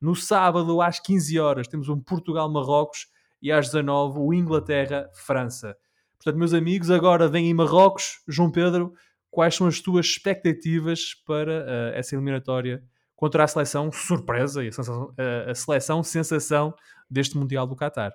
No 0.00 0.14
sábado, 0.14 0.80
às 0.80 1.00
15 1.00 1.38
horas, 1.38 1.66
temos 1.68 1.88
um 1.88 1.98
Portugal-Marrocos 2.00 3.06
e 3.42 3.50
às 3.50 3.66
19 3.66 4.18
o 4.18 4.32
Inglaterra-França. 4.34 5.76
Portanto, 6.22 6.38
meus 6.38 6.52
amigos, 6.52 6.90
agora 6.90 7.26
vem 7.26 7.48
em 7.48 7.54
Marrocos, 7.54 8.22
João 8.28 8.50
Pedro, 8.52 8.92
quais 9.30 9.54
são 9.54 9.66
as 9.66 9.80
tuas 9.80 10.04
expectativas 10.04 11.14
para 11.26 11.64
eh, 11.66 11.98
essa 11.98 12.14
eliminatória 12.14 12.84
contra 13.16 13.42
a 13.42 13.48
seleção 13.48 13.90
surpresa 13.90 14.62
e 14.62 14.68
a, 14.68 14.72
sensação- 14.72 15.14
eh, 15.16 15.46
a 15.48 15.54
seleção 15.54 16.02
sensação 16.02 16.74
deste 17.08 17.38
Mundial 17.38 17.66
do 17.66 17.74
Qatar? 17.74 18.12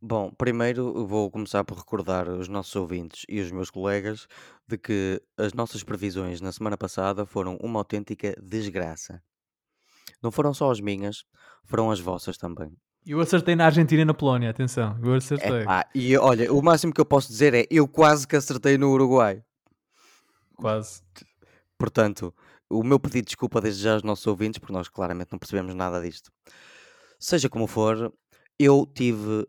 Bom, 0.00 0.30
primeiro 0.30 1.06
vou 1.06 1.30
começar 1.30 1.64
por 1.64 1.76
recordar 1.76 2.30
os 2.30 2.48
nossos 2.48 2.74
ouvintes 2.76 3.26
e 3.28 3.40
os 3.40 3.50
meus 3.50 3.68
colegas 3.68 4.26
de 4.66 4.78
que 4.78 5.20
as 5.36 5.52
nossas 5.52 5.82
previsões 5.82 6.40
na 6.40 6.50
semana 6.50 6.78
passada 6.78 7.26
foram 7.26 7.56
uma 7.60 7.80
autêntica 7.80 8.34
desgraça. 8.40 9.22
Não 10.22 10.30
foram 10.30 10.54
só 10.54 10.70
as 10.70 10.80
minhas, 10.80 11.24
foram 11.64 11.90
as 11.90 12.00
vossas 12.00 12.38
também. 12.38 12.74
Eu 13.08 13.22
acertei 13.22 13.56
na 13.56 13.64
Argentina 13.64 14.02
e 14.02 14.04
na 14.04 14.12
Polónia, 14.12 14.50
atenção, 14.50 14.94
eu 15.02 15.14
acertei. 15.14 15.62
Epá, 15.62 15.88
e 15.94 16.14
olha, 16.18 16.52
o 16.52 16.62
máximo 16.62 16.92
que 16.92 17.00
eu 17.00 17.06
posso 17.06 17.28
dizer 17.28 17.54
é 17.54 17.66
eu 17.70 17.88
quase 17.88 18.28
que 18.28 18.36
acertei 18.36 18.76
no 18.76 18.90
Uruguai. 18.90 19.42
Quase. 20.54 21.00
Portanto, 21.78 22.34
o 22.68 22.82
meu 22.82 23.00
pedido 23.00 23.24
de 23.24 23.28
desculpa 23.28 23.62
desde 23.62 23.82
já 23.82 23.94
aos 23.94 24.02
nossos 24.02 24.26
ouvintes, 24.26 24.58
porque 24.58 24.74
nós 24.74 24.90
claramente 24.90 25.32
não 25.32 25.38
percebemos 25.38 25.74
nada 25.74 26.02
disto. 26.02 26.30
Seja 27.18 27.48
como 27.48 27.66
for, 27.66 28.12
eu 28.58 28.84
tive 28.94 29.48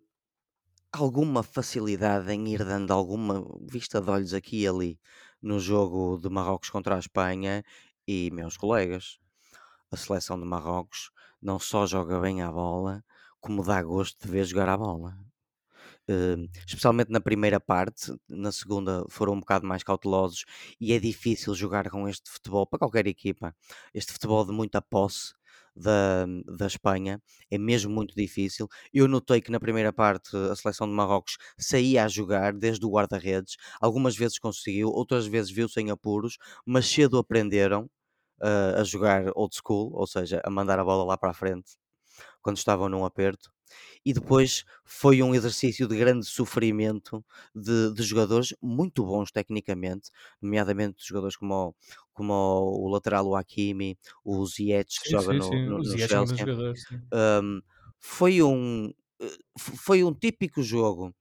alguma 0.93 1.43
facilidade 1.43 2.31
em 2.31 2.47
ir 2.47 2.63
dando 2.63 2.93
alguma 2.93 3.45
vista 3.69 3.99
de 3.99 4.09
olhos 4.09 4.33
aqui 4.33 4.61
e 4.61 4.67
ali 4.69 4.97
no 5.41 5.59
jogo 5.59 6.17
de 6.17 6.29
Marrocos 6.29 6.69
contra 6.69 6.95
a 6.95 6.99
Espanha 6.99 7.65
e 8.07 8.31
meus 8.31 8.55
colegas. 8.55 9.19
A 9.91 9.97
seleção 9.97 10.39
de 10.39 10.45
Marrocos 10.45 11.11
não 11.41 11.59
só 11.59 11.85
joga 11.85 12.21
bem 12.21 12.41
a 12.41 12.49
bola, 12.49 13.03
como 13.39 13.63
dá 13.63 13.81
gosto 13.83 14.25
de 14.25 14.31
ver 14.31 14.45
jogar 14.45 14.69
a 14.69 14.77
bola. 14.77 15.17
Eh, 16.07 16.49
especialmente 16.67 17.11
na 17.11 17.21
primeira 17.21 17.59
parte, 17.59 18.11
na 18.27 18.51
segunda 18.51 19.05
foram 19.09 19.33
um 19.33 19.39
bocado 19.39 19.67
mais 19.67 19.83
cautelosos 19.83 20.43
e 20.79 20.91
é 20.93 20.99
difícil 20.99 21.53
jogar 21.53 21.89
com 21.89 22.07
este 22.09 22.29
futebol 22.31 22.65
para 22.67 22.79
qualquer 22.79 23.07
equipa. 23.07 23.55
Este 23.93 24.11
futebol 24.11 24.43
de 24.45 24.51
muita 24.51 24.81
posse 24.81 25.33
da, 25.75 26.25
da 26.57 26.67
Espanha 26.67 27.21
é 27.51 27.57
mesmo 27.57 27.91
muito 27.93 28.15
difícil. 28.15 28.67
Eu 28.93 29.07
notei 29.07 29.39
que 29.41 29.51
na 29.51 29.59
primeira 29.59 29.93
parte 29.93 30.35
a 30.35 30.55
seleção 30.55 30.87
de 30.87 30.93
Marrocos 30.93 31.37
saía 31.59 32.05
a 32.05 32.07
jogar 32.07 32.53
desde 32.53 32.85
o 32.85 32.89
guarda-redes, 32.89 33.55
algumas 33.79 34.15
vezes 34.17 34.39
conseguiu, 34.39 34.89
outras 34.89 35.27
vezes 35.27 35.51
viu-se 35.51 35.79
em 35.79 35.91
apuros, 35.91 36.37
mas 36.65 36.87
cedo 36.87 37.17
aprenderam 37.19 37.89
eh, 38.41 38.75
a 38.79 38.83
jogar 38.83 39.25
old 39.35 39.55
school, 39.55 39.91
ou 39.93 40.07
seja, 40.07 40.41
a 40.43 40.49
mandar 40.49 40.79
a 40.79 40.83
bola 40.83 41.03
lá 41.05 41.17
para 41.17 41.31
a 41.31 41.33
frente 41.33 41.77
quando 42.41 42.57
estavam 42.57 42.89
num 42.89 43.05
aperto. 43.05 43.51
E 44.05 44.13
depois 44.13 44.63
foi 44.85 45.21
um 45.21 45.35
exercício 45.35 45.87
de 45.87 45.97
grande 45.97 46.25
sofrimento 46.25 47.23
de, 47.55 47.93
de 47.93 48.03
jogadores 48.03 48.53
muito 48.61 49.05
bons 49.05 49.31
tecnicamente, 49.31 50.09
nomeadamente 50.41 51.05
jogadores 51.05 51.35
como, 51.37 51.53
o- 51.69 51.75
como 52.13 52.33
o, 52.33 52.89
lateral 52.89 53.27
o 53.27 53.35
Hakimi, 53.35 53.97
o 54.23 54.45
Ziyech 54.45 55.01
que 55.01 55.07
Sim, 55.07 55.17
joga 55.17 55.33
sim, 55.33 55.41
no, 55.41 55.41
sim. 55.41 55.63
no, 55.63 55.83
no 55.83 55.97
é 55.97 55.97
Chelsea. 55.97 56.35
jogador. 56.35 56.75
Um, 57.13 57.61
foi 57.99 58.41
um 58.43 58.91
eh, 59.21 59.37
foi 59.59 60.03
um 60.03 60.13
típico 60.13 60.61
jogo 60.63 61.13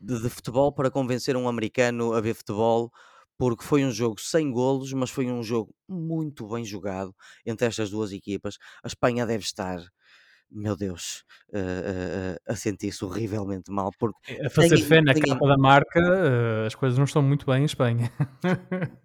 de, 0.00 0.20
de 0.20 0.28
futebol 0.28 0.72
para 0.72 0.90
convencer 0.90 1.36
um 1.36 1.48
americano 1.48 2.12
a 2.14 2.20
ver 2.20 2.34
futebol 2.34 2.90
porque 3.36 3.64
foi 3.64 3.84
um 3.84 3.90
jogo 3.90 4.20
sem 4.20 4.50
golos 4.50 4.92
mas 4.92 5.10
foi 5.10 5.26
um 5.30 5.42
jogo 5.42 5.74
muito 5.88 6.46
bem 6.48 6.64
jogado 6.64 7.14
entre 7.44 7.66
estas 7.66 7.90
duas 7.90 8.12
equipas 8.12 8.56
a 8.82 8.86
Espanha 8.88 9.26
deve 9.26 9.44
estar 9.44 9.80
meu 10.54 10.76
Deus 10.76 11.24
eh, 11.52 11.58
eh, 11.58 12.52
a 12.52 12.54
sentir-se 12.54 13.04
horrivelmente 13.04 13.70
mal 13.70 13.90
porque 13.98 14.40
A 14.40 14.48
fazer 14.48 14.78
fé 14.78 15.00
na 15.02 15.12
capa 15.12 15.46
da 15.48 15.58
marca, 15.58 16.00
eh, 16.00 16.66
as 16.66 16.74
coisas 16.74 16.96
não 16.96 17.04
estão 17.04 17.20
muito 17.20 17.44
bem 17.44 17.62
em 17.62 17.64
Espanha. 17.64 18.12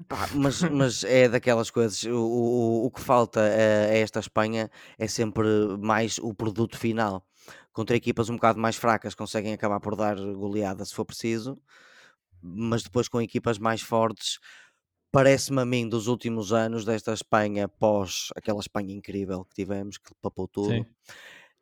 Pá, 0.08 0.30
mas, 0.36 0.62
mas 0.62 1.04
é 1.04 1.28
daquelas 1.28 1.72
coisas, 1.72 2.04
o, 2.04 2.16
o, 2.16 2.86
o 2.86 2.92
que 2.92 3.02
falta 3.02 3.40
a, 3.40 3.92
a 3.92 3.98
esta 3.98 4.20
Espanha 4.20 4.70
é 4.98 5.08
sempre 5.08 5.48
mais 5.80 6.20
o 6.20 6.34
produto 6.34 6.78
final. 6.78 7.26
Contra 7.74 7.96
equipas 7.96 8.30
um 8.30 8.36
bocado 8.36 8.60
mais 8.60 8.76
fracas 8.76 9.16
conseguem 9.16 9.54
acabar 9.54 9.80
por 9.80 9.96
dar 9.96 10.16
goleada 10.16 10.86
se 10.86 10.94
for 10.94 11.06
preciso, 11.06 11.58
mas 12.42 12.84
depois 12.84 13.08
com 13.08 13.20
equipas 13.22 13.58
mais 13.58 13.82
fortes, 13.82 14.40
parece-me 15.12 15.62
a 15.62 15.66
mim 15.66 15.88
dos 15.88 16.08
últimos 16.08 16.54
anos 16.54 16.86
desta 16.86 17.14
Espanha 17.14 17.68
pós 17.68 18.30
aquela 18.36 18.60
Espanha 18.60 18.94
incrível 18.94 19.46
que 19.46 19.56
tivemos, 19.56 19.98
que 19.98 20.14
papou 20.22 20.48
tudo. 20.48 20.70
Sim. 20.70 20.86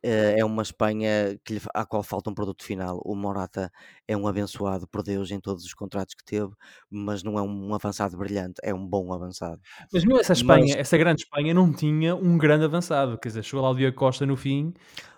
Eh, 0.04 0.36
É 0.40 0.46
uma 0.46 0.62
Espanha 0.62 1.38
que 1.44 1.54
lhe, 1.56 1.62
à 1.74 1.86
qual 1.86 2.04
falta 2.04 2.30
um 2.30 2.34
produto 2.34 2.64
final. 2.64 3.02
O 3.06 3.16
Morata 3.16 3.72
é 4.08 4.16
um 4.16 4.28
abençoado 4.28 4.88
por 4.88 5.02
Deus 5.04 5.32
em 5.32 5.40
todos 5.40 5.64
os 5.66 5.74
contratos 5.74 6.14
que 6.16 6.24
teve, 6.24 6.50
mas 6.90 7.24
não 7.24 7.38
é 7.38 7.42
um 7.42 7.74
avançado 7.74 8.18
brilhante, 8.18 8.56
é 8.64 8.74
um 8.74 8.86
bom 8.86 9.12
avançado. 9.14 9.60
Mas 9.92 10.04
mesmo 10.04 10.20
essa 10.20 10.34
Espanha, 10.34 10.66
Mas- 10.68 10.76
essa 10.76 10.98
grande 10.98 11.24
Espanha, 11.24 11.54
não 11.54 11.72
tinha 11.74 12.16
um 12.16 12.38
grande 12.38 12.66
avançado. 12.66 13.18
Quer 13.18 13.30
dizer, 13.30 13.44
chegou 13.44 13.62
lá 13.64 13.72
o 13.72 13.76
Diego 13.76 13.96
Costa 13.96 14.26
no 14.26 14.36
fim. 14.36 14.74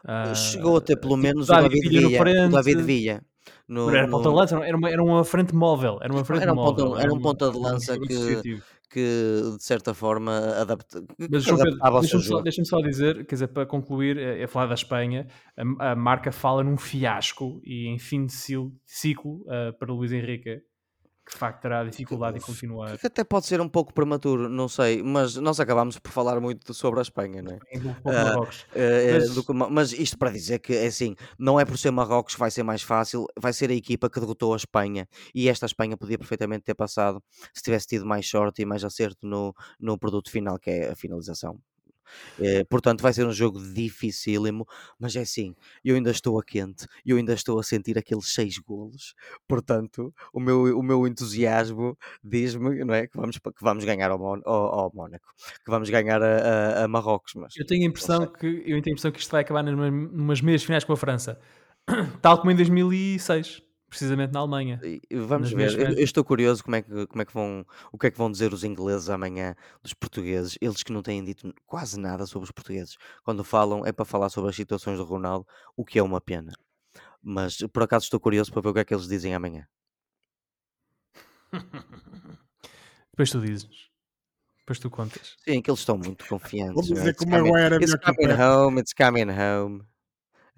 ah, 0.06 0.34
Chegou 0.34 0.78
a 0.78 0.82
ter 0.82 0.96
pelo 0.98 1.14
tipo 1.16 1.24
menos 1.24 1.50
o 1.50 1.54
David 1.54 1.90
Villa. 1.90 2.22
O. 2.48 2.50
David 2.50 2.82
Villa. 2.84 3.22
No, 3.68 3.86
Não 3.88 3.96
era 3.96 4.06
no- 4.08 4.12
ponta 4.18 4.30
de 4.30 4.36
lança, 4.36 4.56
era 4.66 4.78
uma, 4.78 4.90
era 4.90 5.04
uma 5.04 5.24
frente 5.24 5.56
móvel. 5.56 5.98
Era 6.02 6.12
uma 6.14 6.24
frente 6.26 6.42
Era 6.44 6.54
um 6.54 6.56
ponta- 6.56 7.02
era 7.02 7.14
um 7.14 7.20
ponta 7.20 7.52
de 7.52 7.58
lança 7.58 8.00
que-. 8.00 8.62
Que 8.90 9.56
de 9.58 9.64
certa 9.64 9.94
forma 9.94 10.32
adapta, 10.60 11.04
Mas, 11.30 11.44
João 11.44 11.62
adaptava 11.62 12.00
deixa-me 12.02 12.24
só, 12.24 12.42
deixa-me 12.42 12.68
só 12.68 12.82
dizer, 12.82 13.26
quer 13.26 13.36
dizer, 13.36 13.48
para 13.50 13.66
concluir, 13.66 14.18
é, 14.18 14.42
é 14.42 14.48
falar 14.48 14.68
da 14.68 14.74
Espanha, 14.74 15.28
a, 15.80 15.92
a 15.92 15.96
marca 15.96 16.32
fala 16.32 16.64
num 16.64 16.78
fiasco 16.78 17.62
e 17.64 17.88
em 17.88 18.00
fim 18.00 18.26
de 18.26 18.34
ciclo 18.86 19.46
ah, 19.48 19.74
para 19.78 19.94
Luís 19.94 20.12
Henrique, 20.12 20.62
que 21.30 21.34
de 21.36 21.40
facto 21.40 21.62
terá 21.62 21.84
dificuldade 21.84 22.38
em 22.38 22.42
continuar. 22.42 22.98
Que 22.98 23.06
até 23.06 23.24
pode 23.24 23.46
ser 23.46 23.62
um 23.62 23.70
pouco 23.70 23.94
prematuro, 23.94 24.50
não 24.50 24.68
sei, 24.68 25.04
mas 25.04 25.36
nós 25.36 25.60
acabámos 25.60 26.00
por 26.00 26.12
falar 26.12 26.40
muito 26.42 26.74
sobre 26.74 27.00
a 27.00 27.04
Espanha, 27.04 27.42
não 27.44 27.54
é? 27.54 27.78
Do 27.80 27.94
pouco 28.02 28.10
Ah, 28.10 28.24
Marrocos. 28.24 28.66
Eh, 28.74 29.20
Mas- 29.54 29.70
mas 29.70 29.92
isto 29.94 30.18
para 30.18 30.32
dizer 30.32 30.58
que 30.60 30.74
é 30.74 30.88
assim, 30.88 31.16
não 31.38 31.60
é 31.60 31.66
por 31.66 31.78
ser 31.78 31.92
Marrocos 31.92 32.34
que 32.34 32.40
vai 32.40 32.50
ser 32.50 32.64
mais 32.64 32.82
fácil, 32.82 33.28
vai 33.40 33.54
ser 33.54 33.70
a 33.70 33.74
equipa 33.76 34.10
que 34.10 34.20
derrotou 34.20 34.54
a 34.54 34.58
Espanha 34.58 35.08
e 35.36 35.48
esta 35.48 35.68
Espanha 35.68 35.96
podia 35.96 36.18
perfeitamente 36.18 36.64
ter 36.64 36.74
passado 36.74 37.22
se 37.54 37.62
tivesse 37.62 37.86
tido 37.88 38.06
mais 38.08 38.28
sorte 38.28 38.64
e 38.64 38.66
mais 38.66 38.84
acerto 38.84 39.28
no, 39.28 39.54
no 39.80 39.98
produto 40.00 40.32
final, 40.32 40.58
que 40.58 40.70
é 40.72 40.90
a 40.92 40.96
finalização. 40.96 41.60
Eh, 42.40 42.64
portanto, 42.66 43.02
vai 43.02 43.14
ser 43.14 43.26
um 43.26 43.32
jogo 43.32 43.60
dificílimo, 43.74 44.66
mas 45.00 45.16
é 45.16 45.22
assim, 45.22 45.56
eu 45.84 45.96
ainda 45.96 46.12
estou 46.12 46.40
a 46.40 46.44
quente, 46.44 46.86
eu 47.06 47.18
ainda 47.18 47.34
estou 47.34 47.60
a 47.60 47.64
sentir 47.64 47.98
aqueles 47.98 48.34
seis 48.34 48.58
golos, 48.58 49.14
portanto, 49.48 50.14
o 50.34 50.40
meu, 50.40 50.78
o 50.78 50.84
meu 50.84 51.06
entusiasmo 51.08 51.98
diz-me 52.24 52.84
não 52.84 52.94
é, 52.94 53.08
que, 53.08 53.18
vamos, 53.18 53.38
que 53.38 53.64
vamos 53.64 53.84
ganhar 53.84 54.12
ao, 54.12 54.20
Mon- 54.20 54.42
ao, 54.46 54.80
ao 54.80 54.92
Mónaco, 54.94 55.28
que 55.64 55.70
vamos 55.72 55.90
ganhar 55.90 56.22
a, 56.22 56.82
a- 56.82 56.84
a 56.84 56.88
Marrocos. 56.88 57.34
Mas 57.36 57.56
Eu 57.58 57.66
tenho 57.66 57.84
a 57.84 57.88
impressão 57.88 58.26
que 58.28 58.46
eu 58.48 58.64
tenho 58.64 58.76
a 58.76 58.90
impressão 58.92 59.12
que 59.12 59.20
isto 59.20 59.32
vai 59.32 59.42
acabar 59.42 59.64
numas, 59.64 59.92
numas 59.92 60.42
meias 60.42 60.64
finais 60.64 60.84
com 60.84 60.94
a 60.94 60.98
França, 60.98 61.40
tal 62.22 62.38
como 62.40 62.52
em 62.52 62.56
2006, 62.56 63.62
precisamente 63.90 64.32
na 64.32 64.40
Alemanha. 64.40 64.80
E- 64.84 65.02
Vamos 65.12 65.52
ver. 65.52 65.74
Eu, 65.80 65.92
eu 65.92 66.04
estou 66.04 66.24
curioso 66.24 66.64
como 66.64 66.76
é, 66.76 66.82
que, 66.82 67.08
como 67.08 67.22
é 67.22 67.26
que 67.26 67.34
vão, 67.34 67.66
o 67.92 67.98
que 67.98 68.08
é 68.08 68.12
que 68.12 68.18
vão 68.18 68.32
dizer 68.32 68.54
os 68.54 68.64
ingleses 68.64 69.10
amanhã 69.10 69.56
dos 69.82 69.94
portugueses, 69.94 70.58
eles 70.62 70.84
que 70.84 70.92
não 70.92 71.02
têm 71.02 71.24
dito 71.24 71.54
quase 71.66 72.00
nada 72.00 72.26
sobre 72.26 72.46
os 72.46 72.52
portugueses. 72.52 72.98
Quando 73.24 73.44
falam 73.44 73.86
é 73.86 73.92
para 73.92 74.06
falar 74.06 74.30
sobre 74.30 74.50
as 74.50 74.56
situações 74.56 74.98
do 74.98 75.04
Ronaldo, 75.04 75.46
o 75.76 75.84
que 75.84 76.00
é 76.00 76.04
uma 76.04 76.22
pena. 76.22 76.54
Mas 77.22 77.58
por 77.74 77.84
acaso 77.84 78.04
estou 78.04 78.20
curioso 78.20 78.52
para 78.52 78.62
ver 78.62 78.70
o 78.70 78.74
que 78.74 78.80
é 78.80 78.86
que 78.86 78.94
eles 78.94 79.08
dizem 79.08 79.34
amanhã. 79.34 79.68
Depois 83.12 83.32
tu 83.32 83.42
dizes. 83.42 83.90
Depois 84.60 84.80
tu 84.80 84.90
contas. 84.90 85.36
Sim, 85.44 85.62
que 85.62 85.70
eles 85.70 85.80
estão 85.80 85.98
muito 85.98 86.26
confiantes. 86.30 86.76
Vamos 86.76 86.92
é? 86.92 86.94
dizer 86.94 87.10
It's 87.10 87.24
que 87.24 87.26
o 87.26 87.30
Maguire 87.30 87.52
coming, 87.52 87.64
é 87.64 87.76
it's 87.76 87.80
melhor 87.80 88.00
que 88.00 88.12
o 88.12 88.16
coming 88.16 88.42
home, 88.42 88.80
it's 88.80 88.94
coming 88.94 89.32
home. 89.32 89.84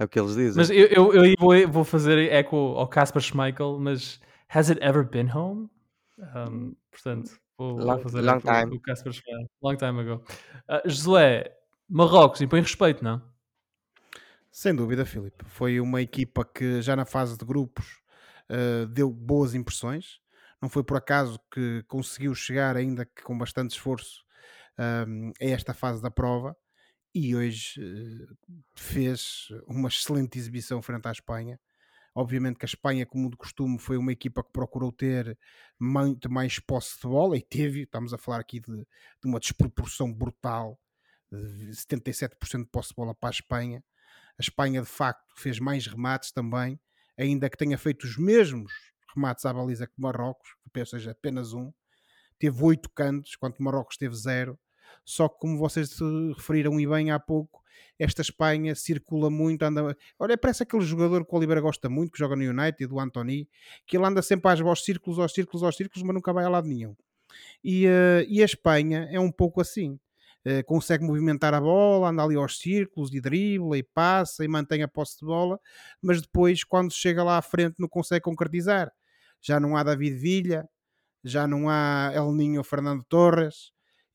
É 0.02 0.04
o 0.04 0.08
que 0.10 0.20
eles 0.20 0.34
dizem. 0.36 0.56
Mas 0.58 0.72
eu, 0.72 0.88
eu, 0.88 1.14
eu 1.14 1.22
aí 1.22 1.36
vou, 1.38 1.54
vou 1.68 1.84
fazer 1.84 2.18
eco 2.32 2.56
ao 2.56 2.88
Casper 2.88 3.22
Schmeichel, 3.22 3.78
mas 3.80 4.20
has 4.49 4.72
it 4.72 4.82
ever 4.84 5.04
been 5.08 5.30
home? 5.32 5.70
Um, 6.18 6.76
portanto, 6.89 7.30
vou, 7.56 7.76
vou 7.78 7.86
Long- 7.86 7.99
fazer 7.99 8.22
long 8.22 8.39
time. 8.39 8.74
ao 8.74 8.80
Casper 8.80 9.14
Schmeichel. 9.14 9.47
Long 9.62 9.76
time 9.76 9.99
ago. 9.99 10.24
Uh, 10.68 10.89
Josué, 10.89 11.56
Marrocos, 11.88 12.41
impõe 12.41 12.62
respeito, 12.62 13.04
não? 13.04 13.22
Sem 14.52 14.74
dúvida, 14.76 15.06
Filipe. 15.06 15.45
Foi 15.45 15.80
uma 15.80 16.02
equipa 16.02 16.43
que 16.43 16.82
já 16.82 16.95
na 16.95 17.06
fase 17.06 17.38
de 17.38 17.45
grupos 17.45 18.02
eh, 18.49 18.86
deu 18.88 19.10
boas 19.12 19.54
impressões. 19.54 20.20
Não 20.60 20.68
foi 20.68 20.84
por 20.84 20.97
acaso 20.97 21.39
que 21.54 21.84
conseguiu 21.88 22.34
chegar, 22.34 22.76
ainda 22.76 23.06
que 23.06 23.22
com 23.22 23.38
bastante 23.38 23.72
esforço, 23.72 24.24
ahm, 24.78 25.32
a 25.39 25.45
esta 25.45 25.74
fase 25.76 26.02
da 26.02 26.10
prova. 26.12 26.56
E 27.14 27.36
hoje 27.36 27.82
eh, 27.82 28.55
fez 28.74 29.49
uma 29.68 29.89
excelente 29.89 30.38
exibição 30.38 30.82
frente 30.82 31.07
à 31.07 31.12
Espanha. 31.12 31.59
Obviamente 32.16 32.57
que 32.57 32.66
a 32.66 32.68
Espanha, 32.68 33.05
como 33.05 33.30
de 33.30 33.38
costume, 33.38 33.80
foi 33.80 33.97
uma 33.97 34.12
equipa 34.12 34.43
que 34.43 34.51
procurou 34.51 34.91
ter 34.91 35.38
muito 35.80 36.30
mais 36.30 36.59
posse 36.59 36.95
de 37.01 37.07
bola 37.07 37.38
e 37.38 37.41
teve, 37.41 37.84
estamos 37.84 38.14
a 38.14 38.18
falar 38.18 38.39
aqui 38.39 38.59
de, 38.59 38.76
de 38.76 39.28
uma 39.28 39.39
desproporção 39.39 40.12
brutal, 40.12 40.80
de 41.32 41.72
77% 41.72 42.64
de 42.64 42.70
posse 42.70 42.89
de 42.89 42.95
bola 42.95 43.16
para 43.16 43.30
a 43.30 43.32
Espanha. 43.32 43.84
A 44.38 44.41
Espanha, 44.41 44.82
de 44.82 44.88
facto, 44.88 45.34
fez 45.38 45.59
mais 45.59 45.88
remates 45.88 46.32
também, 46.32 46.80
ainda 47.18 47.49
que 47.49 47.57
tenha 47.57 47.78
feito 47.78 48.03
os 48.03 48.18
mesmos 48.18 48.74
remates 49.16 49.45
à 49.45 49.53
baliza 49.53 49.88
que 49.88 49.93
Marrocos, 49.97 50.49
ou 50.76 50.86
seja, 50.86 51.12
apenas 51.12 51.53
um. 51.53 51.72
Teve 52.38 52.64
oito 52.64 52.89
cantos, 52.89 53.34
enquanto 53.36 53.62
Marrocos 53.62 53.97
teve 53.97 54.16
zero. 54.16 54.59
Só 55.06 55.28
que, 55.28 55.39
como 55.39 55.58
vocês 55.58 55.89
se 55.89 56.04
referiram 56.36 56.80
e 56.80 56.88
bem 56.88 57.12
há 57.12 57.20
pouco, 57.20 57.62
esta 57.98 58.22
Espanha 58.22 58.74
circula 58.76 59.30
muito, 59.30 59.64
anda... 59.64 59.96
Olha, 60.18 60.38
parece 60.38 60.64
aquele 60.64 60.84
jogador 60.84 61.26
que 61.26 61.34
o 61.34 61.38
Oliveira 61.38 61.62
gosta 61.62 61.89
muito, 61.89 62.12
que 62.12 62.20
joga 62.20 62.36
no 62.36 62.44
United, 62.44 62.92
o 62.92 63.00
Anthony, 63.00 63.48
que 63.86 63.98
ele 63.98 64.06
anda 64.06 64.22
sempre 64.22 64.50
aos 64.50 64.84
círculos, 64.84 65.20
aos 65.20 65.34
círculos, 65.34 65.64
aos 65.64 65.76
círculos, 65.76 66.04
mas 66.04 66.16
nunca 66.16 66.34
vai 66.34 66.44
a 66.46 66.50
lado 66.50 66.68
nenhum. 66.68 66.96
E, 67.64 67.86
eh, 67.86 68.26
e 68.28 68.42
a 68.42 68.46
Espanha 68.46 69.08
é 69.12 69.20
um 69.20 69.32
pouco 69.32 69.62
assim. 69.62 70.00
Eh, 70.44 70.64
consegue 70.64 71.04
movimentar 71.04 71.54
a 71.54 71.62
bola, 71.62 72.10
anda 72.10 72.24
ali 72.24 72.36
aos 72.36 72.58
círculos 72.58 73.14
e 73.14 73.22
dribla 73.22 73.78
e 73.78 73.84
passa 73.84 74.44
e 74.44 74.48
mantém 74.48 74.82
a 74.82 74.88
posse 74.88 75.20
de 75.20 75.26
bola, 75.26 75.60
mas 76.02 76.20
depois, 76.22 76.64
quando 76.64 76.92
chega 76.92 77.24
lá 77.24 77.38
à 77.38 77.42
frente, 77.42 77.76
não 77.78 77.88
consegue 77.88 78.22
concretizar. 78.22 78.92
Já 79.39 79.60
não 79.60 79.78
há 79.78 79.84
David 79.84 80.18
Villa, 80.18 80.68
já 81.24 81.48
não 81.48 81.70
há 81.70 82.12
El 82.16 82.32
Ninho 82.34 82.64
Fernando 82.64 83.04
Torres, 83.08 83.72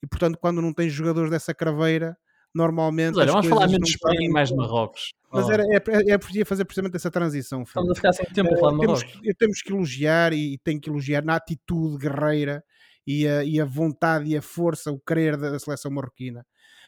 e 0.07 0.09
portanto, 0.09 0.39
quando 0.41 0.63
não 0.63 0.73
tens 0.73 0.93
jogadores 0.93 1.31
dessa 1.31 1.53
craveira, 1.53 2.17
normalmente. 2.55 3.17
Mas 3.17 3.25
olha, 3.25 3.33
vamos 3.33 3.49
falar 3.49 3.69
menos 3.69 3.89
Espanha 3.91 4.21
e 4.23 4.29
mais. 4.29 4.51
Marrocos. 4.53 5.13
Mas 5.33 5.47
Oh, 5.47 5.53
era, 5.53 5.63
é, 5.65 6.13
é 6.13 6.19
preciso 6.19 6.47
fazer 6.47 6.65
precisamente 6.65 6.97
essa 6.97 7.11
transição. 7.11 7.63
Estamos 7.63 7.99
Filipe. 7.99 8.07
a 8.09 8.13
ficar 8.13 8.25
sem 8.25 8.35
tempo 8.35 8.55
a 8.55 8.57
Eh, 8.57 8.61
falar 8.61 8.73
de 8.73 8.79
temos, 8.81 9.03
Marrocos. 9.03 9.21
que- 9.21 9.35
temos 9.35 9.63
que 9.63 9.73
elogiar 9.73 10.33
e 10.33 10.59
tem 10.65 10.79
que 10.81 10.89
elogiar 10.89 11.23
na 11.25 11.35
atitude 11.37 11.99
guerreira 11.99 12.65
e 13.07 13.27
a, 13.27 13.45
e 13.45 13.61
a 13.61 13.65
vontade 13.65 14.31
e 14.31 14.37
a 14.37 14.41
força, 14.43 14.91
o 14.91 14.99
querer 15.01 15.37
da 15.37 15.59
seleção 15.59 15.91
marroquina, 15.91 16.45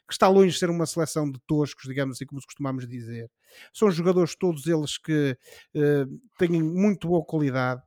que 0.06 0.14
está 0.14 0.26
longe 0.28 0.52
de 0.52 0.58
ser 0.58 0.70
uma 0.70 0.86
seleção 0.86 1.30
de 1.30 1.38
toscos, 1.46 1.84
digamos 1.86 2.16
assim, 2.16 2.24
como 2.26 2.40
costumamos 2.40 2.88
dizer. 2.88 3.28
São 3.74 3.90
jogadores 3.90 4.34
todos 4.34 4.66
eles 4.66 4.96
que 4.96 5.36
eh, 5.74 6.04
têm 6.38 6.62
muito 6.62 7.08
boa 7.08 7.22
qualidade. 7.24 7.82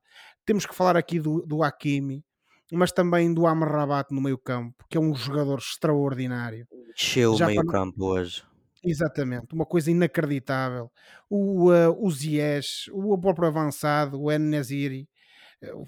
Temos 0.45 0.65
que 0.65 0.75
falar 0.75 0.95
aqui 0.97 1.19
do, 1.19 1.41
do 1.47 1.63
Hakimi, 1.63 2.23
mas 2.71 2.91
também 2.91 3.33
do 3.33 3.45
Amrabat 3.47 4.13
no 4.13 4.21
meio 4.21 4.37
campo, 4.37 4.85
que 4.89 4.97
é 4.97 4.99
um 5.01 5.13
jogador 5.13 5.59
extraordinário. 5.59 6.67
Encheu 6.95 7.33
o 7.35 7.45
meio 7.45 7.63
para- 7.63 7.71
campo 7.71 8.05
hoje. 8.05 8.43
Exatamente, 8.83 9.53
uma 9.53 9.65
coisa 9.65 9.91
inacreditável. 9.91 10.91
O, 11.29 11.71
uh, 11.71 11.95
o 11.99 12.09
Ziyech, 12.09 12.89
o 12.91 13.15
próprio 13.19 13.47
avançado, 13.47 14.19
o 14.19 14.31
En-Neziri, 14.31 15.07
eh, 15.61 15.71
o, 15.73 15.85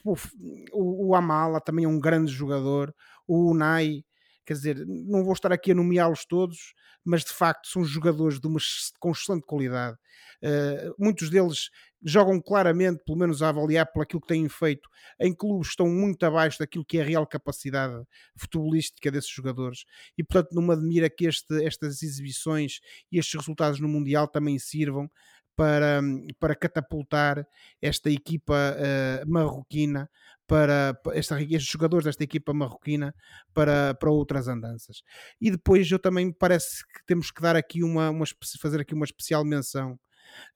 o, 0.71 1.09
o 1.09 1.15
Amala 1.15 1.59
também 1.59 1.85
é 1.85 1.87
um 1.87 1.99
grande 1.99 2.31
jogador, 2.31 2.93
o 3.27 3.51
Unai, 3.51 4.03
quer 4.45 4.53
dizer, 4.53 4.85
não 4.87 5.23
vou 5.23 5.33
estar 5.33 5.51
aqui 5.51 5.71
a 5.71 5.75
nomeá-los 5.75 6.25
todos, 6.25 6.73
mas 7.03 7.23
de 7.23 7.33
facto 7.33 7.67
são 7.67 7.83
jogadores 7.83 8.39
de 8.39 8.47
uma 8.47 8.59
excelente 8.59 9.45
qualidade. 9.45 9.97
Eh, 10.41 10.91
muitos 10.99 11.29
deles 11.29 11.69
jogam 12.03 12.41
claramente, 12.41 13.03
pelo 13.05 13.17
menos 13.17 13.41
a 13.41 13.49
avaliar 13.49 13.85
por 13.91 14.03
aquilo 14.03 14.21
que 14.21 14.27
têm 14.27 14.47
feito, 14.49 14.89
em 15.19 15.33
clubes 15.33 15.69
estão 15.69 15.87
muito 15.87 16.25
abaixo 16.25 16.59
daquilo 16.59 16.85
que 16.85 16.97
é 16.97 17.01
a 17.01 17.05
real 17.05 17.25
capacidade 17.25 18.03
futebolística 18.35 19.11
desses 19.11 19.29
jogadores 19.29 19.85
e 20.17 20.23
portanto 20.23 20.53
não 20.53 20.61
me 20.63 20.73
admira 20.73 21.09
que 21.09 21.25
este- 21.25 21.63
estas 21.63 22.01
exibições 22.03 22.79
e 23.11 23.17
estes 23.19 23.39
resultados 23.39 23.79
no 23.79 23.87
Mundial 23.87 24.27
também 24.27 24.57
sirvam 24.59 25.09
para, 25.55 26.01
para 26.39 26.55
catapultar 26.55 27.45
esta 27.81 28.09
equipa 28.09 28.75
eh, 28.77 29.23
marroquina 29.25 30.09
para 30.47 30.99
esta, 31.13 31.41
estes 31.41 31.65
jogadores 31.65 32.05
desta 32.05 32.23
equipa 32.23 32.53
marroquina 32.53 33.15
para, 33.53 33.93
para 33.93 34.11
outras 34.11 34.47
andanças. 34.47 35.03
E 35.39 35.49
depois 35.51 35.89
eu 35.89 35.99
também 35.99 36.31
parece 36.31 36.83
que 36.87 37.05
temos 37.05 37.31
que 37.31 37.41
dar 37.41 37.55
aqui 37.55 37.83
uma, 37.83 38.09
uma 38.09 38.25
fazer 38.59 38.81
aqui 38.81 38.93
uma 38.93 39.05
especial 39.05 39.45
menção 39.45 39.97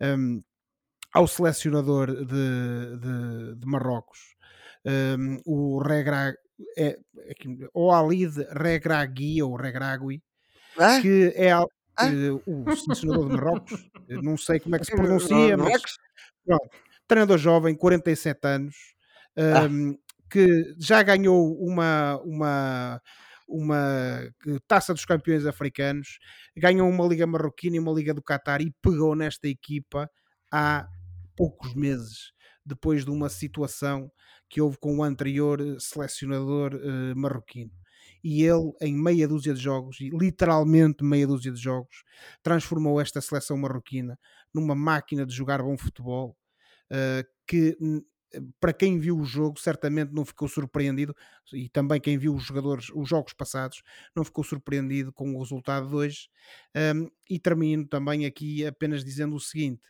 hum, 0.02 0.42
ao 1.18 1.28
selecionador 1.28 2.08
de, 2.26 2.98
de, 2.98 3.56
de 3.56 3.66
Marrocos, 3.68 4.20
hum, 4.86 5.42
o 5.46 5.80
Regra, 5.82 6.36
é, 6.78 6.98
aqui, 7.32 7.48
o 7.74 7.92
Alid 7.92 8.36
Regragui 8.52 9.42
ou 9.42 9.56
Regragui, 9.56 10.22
Ah, 10.78 11.00
que 11.02 11.34
é 11.36 11.52
al- 11.52 11.70
Ah. 12.00 12.08
eh, 12.08 12.32
o 12.46 12.76
selecionador 12.76 13.28
de 13.30 13.34
Marrocos, 13.36 13.90
não 14.10 14.38
sei 14.38 14.60
como 14.60 14.76
é 14.76 14.80
que 14.80 14.86
se 14.86 14.96
pronuncia, 14.96 15.58
mas 15.58 15.68
Marrocos? 15.68 15.98
treinador 17.08 17.38
jovem, 17.38 17.76
47 17.76 18.46
anos, 18.48 18.76
Ah. 19.36 19.64
um, 19.70 19.98
que 20.30 20.76
já 20.80 21.02
ganhou 21.04 21.56
uma, 21.60 22.20
uma, 22.24 23.02
uma 23.48 24.30
taça 24.68 24.94
dos 24.94 25.06
campeões 25.06 25.46
africanos, 25.46 26.20
ganhou 26.56 26.88
uma 26.90 27.06
Liga 27.08 27.26
Marroquina 27.26 27.78
e 27.78 27.80
uma 27.80 27.92
Liga 27.94 28.14
do 28.14 28.22
Qatar 28.22 28.62
e 28.62 28.72
pegou 28.82 29.16
nesta 29.16 29.48
equipa 29.48 30.10
há 30.52 30.86
poucos 31.38 31.74
meses, 31.76 32.34
depois 32.66 33.06
de 33.06 33.12
uma 33.12 33.30
situação 33.30 34.12
que 34.50 34.60
houve 34.60 34.78
com 34.78 34.98
o 34.98 35.04
anterior 35.04 35.62
eh, 35.62 35.78
selecionador 35.80 36.74
eh, 36.74 37.14
marroquino. 37.16 37.72
E 38.24 38.44
ele, 38.44 38.74
em 38.82 38.94
meia 38.94 39.28
dúzia 39.28 39.54
de 39.54 39.62
jogos, 39.62 40.02
e 40.02 40.10
literalmente 40.10 41.04
meia 41.04 41.28
dúzia 41.28 41.52
de 41.52 41.62
jogos, 41.62 42.04
transformou 42.42 43.00
esta 43.00 43.22
seleção 43.22 43.58
marroquina 43.58 44.20
numa 44.54 44.76
máquina 44.76 45.26
de 45.26 45.34
jogar 45.34 45.62
bom 45.62 45.78
futebol 45.78 46.36
uh, 46.92 47.24
que 47.46 47.78
para 48.60 48.74
quem 48.74 49.00
viu 49.00 49.18
o 49.18 49.24
jogo 49.24 49.60
certamente 49.60 50.12
não 50.14 50.26
ficou 50.26 50.48
surpreendido 50.48 51.16
e 51.54 51.70
também 51.70 52.00
quem 52.00 52.18
viu 52.18 52.36
os 52.36 52.44
jogadores 52.44 52.90
os 52.94 53.08
jogos 53.08 53.34
passados 53.34 53.82
não 54.16 54.24
ficou 54.24 54.44
surpreendido 54.44 55.14
com 55.14 55.34
o 55.34 55.40
resultado 55.40 55.88
de 55.88 55.96
hoje 55.96 56.30
Um, 56.76 57.10
e 57.30 57.40
termino 57.40 57.86
também 57.88 58.26
aqui 58.26 58.66
apenas 58.66 59.04
dizendo 59.04 59.36
o 59.36 59.40
seguinte 59.40 59.82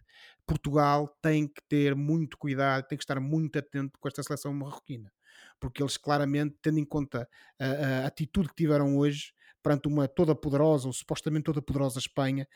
Portugal 0.47 1.07
tem 1.21 1.47
que 1.47 1.61
ter 1.67 1.95
muito 1.95 2.37
cuidado 2.37 2.87
tem 2.87 2.97
que 2.97 3.03
estar 3.03 3.19
muito 3.19 3.59
atento 3.59 3.99
com 3.99 4.07
esta 4.07 4.23
seleção 4.23 4.53
marroquina 4.53 5.11
porque 5.59 5.83
eles 5.83 5.97
claramente 5.97 6.55
tendo 6.61 6.79
em 6.79 6.85
conta 6.85 7.27
a, 7.59 7.65
a 7.65 8.07
atitude 8.07 8.49
que 8.49 8.55
tiveram 8.55 8.97
hoje 8.97 9.33
perante 9.61 9.87
uma 9.87 10.07
toda 10.07 10.33
poderosa 10.33 10.87
ou 10.87 10.93
supostamente 10.93 11.43
toda 11.43 11.61
poderosa 11.61 11.99
Espanha 11.99 12.47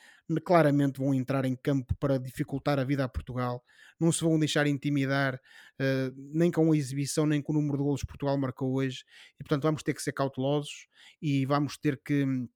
claramente 0.45 0.99
vão 0.99 1.13
entrar 1.13 1.45
em 1.45 1.55
campo 1.55 1.93
para 1.99 2.17
dificultar 2.17 2.79
a 2.79 2.83
vida 2.83 3.03
a 3.03 3.09
Portugal 3.09 3.63
não 4.01 4.11
se 4.11 4.21
vão 4.21 4.39
deixar 4.39 4.65
intimidar 4.65 5.35
uh, 5.35 6.15
nem 6.33 6.51
com 6.51 6.71
a 6.71 6.75
exibição, 6.75 7.27
nem 7.27 7.39
com 7.39 7.53
o 7.53 7.55
número 7.55 7.77
de 7.77 7.83
golos 7.83 8.01
que 8.01 8.07
Portugal 8.07 8.35
marcou 8.37 8.73
hoje. 8.73 9.03
E 9.39 9.43
portanto 9.43 9.63
vamos 9.63 9.83
ter 9.83 9.93
que 9.93 10.01
ser 10.01 10.11
cautelosos 10.11 10.87
e 11.21 11.45
vamos 11.45 11.77
ter 11.77 12.01
que 12.03 12.25
hum, 12.25 12.49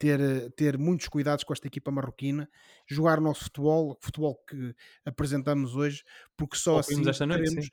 ter, 0.00 0.50
ter 0.52 0.78
muitos 0.78 1.08
cuidados 1.08 1.44
com 1.44 1.52
esta 1.52 1.66
equipa 1.66 1.90
marroquina, 1.90 2.48
jogar 2.86 3.18
o 3.18 3.22
nosso 3.22 3.44
futebol, 3.44 3.90
o 3.90 3.98
futebol 4.00 4.34
que 4.48 4.74
apresentamos 5.04 5.76
hoje, 5.76 6.02
porque 6.38 6.56
só 6.56 6.76
Ouvimos 6.76 7.06
assim 7.06 7.10
esta 7.10 7.26
noite, 7.26 7.44
teremos, 7.44 7.70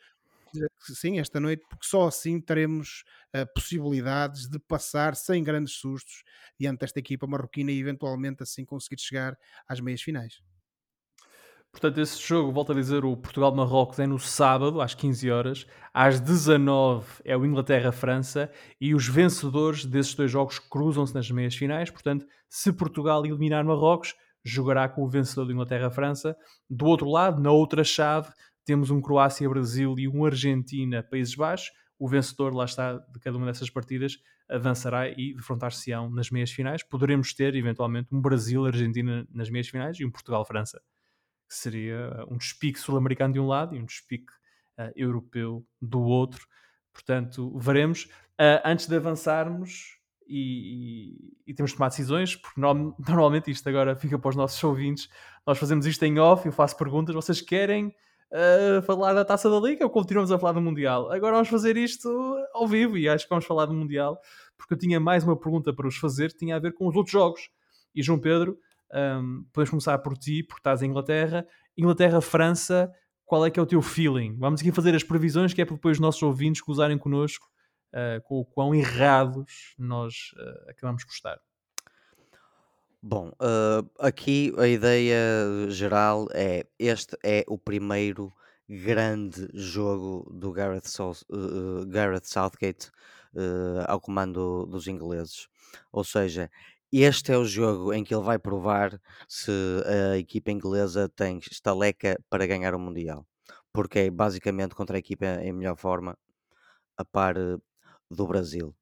sim, 0.99 1.19
esta 1.19 1.39
noite, 1.39 1.65
porque 1.69 1.87
só 1.87 2.05
assim 2.05 2.41
teremos 2.41 3.05
uh, 3.33 3.47
possibilidades 3.53 4.49
de 4.49 4.59
passar 4.59 5.15
sem 5.15 5.41
grandes 5.41 5.75
sustos 5.75 6.23
diante 6.59 6.81
desta 6.81 6.99
equipa 6.99 7.25
marroquina 7.25 7.71
e 7.71 7.79
eventualmente 7.79 8.43
assim 8.43 8.65
conseguir 8.65 8.99
chegar 8.99 9.39
às 9.65 9.79
meias 9.79 10.01
finais. 10.01 10.43
Portanto, 11.79 12.01
esse 12.01 12.19
jogo, 12.19 12.51
volto 12.51 12.71
a 12.71 12.75
dizer, 12.75 13.05
o 13.05 13.15
Portugal-Marrocos 13.15 13.99
é 13.99 14.07
no 14.07 14.17
sábado, 14.17 14.81
às 14.81 14.95
15 14.95 15.29
horas. 15.29 15.67
Às 15.93 16.19
19 16.19 17.05
é 17.23 17.37
o 17.37 17.45
Inglaterra-França. 17.45 18.51
E 18.81 18.95
os 18.95 19.07
vencedores 19.07 19.85
desses 19.85 20.15
dois 20.15 20.31
jogos 20.31 20.57
cruzam-se 20.57 21.13
nas 21.13 21.29
meias 21.29 21.55
finais. 21.55 21.91
Portanto, 21.91 22.25
se 22.49 22.73
Portugal 22.73 23.23
eliminar 23.23 23.63
Marrocos, 23.63 24.15
jogará 24.43 24.89
com 24.89 25.03
o 25.03 25.07
vencedor 25.07 25.45
de 25.45 25.53
Inglaterra-França. 25.53 26.35
Do 26.67 26.87
outro 26.87 27.07
lado, 27.11 27.39
na 27.39 27.51
outra 27.51 27.83
chave, 27.83 28.29
temos 28.65 28.89
um 28.89 28.99
Croácia-Brasil 28.99 29.93
e 29.99 30.07
um 30.07 30.25
Argentina-Países 30.25 31.35
Baixos. 31.35 31.69
O 31.99 32.09
vencedor, 32.09 32.55
lá 32.55 32.65
está, 32.65 32.93
de 32.93 33.19
cada 33.19 33.37
uma 33.37 33.45
dessas 33.45 33.69
partidas, 33.69 34.17
avançará 34.49 35.09
e 35.09 35.35
defrontar-se-ão 35.35 36.09
nas 36.09 36.31
meias 36.31 36.49
finais. 36.49 36.81
Poderemos 36.81 37.35
ter, 37.35 37.53
eventualmente, 37.53 38.07
um 38.11 38.19
Brasil-Argentina 38.19 39.27
nas 39.31 39.51
meias 39.51 39.67
finais 39.67 39.99
e 39.99 40.05
um 40.05 40.09
Portugal-França, 40.09 40.81
que 41.47 41.55
seria 41.55 42.25
um 42.29 42.37
despique 42.37 42.79
sul-americano 42.79 43.33
de 43.33 43.39
um 43.39 43.47
lado 43.47 43.75
e 43.75 43.79
um 43.79 43.85
despique 43.85 44.31
uh, 44.77 44.91
europeu 44.95 45.65
do 45.81 46.01
outro. 46.01 46.47
Portanto, 46.93 47.57
veremos. 47.57 48.05
Uh, 48.39 48.61
antes 48.63 48.87
de 48.87 48.95
avançarmos, 48.95 49.97
e, 50.27 51.15
e, 51.45 51.51
e, 51.51 51.53
temos 51.53 51.71
de 51.71 51.77
tomar 51.77 51.89
decisões, 51.89 52.35
porque 52.35 52.59
no, 52.59 52.95
normalmente 53.07 53.49
isto 53.49 53.67
agora 53.67 53.95
fica 53.95 54.19
para 54.19 54.29
os 54.29 54.35
nossos 54.35 54.61
ouvintes. 54.63 55.09
Nós 55.45 55.57
fazemos 55.57 55.85
isto 55.85 56.03
em 56.03 56.19
off, 56.19 56.45
eu 56.45 56.51
faço 56.51 56.75
perguntas, 56.77 57.15
vocês 57.15 57.41
querem 57.41 57.87
uh, 57.87 58.81
falar 58.83 59.13
da 59.13 59.23
taça 59.23 59.49
da 59.49 59.59
Liga 59.59 59.85
ou 59.85 59.89
continuamos 59.89 60.31
a 60.31 60.37
falar 60.37 60.53
do 60.53 60.61
Mundial? 60.61 61.11
Agora 61.11 61.33
vamos 61.33 61.47
fazer 61.49 61.77
isto 61.77 62.09
ao 62.53 62.67
vivo 62.67 62.97
e 62.97 63.07
acho 63.07 63.25
que 63.25 63.29
vamos 63.29 63.45
falar 63.45 63.65
do 63.65 63.73
Mundial, 63.73 64.19
porque 64.57 64.73
eu 64.73 64.77
tinha 64.77 64.99
mais 64.99 65.23
uma 65.23 65.37
pergunta 65.37 65.73
para 65.73 65.85
vos 65.85 65.97
fazer, 65.97 66.31
tinha 66.33 66.55
a 66.55 66.59
ver 66.59 66.73
com 66.73 66.87
os 66.87 66.95
outros 66.95 67.11
jogos. 67.11 67.49
E 67.95 68.03
João 68.03 68.19
Pedro, 68.19 68.59
um, 68.93 69.45
podemos 69.51 69.69
começar 69.69 69.97
por 69.99 70.17
ti, 70.17 70.43
porque 70.43 70.59
estás 70.59 70.81
em 70.81 70.87
Inglaterra. 70.87 71.45
Inglaterra-França, 71.77 72.91
qual 73.25 73.45
é 73.45 73.51
que 73.51 73.59
é 73.59 73.63
o 73.63 73.65
teu 73.65 73.81
feeling? 73.81 74.37
Vamos 74.37 74.61
aqui 74.61 74.71
fazer 74.71 74.95
as 74.95 75.03
previsões, 75.03 75.53
que 75.53 75.61
é 75.61 75.65
para 75.65 75.75
depois 75.75 75.97
os 75.97 76.01
nossos 76.01 76.23
ouvintes 76.23 76.61
gozarem 76.61 76.97
connosco 76.97 77.47
uh, 77.93 78.21
com 78.23 78.39
o 78.39 78.45
quão 78.45 78.73
errados 78.73 79.75
nós 79.77 80.31
uh, 80.37 80.69
acabamos 80.69 81.03
por 81.03 81.11
estar. 81.11 81.39
Bom, 83.01 83.29
uh, 83.29 83.89
aqui 83.99 84.53
a 84.57 84.67
ideia 84.67 85.19
geral 85.69 86.27
é 86.33 86.65
este 86.79 87.17
é 87.23 87.43
o 87.47 87.57
primeiro 87.57 88.33
grande 88.67 89.47
jogo 89.53 90.29
do 90.33 90.51
Gareth, 90.51 90.81
Gareth 91.87 92.25
Southgate 92.25 92.91
ao 93.87 94.01
comando 94.01 94.65
dos 94.65 94.87
ingleses. 94.87 95.47
Ou 95.91 96.03
seja, 96.03 96.49
este 96.91 97.31
é 97.31 97.37
o 97.37 97.45
jogo 97.45 97.93
em 97.93 98.03
que 98.03 98.13
ele 98.13 98.23
vai 98.23 98.39
provar 98.39 98.99
se 99.27 99.51
a 100.13 100.17
equipa 100.17 100.51
inglesa 100.51 101.09
tem 101.09 101.39
estaleca 101.39 102.17
para 102.29 102.47
ganhar 102.47 102.73
o 102.73 102.79
Mundial. 102.79 103.27
Porque 103.73 103.99
é 103.99 104.09
basicamente 104.09 104.75
contra 104.75 104.97
a 104.97 104.99
equipa 104.99 105.25
em 105.41 105.53
melhor 105.53 105.75
forma, 105.77 106.17
a 106.97 107.05
par 107.05 107.35
do 108.09 108.27
Brasil. 108.27 108.75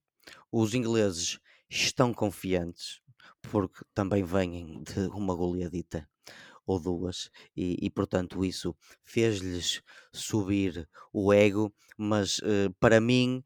Os 0.52 0.74
ingleses 0.74 1.40
estão 1.70 2.14
confiantes 2.14 3.02
porque 3.42 3.84
também 3.94 4.24
vêm 4.24 4.82
de 4.84 5.08
uma 5.10 5.36
goleadita 5.36 6.08
ou 6.66 6.80
duas, 6.80 7.30
e, 7.56 7.78
e 7.80 7.90
portanto 7.92 8.44
isso 8.44 8.76
fez-lhes 9.04 9.84
subir 10.12 10.90
o 11.14 11.32
ego, 11.32 11.72
mas 11.96 12.40
uh, 12.40 12.74
para 12.80 13.00
mim 13.00 13.44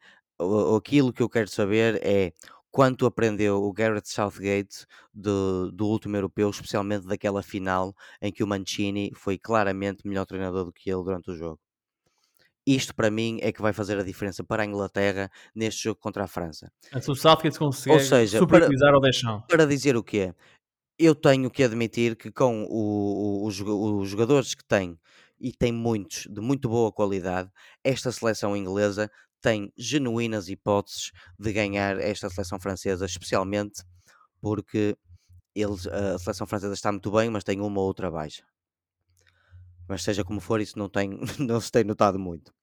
aquilo 0.78 1.12
que 1.12 1.22
eu 1.22 1.30
quero 1.30 1.50
saber 1.50 2.00
é 2.02 2.32
quanto 2.72 3.06
aprendeu 3.06 3.64
o 3.64 3.74
Garrett 3.74 4.10
Southgate 4.10 4.86
do, 5.14 5.72
do 5.72 5.88
último 5.88 6.16
europeu, 6.16 6.50
especialmente 6.50 7.08
daquela 7.08 7.42
final 7.42 7.96
em 8.22 8.32
que 8.32 8.44
o 8.44 8.48
Mancini 8.48 9.12
foi 9.16 9.38
claramente 9.38 10.08
melhor 10.08 10.26
treinador 10.26 10.66
do 10.66 10.74
que 10.74 10.90
ele 10.90 11.04
durante 11.04 11.32
o 11.32 11.36
jogo. 11.36 11.60
Isto 12.66 12.94
para 12.94 13.10
mim 13.10 13.40
é 13.42 13.52
que 13.52 13.62
vai 13.62 13.74
fazer 13.74 13.98
a 13.98 14.04
diferença 14.04 14.44
para 14.44 14.62
a 14.62 14.66
Inglaterra 14.66 15.32
neste 15.56 15.86
jogo 15.86 16.00
contra 16.00 16.26
a 16.26 16.28
França. 16.28 16.72
Se 17.02 17.10
o 17.10 17.16
Southgate 17.16 17.58
consegue 17.58 17.96
Ou 17.96 18.00
seja, 18.00 18.38
superiorizar 18.38 18.94
o 18.94 19.00
deixão. 19.00 19.42
Para 19.48 19.66
dizer 19.66 19.98
o 19.98 20.04
que 20.04 20.20
é, 20.20 20.36
eu 20.98 21.16
tenho 21.16 21.50
que 21.50 21.64
admitir 21.64 22.16
que 22.16 22.32
com 22.32 22.66
o, 22.70 23.46
o, 23.46 24.00
os 24.00 24.10
jogadores 24.10 24.54
que 24.54 24.64
tem, 24.64 25.00
e 25.40 25.52
tem 25.52 25.72
muitos 25.72 26.28
de 26.30 26.42
muito 26.42 26.68
boa 26.68 26.92
qualidade, 26.92 27.50
esta 27.84 28.12
seleção 28.12 28.56
inglesa 28.56 29.10
tem 29.42 29.72
genuínas 29.78 30.50
hipóteses 30.50 31.12
de 31.38 31.54
ganhar 31.54 32.00
esta 32.00 32.30
seleção 32.30 32.60
francesa, 32.60 33.06
especialmente 33.06 33.84
porque 34.42 34.98
eles, 35.56 35.88
a 35.88 36.18
seleção 36.20 36.48
francesa 36.48 36.74
está 36.74 36.92
muito 36.92 37.12
bem, 37.12 37.30
mas 37.30 37.44
tem 37.44 37.60
uma 37.60 37.80
ou 37.80 37.88
outra 37.88 38.10
baixa. 38.10 38.44
Mas 39.88 40.04
seja 40.04 40.24
como 40.24 40.40
for, 40.40 40.62
isso 40.62 40.78
não, 40.78 40.88
tem, 40.88 41.20
não 41.40 41.60
se 41.60 41.72
tem 41.72 41.84
notado 41.84 42.20
muito 42.20 42.54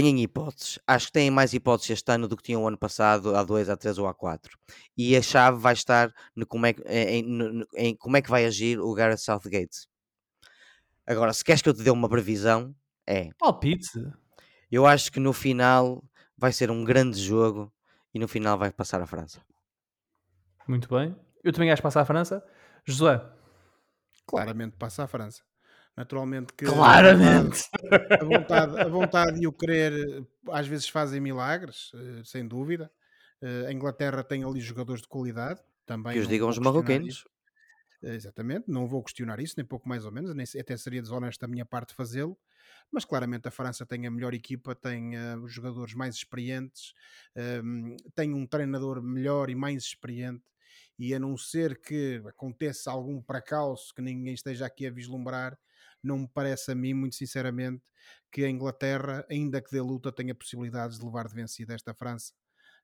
têm 0.00 0.22
hipóteses. 0.22 0.78
Acho 0.86 1.06
que 1.06 1.12
têm 1.12 1.30
mais 1.30 1.52
hipóteses 1.54 1.90
este 1.90 2.12
ano 2.12 2.26
do 2.26 2.36
que 2.36 2.42
tinham 2.42 2.62
o 2.62 2.68
ano 2.68 2.78
passado, 2.78 3.36
há 3.36 3.44
2, 3.44 3.68
há 3.68 3.76
3 3.76 3.98
ou 3.98 4.08
há 4.08 4.14
4. 4.14 4.58
E 4.96 5.16
a 5.16 5.22
chave 5.22 5.58
vai 5.58 5.72
estar 5.72 6.12
no 6.34 6.46
como 6.46 6.66
é, 6.66 6.74
em, 6.86 7.64
em, 7.76 7.96
como 7.96 8.16
é 8.16 8.22
que 8.22 8.30
vai 8.30 8.44
agir 8.44 8.80
o 8.80 8.92
Gareth 8.92 9.18
Southgate. 9.18 9.86
Agora, 11.06 11.32
se 11.32 11.44
queres 11.44 11.62
que 11.62 11.68
eu 11.68 11.74
te 11.74 11.82
dê 11.82 11.90
uma 11.90 12.08
previsão, 12.08 12.74
é. 13.06 13.30
Palpite. 13.38 13.90
Eu 14.70 14.86
acho 14.86 15.10
que 15.12 15.20
no 15.20 15.32
final 15.32 16.02
vai 16.36 16.52
ser 16.52 16.70
um 16.70 16.84
grande 16.84 17.20
jogo 17.20 17.72
e 18.12 18.18
no 18.18 18.28
final 18.28 18.58
vai 18.58 18.72
passar 18.72 19.00
a 19.00 19.06
França. 19.06 19.40
Muito 20.66 20.88
bem. 20.88 21.14
Eu 21.42 21.52
também 21.52 21.70
acho 21.70 21.80
que 21.80 21.84
passar 21.84 22.00
a 22.00 22.04
França. 22.04 22.44
José. 22.84 23.20
Claramente 24.26 24.76
passa 24.76 25.04
a 25.04 25.06
França. 25.06 25.42
Naturalmente 25.96 26.52
que 26.54 26.64
Claramente. 26.64 27.68
A 28.20 28.24
vontade, 28.24 28.80
a 28.80 28.88
vontade 28.88 29.42
e 29.42 29.46
o 29.46 29.52
querer 29.52 30.26
às 30.50 30.66
vezes 30.66 30.88
fazem 30.88 31.20
milagres, 31.20 31.92
eh, 31.94 32.22
sem 32.24 32.46
dúvida. 32.46 32.90
Eh, 33.40 33.66
a 33.68 33.72
Inglaterra 33.72 34.24
tem 34.24 34.42
ali 34.42 34.60
jogadores 34.60 35.02
de 35.02 35.08
qualidade 35.08 35.60
também. 35.86 36.14
Que 36.14 36.18
os 36.18 36.26
digam 36.26 36.48
os 36.48 36.58
marroquinos. 36.58 37.24
Exatamente, 38.02 38.64
não 38.68 38.86
vou 38.86 39.02
questionar 39.02 39.40
isso, 39.40 39.54
nem 39.56 39.64
pouco 39.64 39.88
mais 39.88 40.04
ou 40.04 40.12
menos, 40.12 40.34
nem, 40.34 40.44
até 40.60 40.76
seria 40.76 41.00
desonesto 41.00 41.40
da 41.40 41.48
minha 41.48 41.64
parte 41.64 41.94
fazê-lo, 41.94 42.36
mas 42.90 43.04
claramente 43.04 43.48
a 43.48 43.50
França 43.50 43.84
tem 43.84 44.06
a 44.06 44.10
melhor 44.10 44.34
equipa, 44.34 44.74
tem 44.74 45.16
uh, 45.16 45.42
os 45.42 45.52
jogadores 45.52 45.94
mais 45.94 46.14
experientes, 46.14 46.92
um, 47.64 47.96
tem 48.14 48.32
um 48.32 48.46
treinador 48.46 49.02
melhor 49.02 49.50
e 49.50 49.54
mais 49.54 49.82
experiente, 49.82 50.44
e 50.98 51.14
a 51.14 51.18
não 51.18 51.36
ser 51.36 51.80
que 51.80 52.22
aconteça 52.26 52.90
algum 52.90 53.20
pracalço 53.20 53.92
que 53.94 54.02
ninguém 54.02 54.34
esteja 54.34 54.66
aqui 54.66 54.86
a 54.86 54.90
vislumbrar, 54.90 55.58
não 56.02 56.18
me 56.18 56.28
parece 56.28 56.70
a 56.70 56.74
mim, 56.74 56.94
muito 56.94 57.16
sinceramente, 57.16 57.82
que 58.30 58.44
a 58.44 58.50
Inglaterra, 58.50 59.24
ainda 59.30 59.60
que 59.60 59.70
dê 59.70 59.80
luta, 59.80 60.12
tenha 60.12 60.34
possibilidades 60.34 60.98
de 60.98 61.04
levar 61.04 61.26
de 61.26 61.34
vencida 61.34 61.74
esta 61.74 61.94
França. 61.94 62.32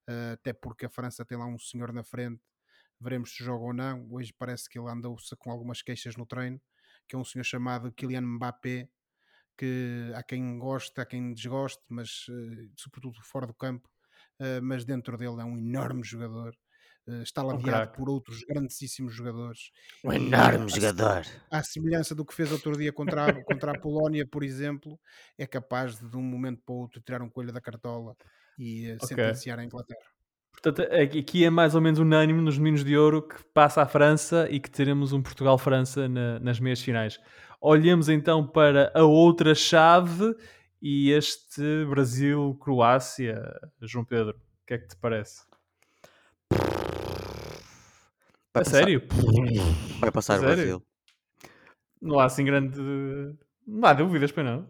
Uh, 0.08 0.32
até 0.32 0.52
porque 0.52 0.86
a 0.86 0.90
França 0.90 1.24
tem 1.24 1.36
lá 1.36 1.46
um 1.46 1.58
senhor 1.58 1.92
na 1.92 2.02
frente, 2.02 2.40
veremos 3.00 3.34
se 3.34 3.44
joga 3.44 3.64
ou 3.64 3.72
não. 3.72 4.08
Hoje 4.10 4.34
parece 4.36 4.68
que 4.68 4.78
ele 4.78 4.88
andou-se 4.88 5.34
com 5.36 5.50
algumas 5.50 5.82
queixas 5.82 6.16
no 6.16 6.26
treino, 6.26 6.60
que 7.06 7.14
é 7.14 7.18
um 7.18 7.24
senhor 7.24 7.44
chamado 7.44 7.92
Kylian 7.92 8.22
Mbappé, 8.22 8.88
que 9.60 10.10
há 10.14 10.22
quem 10.22 10.58
goste, 10.58 10.98
há 10.98 11.04
quem 11.04 11.34
desgoste, 11.34 11.82
mas 11.90 12.26
uh, 12.30 12.72
sobretudo 12.74 13.20
fora 13.22 13.46
do 13.46 13.52
campo, 13.52 13.86
uh, 14.40 14.62
mas 14.62 14.86
dentro 14.86 15.18
dele 15.18 15.42
é 15.42 15.44
um 15.44 15.58
enorme 15.58 16.02
jogador 16.02 16.54
uh, 17.06 17.22
está 17.22 17.42
ladeado 17.42 17.92
por 17.92 18.08
outros 18.08 18.42
grandíssimos 18.42 19.12
jogadores. 19.12 19.70
Um 20.02 20.14
enorme 20.14 20.64
e, 20.64 20.74
jogador. 20.74 21.26
À 21.50 21.62
semelhança 21.62 22.14
do 22.14 22.24
que 22.24 22.32
fez 22.32 22.50
outro 22.50 22.74
dia 22.74 22.90
contra 22.90 23.26
a, 23.26 23.44
contra 23.44 23.72
a 23.72 23.78
Polónia, 23.78 24.26
por 24.26 24.42
exemplo, 24.42 24.98
é 25.36 25.46
capaz 25.46 25.98
de, 25.98 26.08
de 26.08 26.16
um 26.16 26.22
momento 26.22 26.62
para 26.64 26.74
o 26.74 26.78
outro, 26.78 27.02
tirar 27.02 27.20
um 27.20 27.28
coelho 27.28 27.52
da 27.52 27.60
cartola 27.60 28.16
e 28.58 28.94
okay. 28.94 29.08
sentenciar 29.08 29.58
a 29.58 29.64
Inglaterra. 29.64 30.08
Portanto, 30.52 30.82
aqui 30.92 31.44
é 31.44 31.50
mais 31.50 31.74
ou 31.74 31.80
menos 31.80 32.00
unânime 32.00 32.40
nos 32.40 32.58
Meninos 32.58 32.84
de 32.84 32.96
Ouro 32.96 33.22
que 33.22 33.42
passa 33.54 33.82
a 33.82 33.86
França 33.86 34.48
e 34.50 34.58
que 34.58 34.70
teremos 34.70 35.12
um 35.12 35.22
Portugal-França 35.22 36.08
na, 36.08 36.38
nas 36.40 36.58
meias 36.58 36.80
finais. 36.80 37.20
Olhemos 37.60 38.08
então 38.08 38.46
para 38.46 38.90
a 38.94 39.02
outra 39.02 39.54
chave 39.54 40.34
e 40.80 41.10
este 41.10 41.84
Brasil-Croácia. 41.90 43.38
João 43.82 44.02
Pedro, 44.02 44.34
o 44.34 44.66
que 44.66 44.74
é 44.74 44.78
que 44.78 44.88
te 44.88 44.96
parece? 44.96 45.42
Vai 46.50 46.60
a 48.54 48.64
passar... 48.64 48.70
sério? 48.70 49.02
Vai 50.00 50.10
passar 50.10 50.38
o 50.38 50.40
Brasil. 50.40 50.82
Não 52.00 52.18
há 52.18 52.24
assim 52.24 52.46
grande. 52.46 52.80
Não 53.66 53.86
há 53.86 53.92
dúvidas, 53.92 54.32
para 54.32 54.42
não. 54.42 54.66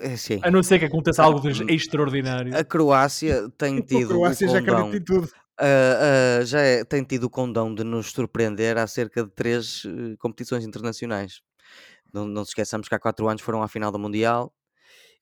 É 0.00 0.16
sim. 0.16 0.40
A 0.42 0.50
não 0.50 0.62
ser 0.62 0.80
que 0.80 0.86
aconteça 0.86 1.22
algo 1.22 1.40
de 1.40 1.72
extraordinário. 1.72 2.56
A 2.56 2.64
Croácia 2.64 3.48
tem 3.56 3.78
tido. 3.80 4.06
A 4.06 4.14
Croácia 4.14 4.48
já 4.48 4.58
acredita 4.58 4.96
em 4.96 5.02
tudo. 5.02 5.28
Uh, 5.60 6.40
uh, 6.40 6.46
já 6.46 6.60
é, 6.60 6.84
tem 6.84 7.04
tido 7.04 7.24
o 7.24 7.30
condão 7.30 7.72
de 7.72 7.84
nos 7.84 8.10
surpreender 8.10 8.76
há 8.76 8.86
cerca 8.88 9.22
de 9.22 9.30
três 9.30 9.84
uh, 9.84 10.16
competições 10.18 10.64
internacionais. 10.64 11.42
Não, 12.12 12.26
não 12.26 12.44
se 12.44 12.50
esqueçamos 12.50 12.88
que 12.88 12.94
há 12.94 12.98
quatro 12.98 13.28
anos 13.28 13.42
foram 13.42 13.62
à 13.62 13.68
final 13.68 13.90
do 13.90 13.98
Mundial 13.98 14.52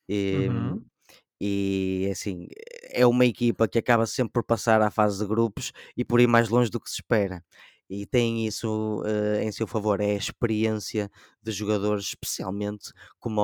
e, 0.09 0.49
uhum. 0.49 0.85
e 1.41 2.09
assim 2.11 2.49
é 2.91 3.07
uma 3.07 3.25
equipa 3.25 3.69
que 3.69 3.79
acaba 3.79 4.07
sempre 4.07 4.33
por 4.33 4.45
passar 4.45 4.83
à 4.83 4.91
fase 4.91 5.19
de 5.19 5.27
grupos 5.27 5.73
e 5.97 6.05
por 6.05 6.21
ir 6.21 6.27
mais 6.27 6.49
longe 6.49 6.71
do 6.71 6.81
que 6.81 6.91
se 6.91 6.97
espera. 6.97 7.45
E 7.89 8.07
tem 8.07 8.47
isso 8.47 9.03
uh, 9.03 9.41
em 9.43 9.51
seu 9.51 9.67
favor, 9.67 10.01
é 10.01 10.13
a 10.13 10.17
experiência 10.17 11.11
de 11.43 11.51
jogadores, 11.51 12.05
especialmente 12.05 12.93
como 13.19 13.41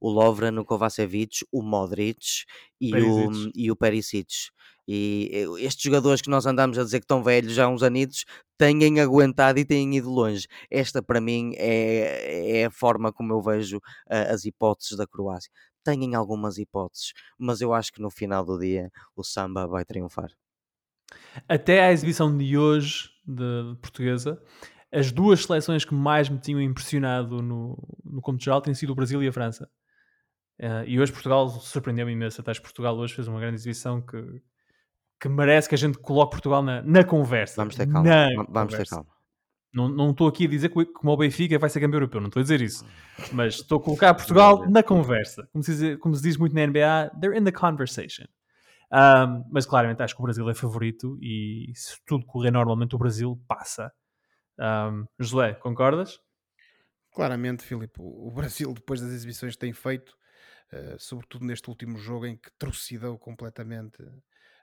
o, 0.00 0.08
o 0.08 0.10
Lovren, 0.10 0.56
o 0.58 0.64
Kovacevic, 0.64 1.44
o 1.50 1.60
Modric 1.60 2.44
e 2.80 2.92
Perisic. 2.92 3.48
o, 3.48 3.50
e 3.52 3.70
o 3.70 3.74
Perisic. 3.74 4.50
E 4.92 5.30
eh, 5.32 5.64
estes 5.64 5.84
jogadores 5.84 6.20
que 6.20 6.28
nós 6.28 6.46
andamos 6.46 6.76
a 6.76 6.82
dizer 6.82 6.98
que 6.98 7.04
estão 7.04 7.22
velhos 7.22 7.52
já 7.52 7.66
há 7.66 7.68
uns 7.68 7.84
anitos 7.84 8.24
têm 8.58 8.98
aguentado 9.00 9.60
e 9.60 9.64
têm 9.64 9.96
ido 9.96 10.10
longe. 10.10 10.48
Esta, 10.68 11.00
para 11.00 11.20
mim, 11.20 11.52
é, 11.58 12.62
é 12.62 12.64
a 12.64 12.70
forma 12.72 13.12
como 13.12 13.32
eu 13.32 13.40
vejo 13.40 13.76
uh, 13.76 14.32
as 14.34 14.44
hipóteses 14.44 14.98
da 14.98 15.06
Croácia. 15.06 15.48
Têm 15.84 16.16
algumas 16.16 16.58
hipóteses, 16.58 17.12
mas 17.38 17.60
eu 17.60 17.72
acho 17.72 17.92
que 17.92 18.02
no 18.02 18.10
final 18.10 18.44
do 18.44 18.58
dia 18.58 18.90
o 19.14 19.22
Samba 19.22 19.64
vai 19.64 19.84
triunfar. 19.84 20.32
Até 21.48 21.84
à 21.84 21.92
exibição 21.92 22.36
de 22.36 22.58
hoje, 22.58 23.10
de, 23.24 23.76
portuguesa, 23.80 24.42
as 24.92 25.12
duas 25.12 25.44
seleções 25.44 25.84
que 25.84 25.94
mais 25.94 26.28
me 26.28 26.40
tinham 26.40 26.60
impressionado 26.60 27.40
no, 27.40 27.78
no 28.04 28.20
geral 28.40 28.60
têm 28.60 28.74
sido 28.74 28.90
o 28.90 28.96
Brasil 28.96 29.22
e 29.22 29.28
a 29.28 29.32
França. 29.32 29.70
Uh, 30.58 30.82
e 30.84 30.98
hoje 30.98 31.12
Portugal 31.12 31.48
surpreendeu-me 31.48 32.12
imenso. 32.12 32.40
Até 32.40 32.52
Portugal 32.54 32.96
hoje 32.96 33.14
fez 33.14 33.28
uma 33.28 33.38
grande 33.38 33.54
exibição 33.54 34.02
que, 34.02 34.42
que 35.20 35.28
merece 35.28 35.68
que 35.68 35.74
a 35.74 35.78
gente 35.78 35.98
coloque 35.98 36.32
Portugal 36.32 36.62
na, 36.62 36.82
na 36.82 37.04
conversa. 37.04 37.56
Vamos 37.56 37.76
ter 37.76 37.86
calma. 37.86 38.08
Na 38.08 38.28
Vamos 38.34 38.72
conversa. 38.72 38.76
ter 38.76 38.88
calma. 38.88 39.10
Não 39.72 40.10
estou 40.10 40.26
aqui 40.26 40.46
a 40.46 40.48
dizer 40.48 40.68
que 40.68 40.84
como 40.86 41.12
o 41.12 41.16
Benfica 41.16 41.56
vai 41.56 41.70
ser 41.70 41.78
campeão 41.78 41.98
europeu, 41.98 42.20
não 42.20 42.26
estou 42.26 42.40
a 42.40 42.42
dizer 42.42 42.60
isso. 42.60 42.84
Mas 43.32 43.54
estou 43.54 43.78
a 43.78 43.82
colocar 43.82 44.14
Portugal 44.14 44.68
na 44.68 44.82
conversa. 44.82 45.48
Como 45.52 45.62
se, 45.62 45.76
diz, 45.76 45.98
como 45.98 46.14
se 46.14 46.22
diz 46.22 46.36
muito 46.36 46.54
na 46.54 46.66
NBA, 46.66 47.12
they're 47.20 47.38
in 47.38 47.44
the 47.44 47.52
conversation. 47.52 48.24
Um, 48.92 49.44
mas 49.52 49.66
claramente 49.66 50.02
acho 50.02 50.16
que 50.16 50.20
o 50.20 50.24
Brasil 50.24 50.48
é 50.50 50.54
favorito 50.54 51.16
e 51.22 51.70
se 51.76 51.96
tudo 52.04 52.26
correr 52.26 52.50
normalmente, 52.50 52.96
o 52.96 52.98
Brasil 52.98 53.40
passa. 53.46 53.92
Um, 54.58 55.06
José, 55.20 55.54
concordas? 55.54 56.18
Claramente, 57.12 57.62
Filipe, 57.62 58.00
o 58.00 58.30
Brasil, 58.32 58.72
depois 58.74 59.00
das 59.00 59.10
exibições 59.10 59.54
que 59.54 59.60
tem 59.60 59.72
feito, 59.72 60.10
uh, 60.72 60.98
sobretudo 60.98 61.44
neste 61.44 61.68
último 61.68 61.96
jogo 61.96 62.26
em 62.26 62.36
que 62.36 62.50
trucidou 62.58 63.16
completamente 63.16 64.02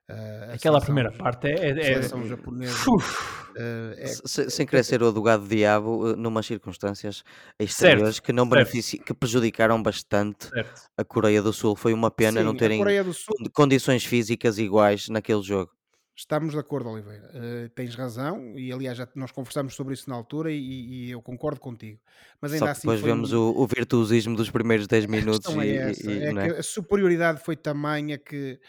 Uh, 0.09 0.53
Aquela 0.53 0.79
primeira 0.79 1.11
parte 1.11 1.47
é. 1.47 1.69
é, 1.69 1.83
seleção 1.83 2.25
japonesa. 2.25 2.73
Uh, 2.89 3.93
é, 3.97 4.05
sem 4.05 4.65
querer 4.65 4.83
ser 4.83 5.03
o 5.03 5.07
advogado 5.07 5.41
do 5.41 5.49
diabo, 5.49 6.15
numas 6.15 6.45
circunstâncias 6.45 7.23
exteriores 7.59 8.15
certo, 8.15 8.25
que 8.25 8.31
não 8.31 8.47
benefici... 8.47 8.99
que 8.99 9.13
prejudicaram 9.13 9.81
bastante 9.83 10.47
certo. 10.47 10.81
a 10.95 11.03
Coreia 11.03 11.41
do 11.41 11.51
Sul. 11.51 11.75
Foi 11.75 11.93
uma 11.93 12.09
pena 12.09 12.39
Sim, 12.39 12.45
não 12.45 12.55
terem 12.55 12.81
Sul... 13.11 13.35
condições 13.53 14.05
físicas 14.05 14.57
iguais 14.57 15.09
naquele 15.09 15.41
jogo. 15.41 15.71
Estamos 16.17 16.53
de 16.53 16.59
acordo, 16.59 16.89
Oliveira. 16.89 17.29
Uh, 17.35 17.69
tens 17.75 17.93
razão, 17.93 18.57
e 18.57 18.71
aliás 18.71 18.97
já 18.97 19.07
nós 19.13 19.31
conversamos 19.31 19.75
sobre 19.75 19.93
isso 19.93 20.09
na 20.09 20.15
altura 20.15 20.51
e, 20.51 20.57
e 20.57 21.11
eu 21.11 21.21
concordo 21.21 21.59
contigo. 21.59 21.99
Mas 22.41 22.53
ainda 22.53 22.65
Só 22.65 22.71
assim. 22.71 22.81
Depois 22.81 23.01
vemos 23.01 23.33
um... 23.33 23.39
o, 23.39 23.61
o, 23.61 23.67
virtuosismo 23.67 24.35
dos 24.35 24.49
primeiros 24.49 24.87
10 24.87 25.05
minutos. 25.05 25.55
É, 25.55 25.91
essa, 25.91 26.11
e, 26.11 26.23
é, 26.23 26.31
é? 26.31 26.57
a 26.57 26.63
superioridade 26.63 27.39
foi 27.43 27.55
tamanha 27.55 28.17
que 28.17 28.53
eh, 28.53 28.59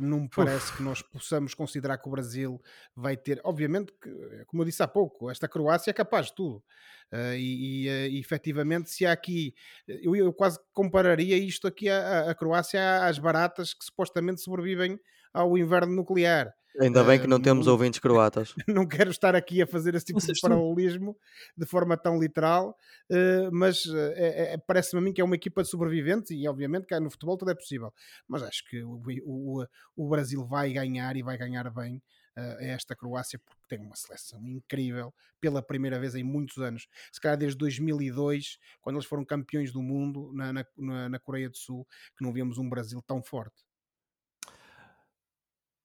não 0.00 0.20
me 0.20 0.28
parece 0.28 0.70
Uf. 0.70 0.76
que 0.76 0.82
nós 0.82 1.02
possamos 1.02 1.54
considerar 1.54 1.98
que 1.98 2.08
o 2.08 2.10
Brasil 2.10 2.60
vai 2.94 3.16
ter. 3.16 3.40
Obviamente, 3.44 3.92
que, 4.00 4.08
eh, 4.08 4.44
como 4.46 4.62
eu 4.62 4.66
disse 4.66 4.82
há 4.82 4.88
pouco, 4.88 5.30
esta 5.30 5.48
Croácia 5.48 5.90
é 5.90 5.94
capaz 5.94 6.26
de 6.26 6.34
tudo. 6.34 6.62
Uh, 7.12 7.34
e, 7.36 7.86
e, 7.86 7.88
uh, 7.88 8.18
efetivamente, 8.18 8.90
se 8.90 9.06
há 9.06 9.12
aqui, 9.12 9.54
eu, 9.86 10.16
eu 10.16 10.32
quase 10.32 10.58
compararia 10.72 11.36
isto 11.36 11.66
aqui 11.66 11.88
a, 11.88 12.30
a 12.30 12.34
Croácia 12.34 13.04
às 13.04 13.18
baratas 13.18 13.74
que 13.74 13.84
supostamente 13.84 14.40
sobrevivem 14.40 14.98
ao 15.32 15.56
inverno 15.56 15.94
nuclear. 15.94 16.52
Ainda 16.80 17.04
bem 17.04 17.20
que 17.20 17.26
não 17.26 17.36
uh, 17.36 17.42
temos 17.42 17.66
ouvintes 17.66 18.00
croatas. 18.00 18.54
Não 18.66 18.86
quero 18.86 19.10
estar 19.10 19.36
aqui 19.36 19.62
a 19.62 19.66
fazer 19.66 19.94
esse 19.94 20.06
tipo 20.06 20.20
de 20.20 20.40
paralelismo 20.40 21.16
de 21.56 21.66
forma 21.66 21.96
tão 21.96 22.18
literal, 22.18 22.76
uh, 23.10 23.50
mas 23.52 23.84
uh, 23.86 24.12
é, 24.14 24.54
é, 24.54 24.58
parece-me 24.58 25.00
a 25.00 25.04
mim 25.04 25.12
que 25.12 25.20
é 25.20 25.24
uma 25.24 25.36
equipa 25.36 25.62
de 25.62 25.68
sobreviventes 25.68 26.30
e 26.32 26.48
obviamente 26.48 26.86
que 26.86 26.98
no 26.98 27.10
futebol 27.10 27.36
tudo 27.36 27.52
é 27.52 27.54
possível. 27.54 27.92
Mas 28.26 28.42
acho 28.42 28.64
que 28.68 28.82
o, 28.82 29.00
o, 29.24 29.66
o 29.96 30.08
Brasil 30.08 30.44
vai 30.44 30.72
ganhar 30.72 31.16
e 31.16 31.22
vai 31.22 31.38
ganhar 31.38 31.70
bem 31.70 32.02
a 32.36 32.64
esta 32.64 32.96
Croácia 32.96 33.38
porque 33.38 33.62
tem 33.68 33.78
uma 33.78 33.94
seleção 33.94 34.44
incrível 34.48 35.14
pela 35.40 35.62
primeira 35.62 36.00
vez 36.00 36.16
em 36.16 36.24
muitos 36.24 36.58
anos. 36.58 36.88
Se 37.12 37.20
calhar 37.20 37.38
desde 37.38 37.56
2002, 37.56 38.58
quando 38.80 38.96
eles 38.96 39.06
foram 39.06 39.24
campeões 39.24 39.72
do 39.72 39.80
mundo 39.80 40.32
na, 40.34 40.52
na, 40.52 41.08
na 41.08 41.18
Coreia 41.20 41.48
do 41.48 41.56
Sul, 41.56 41.86
que 42.16 42.24
não 42.24 42.32
víamos 42.32 42.58
um 42.58 42.68
Brasil 42.68 43.00
tão 43.02 43.22
forte. 43.22 43.62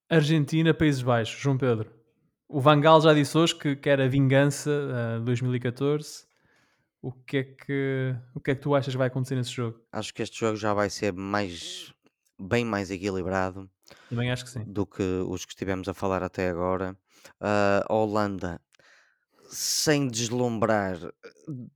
Argentina, 0.10 0.74
Países 0.74 1.04
Baixos, 1.04 1.40
João 1.40 1.56
Pedro. 1.56 1.94
O 2.48 2.60
Vangal 2.60 3.00
já 3.00 3.14
disse 3.14 3.38
hoje 3.38 3.54
que 3.54 3.76
quer 3.76 4.02
a 4.02 4.08
vingança 4.08 4.72
uh, 5.20 5.24
2014. 5.24 6.26
O 7.00 7.12
que, 7.12 7.38
é 7.38 7.44
que, 7.44 8.16
o 8.34 8.40
que 8.40 8.52
é 8.52 8.56
que 8.56 8.62
tu 8.62 8.74
achas 8.74 8.92
que 8.92 8.98
vai 8.98 9.06
acontecer 9.06 9.36
nesse 9.36 9.52
jogo? 9.52 9.80
Acho 9.92 10.12
que 10.12 10.24
este 10.24 10.40
jogo 10.40 10.58
já 10.58 10.74
vai 10.74 10.90
ser 10.90 11.14
mais 11.14 11.94
bem 12.40 12.66
mais 12.66 12.90
equilibrado 12.90 13.70
Também 14.10 14.32
acho 14.32 14.46
que 14.46 14.50
sim. 14.50 14.64
do 14.66 14.86
que 14.86 15.04
os 15.04 15.46
que 15.46 15.52
estivemos 15.52 15.88
a 15.88 15.94
falar 15.94 16.24
até 16.24 16.50
agora. 16.50 16.98
Uh, 17.40 17.86
a 17.88 17.94
Holanda, 17.94 18.60
sem 19.50 20.08
deslumbrar, 20.08 20.98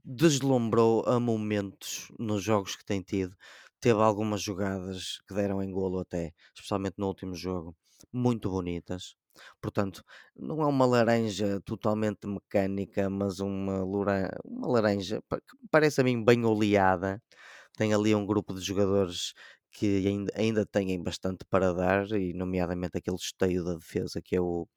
deslumbrou 0.03 1.05
a 1.05 1.19
momentos 1.19 2.11
nos 2.17 2.43
jogos 2.43 2.75
que 2.75 2.83
tem 2.83 2.99
tido. 3.01 3.37
Teve 3.79 4.01
algumas 4.01 4.41
jogadas 4.41 5.21
que 5.27 5.35
deram 5.35 5.61
em 5.61 5.71
golo 5.71 5.99
até, 5.99 6.33
especialmente 6.55 6.95
no 6.97 7.05
último 7.05 7.35
jogo 7.35 7.77
muito 8.11 8.49
bonitas. 8.49 9.15
Portanto, 9.61 10.03
não 10.35 10.61
é 10.61 10.65
uma 10.67 10.85
laranja 10.85 11.59
totalmente 11.65 12.27
mecânica, 12.27 13.09
mas 13.09 13.39
uma, 13.39 13.83
uma 13.83 14.67
laranja 14.67 15.21
que 15.29 15.57
parece 15.71 16.01
a 16.01 16.03
mim 16.03 16.23
bem 16.23 16.45
oleada. 16.45 17.21
Tem 17.77 17.93
ali 17.93 18.13
um 18.15 18.25
grupo 18.25 18.53
de 18.53 18.61
jogadores 18.61 19.33
que 19.71 20.07
ainda, 20.07 20.31
ainda 20.35 20.65
têm 20.65 21.01
bastante 21.01 21.45
para 21.49 21.73
dar, 21.73 22.11
e 22.11 22.33
nomeadamente 22.33 22.97
aquele 22.97 23.17
esteio 23.17 23.63
da 23.65 23.73
defesa 23.75 24.21
que 24.21 24.35
é 24.35 24.41
o, 24.41 24.67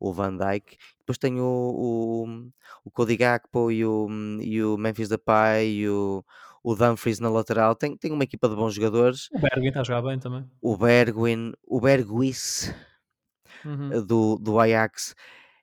o 0.00 0.12
Van 0.12 0.36
Dijk. 0.36 0.76
Depois 1.00 1.18
tem 1.18 1.40
o, 1.40 1.44
o, 1.46 2.26
o 2.84 2.90
Cody 2.90 3.16
Gakpo 3.16 3.70
e 3.70 3.84
o, 3.84 4.08
e 4.40 4.62
o 4.62 4.76
Memphis 4.76 5.08
Depay 5.08 5.70
e 5.70 5.88
o, 5.88 6.24
o 6.62 6.74
Dumfries 6.74 7.20
na 7.20 7.28
lateral. 7.28 7.74
Tem, 7.74 7.96
tem 7.96 8.12
uma 8.12 8.24
equipa 8.24 8.48
de 8.48 8.54
bons 8.54 8.74
jogadores. 8.74 9.28
O 9.32 9.38
Bergwin 9.38 9.68
está 9.68 9.80
a 9.80 9.84
jogar 9.84 10.02
bem 10.02 10.18
também. 10.18 10.44
O 10.60 10.76
Bergwin, 10.76 11.52
o 11.66 11.80
Bergwis 11.80 12.72
uhum. 13.64 13.92
Eh, 13.92 14.00
do, 14.00 14.38
do 14.38 14.58
Ajax. 14.58 15.14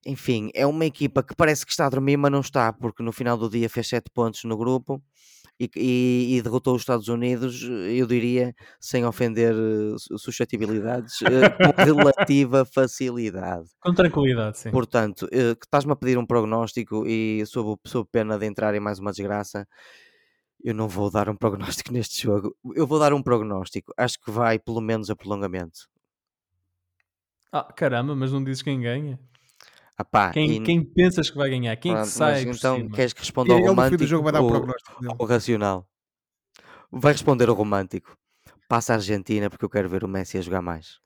Enfim, 0.05 0.49
é 0.53 0.65
uma 0.65 0.85
equipa 0.85 1.21
que 1.21 1.35
parece 1.35 1.65
que 1.65 1.71
está 1.71 1.85
a 1.85 1.89
dormir, 1.89 2.17
mas 2.17 2.31
não 2.31 2.39
está, 2.39 2.71
porque 2.71 3.03
no 3.03 3.11
final 3.11 3.37
do 3.37 3.49
dia 3.49 3.69
fez 3.69 3.87
7 3.87 4.09
pontos 4.13 4.43
no 4.45 4.57
grupo. 4.57 5.01
E, 5.59 5.67
e, 5.75 6.37
e, 6.37 6.41
derrotou 6.43 6.75
os 6.75 6.83
Estados 6.83 7.07
Unidos, 7.07 7.63
eu 7.63 8.05
diria, 8.05 8.53
sem 8.79 9.03
ofender 9.03 9.55
uh, 9.55 9.97
suscetibilidades, 10.19 11.19
uh, 11.21 11.25
com 11.25 11.81
relativa 11.97 12.63
facilidade. 12.63 13.67
Com 13.81 13.91
tranquilidade, 13.91 14.59
sim. 14.59 14.69
Portanto, 14.69 15.27
que 15.27 15.65
estás-me 15.65 15.93
a 15.93 15.95
pedir 15.95 16.15
um 16.19 16.27
prognóstico 16.27 17.07
e 17.07 17.43
sob, 17.47 17.75
sob 17.87 18.07
pena 18.11 18.37
de 18.37 18.45
entrar 18.45 18.75
em 18.75 18.79
mais 18.79 18.99
uma 18.99 19.09
desgraça, 19.09 19.67
eu 20.63 20.73
não 20.73 20.87
vou 20.87 21.09
dar 21.09 21.29
um 21.29 21.35
prognóstico 21.35 21.91
neste 21.93 22.23
jogo. 22.23 22.55
Eu 22.75 22.87
vou 22.87 22.99
dar 22.99 23.13
um 23.13 23.21
prognóstico. 23.21 23.93
Acho 23.97 24.19
que 24.19 24.31
vai 24.31 24.59
pelo 24.59 24.81
menos 24.81 25.09
a 25.09 25.15
prolongamento. 25.15 25.89
Ah, 27.51 27.63
caramba, 27.63 28.15
mas 28.15 28.31
não 28.31 28.43
dizes 28.43 28.61
quem 28.61 28.81
ganha? 28.81 29.19
Apá, 29.97 30.31
quem, 30.31 30.57
e... 30.57 30.59
quem 30.61 30.83
pensas 30.83 31.29
que 31.29 31.37
vai 31.37 31.49
ganhar? 31.49 31.75
Quem 31.77 31.91
Pronto, 31.91 32.05
é 32.05 32.09
que 32.09 32.15
sai? 32.15 32.41
então 32.43 32.77
cima? 32.77 32.95
queres 32.95 33.13
que 33.13 33.21
responda 33.21 33.53
ao 33.53 33.59
romântico 33.61 33.97
do 33.97 34.07
jogo 34.07 34.23
vai 34.23 34.33
dar 34.33 34.41
ou, 34.41 34.51
ao 35.17 35.25
racional? 35.25 35.87
Vai 36.91 37.13
responder 37.13 37.49
o 37.49 37.53
romântico. 37.53 38.15
Passa 38.69 38.93
a 38.93 38.95
Argentina 38.97 39.49
porque 39.49 39.65
eu 39.65 39.69
quero 39.69 39.89
ver 39.89 40.03
o 40.03 40.07
Messi 40.07 40.37
a 40.37 40.41
jogar 40.41 40.61
mais. 40.61 40.99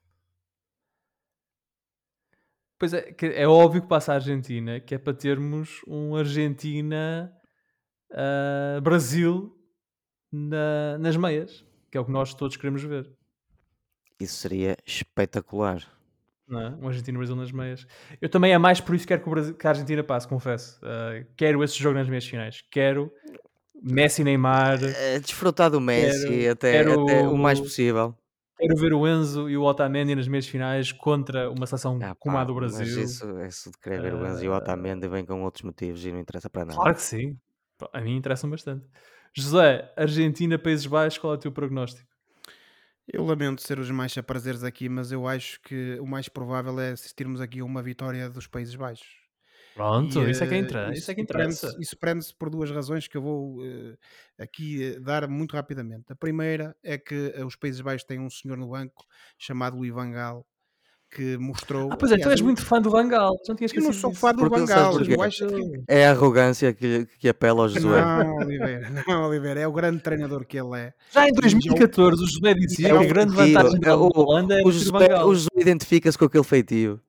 Pois 2.78 2.93
é, 2.93 3.16
é 3.22 3.47
óbvio 3.47 3.84
que 3.84 3.88
passa 3.88 4.12
a 4.12 4.16
Argentina, 4.16 4.80
que 4.80 4.95
é 4.95 4.97
para 4.97 5.14
termos 5.14 5.82
um 5.88 6.16
Argentina 6.16 7.32
uh, 8.12 8.82
Brasil 8.82 9.55
na, 10.32 10.97
nas 10.99 11.18
meias, 11.18 11.66
que 11.91 11.97
é 11.97 12.01
o 12.01 12.05
que 12.05 12.12
nós 12.12 12.34
todos 12.34 12.55
queremos 12.57 12.84
ver. 12.84 13.09
Isso 14.20 14.36
seria 14.36 14.78
espetacular. 14.86 15.82
Não 16.47 16.62
é? 16.62 16.70
Um 16.82 16.88
Argentina-Brasil 16.88 17.36
nas 17.36 17.51
meias. 17.51 17.88
Eu 18.22 18.30
também 18.30 18.53
é 18.53 18.57
mais 18.57 18.82
por 18.82 18.93
isso 18.93 19.05
que 19.05 19.09
quero 19.09 19.24
que, 19.24 19.30
Brasil, 19.30 19.55
que 19.55 19.66
a 19.66 19.70
Argentina 19.70 20.03
passe, 20.03 20.28
confesso. 20.28 20.80
Uh, 20.80 21.26
quero 21.36 21.64
esse 21.64 21.80
jogo 21.80 21.97
nas 21.97 22.09
meias 22.09 22.26
finais. 22.26 22.62
Quero 22.70 23.12
Messi 23.82 24.24
Neymar. 24.24 24.80
É, 24.84 25.20
desfrutar 25.20 25.72
do 25.72 25.82
Messi 25.82 26.28
quero, 26.28 26.51
até, 26.51 26.72
quero, 26.72 27.03
até 27.03 27.28
o 27.28 27.38
mais 27.38 27.59
possível. 27.59 28.16
Quero 28.57 28.76
ver 28.76 28.93
o 28.93 29.07
Enzo 29.07 29.49
e 29.49 29.57
o 29.57 29.64
Otamendi 29.64 30.14
nas 30.14 30.28
meias 30.28 30.45
finais 30.45 30.91
contra 30.91 31.49
uma 31.49 31.66
seleção 31.66 31.97
ah, 32.03 32.16
como 32.20 32.38
a 32.38 32.43
do 32.43 32.53
Brasil. 32.53 32.80
Mas 32.80 33.12
isso, 33.12 33.41
isso 33.41 33.72
de 33.72 33.78
querer 33.80 34.01
ver 34.01 34.14
uh, 34.14 34.18
o 34.18 34.28
Enzo 34.28 34.45
e 34.45 34.49
o 34.49 34.53
Otamendi 34.53 35.07
vem 35.07 35.26
com 35.26 35.41
outros 35.41 35.64
motivos 35.64 36.05
e 36.05 36.12
não 36.12 36.20
interessa 36.20 36.47
para 36.47 36.66
nada. 36.66 36.78
Claro 36.78 36.93
que 36.93 37.01
sim. 37.01 37.36
A 37.93 38.01
mim 38.01 38.15
interessam 38.15 38.49
bastante. 38.49 38.86
José, 39.34 39.93
Argentina, 39.95 40.59
Países 40.59 40.86
Baixos, 40.86 41.19
qual 41.19 41.34
é 41.34 41.36
o 41.38 41.39
teu 41.39 41.51
prognóstico? 41.51 42.07
Eu 43.07 43.23
lamento 43.25 43.61
ser 43.61 43.79
os 43.79 43.89
mais 43.89 44.13
prazeres 44.15 44.63
aqui, 44.63 44.88
mas 44.88 45.11
eu 45.11 45.27
acho 45.27 45.59
que 45.61 45.97
o 45.99 46.05
mais 46.05 46.29
provável 46.29 46.79
é 46.79 46.91
assistirmos 46.91 47.41
aqui 47.41 47.59
a 47.59 47.65
uma 47.65 47.82
vitória 47.82 48.29
dos 48.29 48.47
Países 48.47 48.75
Baixos. 48.75 49.21
Pronto, 49.73 50.19
e, 50.19 50.32
isso, 50.32 50.43
é 50.43 50.47
que 50.47 50.57
interessa, 50.57 50.91
isso, 50.91 51.01
isso 51.01 51.11
é 51.11 51.15
que 51.15 51.21
interessa. 51.21 51.67
Prende 51.67 51.84
isso 51.84 51.97
prende-se 51.97 52.36
por 52.36 52.49
duas 52.49 52.69
razões 52.69 53.07
que 53.07 53.15
eu 53.15 53.21
vou 53.21 53.61
uh, 53.61 53.97
aqui 54.38 54.95
uh, 54.97 55.01
dar 55.01 55.27
muito 55.27 55.53
rapidamente. 55.53 56.11
A 56.11 56.15
primeira 56.15 56.75
é 56.84 56.97
que 56.97 57.34
os 57.45 57.55
Países 57.55 57.79
Baixos 57.79 58.03
têm 58.03 58.19
um 58.19 58.29
senhor 58.29 58.57
no 58.57 58.67
banco 58.67 59.05
chamado 59.38 59.77
Louis 59.77 59.93
Van 59.93 60.11
Gaal, 60.11 60.45
que 61.14 61.38
mostrou. 61.38 61.89
Ah, 61.91 61.97
pois 61.97 62.12
é, 62.12 62.18
tu 62.18 62.30
és 62.30 62.39
muito 62.39 62.64
fã 62.66 62.82
do 62.82 62.89
Vangal. 62.89 63.38
Não 63.47 63.55
tinhas 63.55 63.74
eu 63.74 63.84
não 63.84 63.91
sou 63.91 64.14
fã 64.14 64.34
do 64.34 64.49
Vangal. 64.49 64.97
que. 64.97 65.14
É 65.88 66.07
a 66.07 66.12
arrogância 66.12 66.74
que, 66.74 67.05
que 67.20 67.28
apela 67.28 67.64
ao 67.64 67.70
Josué. 67.70 68.01
Não, 68.01 68.38
Oliveira, 68.38 68.89
não, 69.07 69.28
Oliveira, 69.28 69.59
é 69.59 69.68
o 69.68 69.72
grande 69.74 70.01
treinador 70.01 70.45
que 70.45 70.57
ele 70.57 70.78
é. 70.80 70.93
Já 71.12 71.28
em 71.28 71.34
2014, 71.34 72.24
o 72.24 72.26
José 72.26 72.53
dizia 72.53 72.88
É 72.88 72.91
que 72.91 72.95
um 72.97 73.01
a 73.01 73.05
grande 73.05 73.36
feitio. 73.36 73.53
vantagem 73.53 73.78
É 73.78 73.86
da 73.86 73.97
o- 73.97 74.12
Holanda 74.16 74.59
é 74.62 74.64
O 74.64 74.72
Josué, 74.72 75.24
o 75.24 75.34
Josué 75.36 75.49
identifica-se 75.62 76.18
com 76.18 76.26
aquele 76.26 76.43
feitio. 76.45 76.99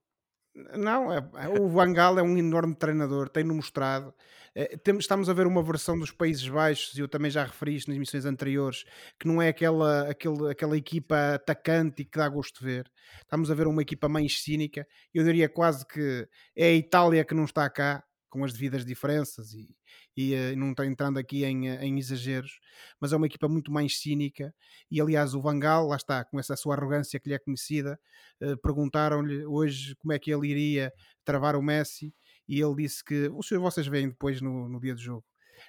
Não, 0.76 1.12
é- 1.12 1.24
é- 1.36 1.60
o 1.60 1.68
Vangal 1.68 2.18
é 2.18 2.22
um 2.22 2.36
enorme 2.36 2.74
treinador, 2.74 3.28
tem-no 3.28 3.54
mostrado. 3.54 4.12
Eh, 4.54 4.76
temos- 4.78 5.04
estamos 5.04 5.28
a 5.28 5.32
ver 5.32 5.46
uma 5.46 5.62
versão 5.62 5.98
dos 5.98 6.10
Países 6.10 6.46
Baixos, 6.46 6.94
e 6.96 7.00
eu 7.00 7.08
também 7.08 7.30
já 7.30 7.44
referi 7.44 7.76
isto 7.76 7.88
nas 7.88 7.96
emissões 7.96 8.26
anteriores, 8.26 8.84
que 9.18 9.26
não 9.26 9.40
é 9.40 9.48
aquela, 9.48 10.10
aquele, 10.10 10.50
aquela 10.50 10.76
equipa 10.76 11.34
atacante 11.34 12.02
e 12.02 12.04
que 12.04 12.18
dá 12.18 12.28
gosto 12.28 12.58
de 12.60 12.64
ver. 12.66 12.90
Estamos 13.22 13.50
a 13.50 13.54
ver 13.54 13.66
uma 13.66 13.82
equipa 13.82 14.08
mais 14.08 14.42
cínica. 14.42 14.86
Eu 15.14 15.24
diria 15.24 15.48
quase 15.48 15.86
que 15.86 16.28
é 16.56 16.66
a 16.68 16.72
Itália 16.74 17.24
que 17.24 17.34
não 17.34 17.44
está 17.44 17.68
cá, 17.70 18.04
com 18.28 18.44
as 18.44 18.52
devidas 18.54 18.84
diferenças, 18.84 19.52
e, 19.52 19.68
e 20.16 20.34
eh, 20.34 20.56
não 20.56 20.70
está 20.70 20.86
entrando 20.86 21.18
aqui 21.18 21.44
em, 21.44 21.68
em 21.68 21.98
exageros, 21.98 22.52
mas 23.00 23.12
é 23.12 23.16
uma 23.16 23.26
equipa 23.26 23.46
muito 23.48 23.70
mais 23.70 23.98
cínica. 24.00 24.54
E 24.90 25.00
aliás, 25.00 25.34
o 25.34 25.40
Vangal, 25.42 25.86
lá 25.86 25.96
está, 25.96 26.24
com 26.24 26.38
essa 26.40 26.56
sua 26.56 26.74
arrogância 26.74 27.20
que 27.20 27.28
lhe 27.28 27.34
é 27.34 27.38
conhecida, 27.38 27.98
eh, 28.40 28.56
perguntaram-lhe 28.62 29.44
hoje 29.46 29.94
como 29.96 30.12
é 30.12 30.18
que 30.18 30.32
ele 30.32 30.48
iria 30.48 30.92
travar 31.24 31.56
o 31.56 31.62
Messi 31.62 32.12
e 32.48 32.60
ele 32.60 32.74
disse 32.76 33.04
que 33.04 33.30
os 33.34 33.46
senhores 33.46 33.74
vocês 33.74 33.86
veem 33.86 34.08
depois 34.08 34.40
no, 34.40 34.68
no 34.68 34.80
dia 34.80 34.94
do 34.94 35.00
jogo. 35.00 35.24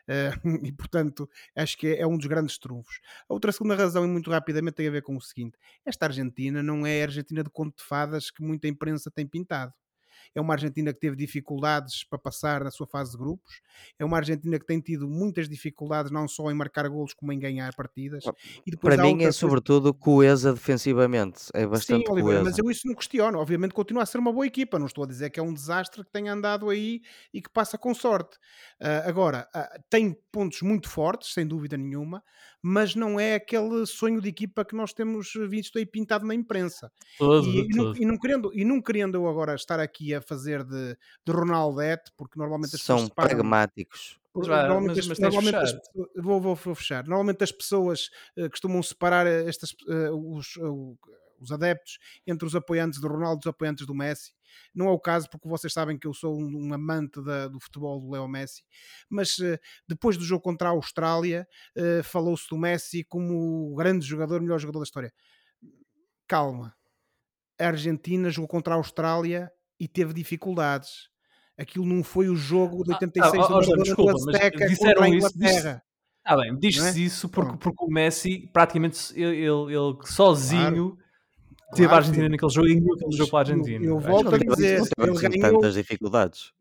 Eh, 0.07 0.32
e 0.63 0.71
portanto, 0.71 1.30
acho 1.55 1.78
que 1.78 1.88
é, 1.88 2.01
é 2.01 2.07
um 2.07 2.17
dos 2.17 2.28
grandes 2.28 2.57
trunfos. 2.57 2.99
A 3.30 3.34
outra 3.34 3.51
segunda 3.51 3.76
razão, 3.76 4.05
e 4.05 4.07
muito 4.07 4.30
rapidamente, 4.30 4.76
tem 4.76 4.88
a 4.88 4.91
ver 4.91 5.03
com 5.03 5.15
o 5.15 5.21
seguinte: 5.21 5.57
esta 5.86 6.05
Argentina 6.05 6.63
não 6.63 6.86
é 6.86 7.01
a 7.01 7.05
Argentina 7.05 7.43
de 7.43 7.49
conto 7.49 7.78
de 7.78 7.84
fadas 7.84 8.32
que 8.32 8.43
muita 8.43 8.67
imprensa 8.67 9.11
tem 9.11 9.28
pintado. 9.28 9.74
É 10.36 10.41
uma 10.41 10.53
Argentina 10.53 10.93
que 10.93 10.99
teve 10.99 11.15
dificuldades 11.15 12.03
para 12.03 12.19
passar 12.19 12.63
na 12.63 12.71
sua 12.71 12.88
fase 12.88 13.11
de 13.11 13.17
grupos. 13.17 13.61
É 13.97 14.05
uma 14.05 14.17
Argentina 14.17 14.59
que 14.59 14.65
tem 14.65 14.80
tido 14.80 15.07
muitas 15.07 15.47
dificuldades, 15.49 16.11
não 16.11 16.28
só 16.28 16.49
em 16.51 16.53
marcar 16.53 16.88
golos, 16.89 17.13
como 17.13 17.32
em 17.32 17.39
ganhar 17.39 17.74
partidas. 17.76 18.24
E 18.65 18.71
depois 18.71 18.95
Para 18.95 19.03
mim 19.03 19.15
é 19.15 19.24
coisa- 19.24 19.32
sobretudo 19.38 19.93
coesa 19.93 20.53
defensivamente. 20.53 21.43
É 21.53 21.65
bastante 21.65 22.05
Sim, 22.05 22.11
Oliveira, 22.11 22.39
coesa. 22.41 22.49
mas 22.49 22.57
eu 22.57 22.69
isso 22.71 22.88
não 22.88 22.95
questiono. 22.95 23.39
Obviamente 23.39 23.74
continua 23.74 24.03
a 24.03 24.05
ser 24.05 24.17
uma 24.17 24.32
boa 24.32 24.45
equipa. 24.47 24.78
Não 24.80 24.86
estou 24.88 25.03
a 25.03 25.07
dizer 25.07 25.30
que 25.30 25.39
é 25.39 25.43
um 25.43 25.53
desastre 25.53 26.03
que 26.03 26.11
tenha 26.11 26.34
andado 26.34 26.69
aí 26.69 27.01
e 27.34 27.41
que 27.41 27.49
passa 27.49 27.78
com 27.78 27.93
sorte. 27.93 28.38
Ah, 28.80 29.03
agora, 29.07 29.47
ah, 29.53 29.80
tem 29.89 30.17
pontos 30.32 30.61
muito 30.61 30.89
fortes, 30.89 31.34
sem 31.34 31.45
dúvida 31.47 31.78
nenhuma, 31.78 32.24
mas 32.66 32.95
não 32.95 33.20
é 33.20 33.36
aquele 33.36 33.86
sonho 33.86 34.22
de 34.22 34.30
equipa 34.30 34.64
que 34.64 34.74
nós 34.74 34.93
temos 34.93 35.34
visto 35.49 35.78
aí 35.78 35.86
pintado 35.86 36.26
na 36.26 36.34
imprensa. 36.34 36.89
Todo, 37.18 37.45
E, 37.45 37.59
e 37.66 37.68
não, 37.68 37.95
e 37.97 38.05
não 38.05 38.18
querendo, 38.18 38.51
e 38.53 38.64
não 38.64 38.82
querendo 38.82 39.16
eu 39.16 39.28
agora 39.28 39.53
estar 39.53 39.82
aqui 39.82 40.16
a 40.16 40.22
fazer 40.22 40.64
de, 40.64 40.97
de 41.26 41.32
Ronaldete, 41.34 42.11
porque 42.16 42.39
normalmente 42.39 42.76
as 42.76 42.82
pessoas 42.82 42.99
São 43.01 43.07
separam- 43.09 43.30
pragmáticos. 43.30 44.18
Vai, 44.34 44.68
Normalmente, 44.68 44.95
mas- 44.95 44.99
as, 44.99 45.07
mas 45.09 45.20
normalmente 45.20 45.55
as 45.57 45.70
fechar. 45.72 45.82
pessoas- 45.82 46.09
vou, 46.16 46.41
vou, 46.41 46.55
vou 46.55 46.74
fechar. 46.76 47.03
Normalmente 47.03 47.43
as 47.43 47.51
pessoas 47.51 48.09
eh, 48.36 48.49
costumam 48.49 48.82
separar 48.82 49.28
eh, 49.28 49.45
estas, 49.47 49.76
eh, 49.88 50.09
os, 50.09 50.55
o- 50.55 50.97
os 51.39 51.51
adeptos 51.51 51.99
entre 52.26 52.47
os 52.47 52.55
apoiantes 52.55 52.99
do 52.99 53.07
Ronaldo 53.09 53.41
e 53.41 53.43
os 53.43 53.47
apoiantes 53.49 53.86
do 53.86 53.93
Messi. 53.93 54.32
Não 54.73 54.87
é 54.87 54.91
o 54.91 54.99
caso, 54.99 55.29
porque 55.29 55.47
vocês 55.47 55.71
sabem 55.73 55.97
que 55.97 56.07
eu 56.07 56.13
sou 56.13 56.37
um, 56.39 56.67
um 56.69 56.73
amante 56.73 57.21
da- 57.23 57.47
do 57.47 57.59
futebol 57.59 57.99
do 57.99 58.09
Leo 58.11 58.27
Messi. 58.27 58.63
Mas 59.09 59.37
eh, 59.39 59.59
depois 59.87 60.17
do 60.17 60.23
jogo 60.23 60.41
contra 60.43 60.69
a 60.69 60.71
Austrália, 60.71 61.47
eh, 61.75 62.01
falou-se 62.03 62.47
do 62.49 62.57
Messi 62.57 63.03
como 63.03 63.71
o 63.71 63.75
grande 63.75 64.05
jogador, 64.05 64.41
melhor 64.41 64.59
jogador 64.59 64.79
da 64.79 64.83
história. 64.85 65.13
Calma. 66.27 66.73
A 67.59 67.67
Argentina 67.67 68.29
jogou 68.29 68.47
contra 68.47 68.73
a 68.73 68.77
Austrália 68.77 69.51
e 69.79 69.87
teve 69.87 70.13
dificuldades. 70.13 71.09
Aquilo 71.57 71.85
não 71.85 72.03
foi 72.03 72.29
o 72.29 72.35
jogo 72.35 72.83
de 72.83 72.91
Ah, 72.93 72.95
86 72.95 73.43
ah, 73.45 73.47
do 73.47 73.53
José, 73.53 73.53
Maradona 73.53 73.83
desculpa, 73.83 74.11
Azteca 74.13 74.67
disseram 74.67 74.93
contra 75.01 75.05
a 75.05 75.09
isso, 75.09 75.27
disse- 75.37 75.37
Inglaterra. 75.51 75.83
Ah, 76.25 76.37
bem, 76.37 76.57
diz-se 76.57 76.99
é? 77.01 77.03
isso 77.03 77.27
porque, 77.29 77.57
porque 77.57 77.83
o 77.85 77.89
Messi 77.89 78.49
praticamente 78.53 79.13
ele, 79.13 79.35
ele, 79.37 79.75
ele 79.75 79.97
sozinho 80.05 80.97
teve 81.74 81.88
Claro, 81.88 81.93
a 81.93 81.97
Argentina 81.97 82.24
filho. 82.24 82.32
naquele 82.32 82.51
jogo 82.51 82.67
e 82.67 82.76
ganhou 82.76 82.95
aquele 82.95 83.11
jogo 83.17 83.32
para 83.32 83.39
a 83.39 83.41
Eu- 83.41 83.55
Argentina. 83.57 83.86
eu 83.86 83.97
Acho 83.97 84.07
volto 84.07 84.36
a 84.36 84.38
dizer, 84.38 84.80
ele 84.97 85.30
ganhou- 85.30 85.53
tantas 85.61 85.74
dificuldades. 85.74 86.51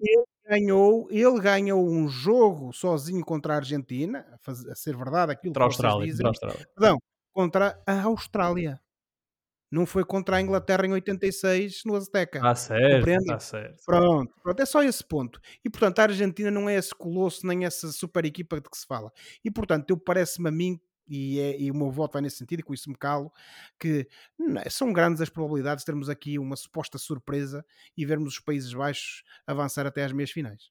ganhou, 0.49 1.09
ele 1.11 1.41
ganhou 1.41 1.89
um 1.89 2.09
jogo 2.09 2.73
sozinho 2.73 3.25
contra 3.25 3.55
a 3.55 3.57
Argentina, 3.57 4.27
a, 4.33 4.39
faz- 4.39 4.67
a 4.67 4.75
ser 4.75 4.97
verdade 4.97 5.33
aquilo 5.33 5.53
Contra 5.55 5.65
a 5.65 5.69
que 5.69 5.75
vocês 5.77 5.85
Austrália. 5.85 6.07
dizem, 6.11 6.27
Contra 6.27 6.47
a 6.47 6.51
Austrália. 6.51 6.73
perdão, 6.75 6.99
contra 7.33 7.83
a 7.87 8.03
Austrália. 8.03 8.81
Não 9.71 9.87
foi 9.87 10.05
contra 10.05 10.37
a 10.37 10.41
Inglaterra 10.43 10.87
em 10.87 10.93
86 10.93 11.81
no 11.87 11.97
Azteca. 11.97 12.37
Está 12.39 12.55
certo, 12.55 13.09
está 13.09 13.39
certo. 13.41 13.83
Pronto, 13.87 14.31
pronto, 14.43 14.61
é 14.61 14.67
só 14.67 14.83
esse 14.83 15.03
ponto. 15.03 15.41
E 15.65 15.71
portanto, 15.71 15.99
a 16.01 16.03
Argentina 16.03 16.51
não 16.51 16.69
é 16.69 16.75
esse 16.77 16.95
colosso 16.95 17.47
nem 17.47 17.65
essa 17.65 17.91
super 17.91 18.23
equipa 18.27 18.61
de 18.61 18.69
que 18.69 18.77
se 18.77 18.87
fala. 18.87 19.11
E 19.43 19.51
portanto, 19.51 19.89
eu 19.89 19.97
parece-me 19.97 20.49
a 20.51 20.53
mim, 20.53 20.79
e, 21.07 21.39
é- 21.41 21.61
e 21.61 21.71
o 21.71 21.75
meu 21.75 21.91
voto 21.91 22.15
vai 22.15 22.23
nesse 22.23 22.37
sentido, 22.37 22.61
e 22.61 22.63
com 22.63 22.75
isso 22.75 22.89
me 22.89 22.97
calo, 22.97 23.33
que 23.79 24.09
são 24.71 24.93
grandes 24.93 25.21
as 25.21 25.29
probabilidades 25.29 25.83
de 25.83 25.87
termos 25.87 26.09
aqui 26.09 26.39
uma 26.39 26.57
suposta 26.57 26.99
surpresa 26.99 27.65
e 27.97 28.05
vermos 28.07 28.35
os 28.35 28.41
Países 28.41 28.73
Baixos 28.73 29.23
avançar 29.47 29.87
até 29.87 30.05
às 30.05 30.13
meias 30.13 30.31
finais. 30.31 30.71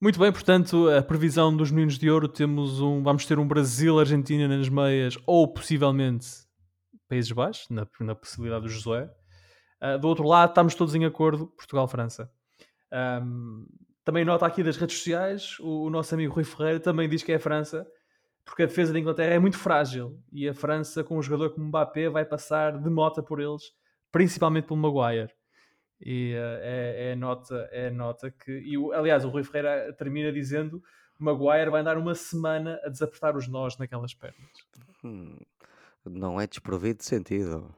Muito 0.00 0.20
bem, 0.20 0.30
portanto, 0.30 0.88
a 0.88 1.02
previsão 1.02 1.56
dos 1.56 1.72
Meninos 1.72 1.98
de 1.98 2.08
Ouro, 2.08 2.28
temos 2.28 2.80
um, 2.80 3.02
vamos 3.02 3.26
ter 3.26 3.36
um 3.36 3.48
Brasil-Argentina 3.48 4.46
nas 4.46 4.68
meias, 4.68 5.18
ou 5.26 5.52
possivelmente 5.52 6.26
Países 7.08 7.32
Baixos, 7.32 7.68
na, 7.68 7.84
na 8.00 8.14
possibilidade 8.14 8.62
do 8.62 8.68
Josué. 8.68 9.10
Ah, 9.80 9.96
do 9.96 10.06
outro 10.06 10.24
lado, 10.26 10.50
estamos 10.50 10.74
todos 10.74 10.94
em 10.94 11.04
acordo, 11.04 11.48
Portugal-França. 11.48 12.30
Ahm, 12.92 13.66
também 14.04 14.24
nota 14.24 14.46
aqui 14.46 14.62
das 14.62 14.76
redes 14.76 14.98
sociais, 14.98 15.58
o, 15.60 15.86
o 15.86 15.90
nosso 15.90 16.14
amigo 16.14 16.32
Rui 16.32 16.44
Ferreira 16.44 16.80
também 16.80 17.08
diz 17.08 17.22
que 17.22 17.32
é 17.32 17.34
a 17.34 17.40
França, 17.40 17.86
porque 18.48 18.62
a 18.62 18.66
defesa 18.66 18.92
da 18.92 18.98
Inglaterra 18.98 19.34
é 19.34 19.38
muito 19.38 19.58
frágil, 19.58 20.18
e 20.32 20.48
a 20.48 20.54
França, 20.54 21.04
com 21.04 21.18
um 21.18 21.22
jogador 21.22 21.50
como 21.50 21.66
Mbappé, 21.66 22.08
vai 22.08 22.24
passar 22.24 22.78
de 22.78 22.88
mota 22.88 23.22
por 23.22 23.40
eles, 23.40 23.74
principalmente 24.10 24.66
pelo 24.66 24.80
Maguire. 24.80 25.30
E 26.00 26.32
eh, 26.32 26.60
é, 26.62 27.12
é 27.12 27.16
nota, 27.16 27.68
é 27.70 27.90
nota 27.90 28.30
que. 28.30 28.52
E, 28.52 28.76
aliás, 28.94 29.24
o 29.24 29.28
Rui 29.28 29.44
Ferreira 29.44 29.92
termina 29.92 30.32
dizendo: 30.32 30.82
o 31.20 31.24
Maguire 31.24 31.70
vai 31.70 31.82
andar 31.82 31.98
uma 31.98 32.14
semana 32.14 32.80
a 32.84 32.88
desapertar 32.88 33.36
os 33.36 33.48
nós 33.48 33.76
naquelas 33.76 34.14
pernas. 34.14 34.48
Hum, 35.04 35.36
não 36.04 36.40
é 36.40 36.46
desprovido 36.46 37.00
de 37.00 37.04
sentido. 37.04 37.74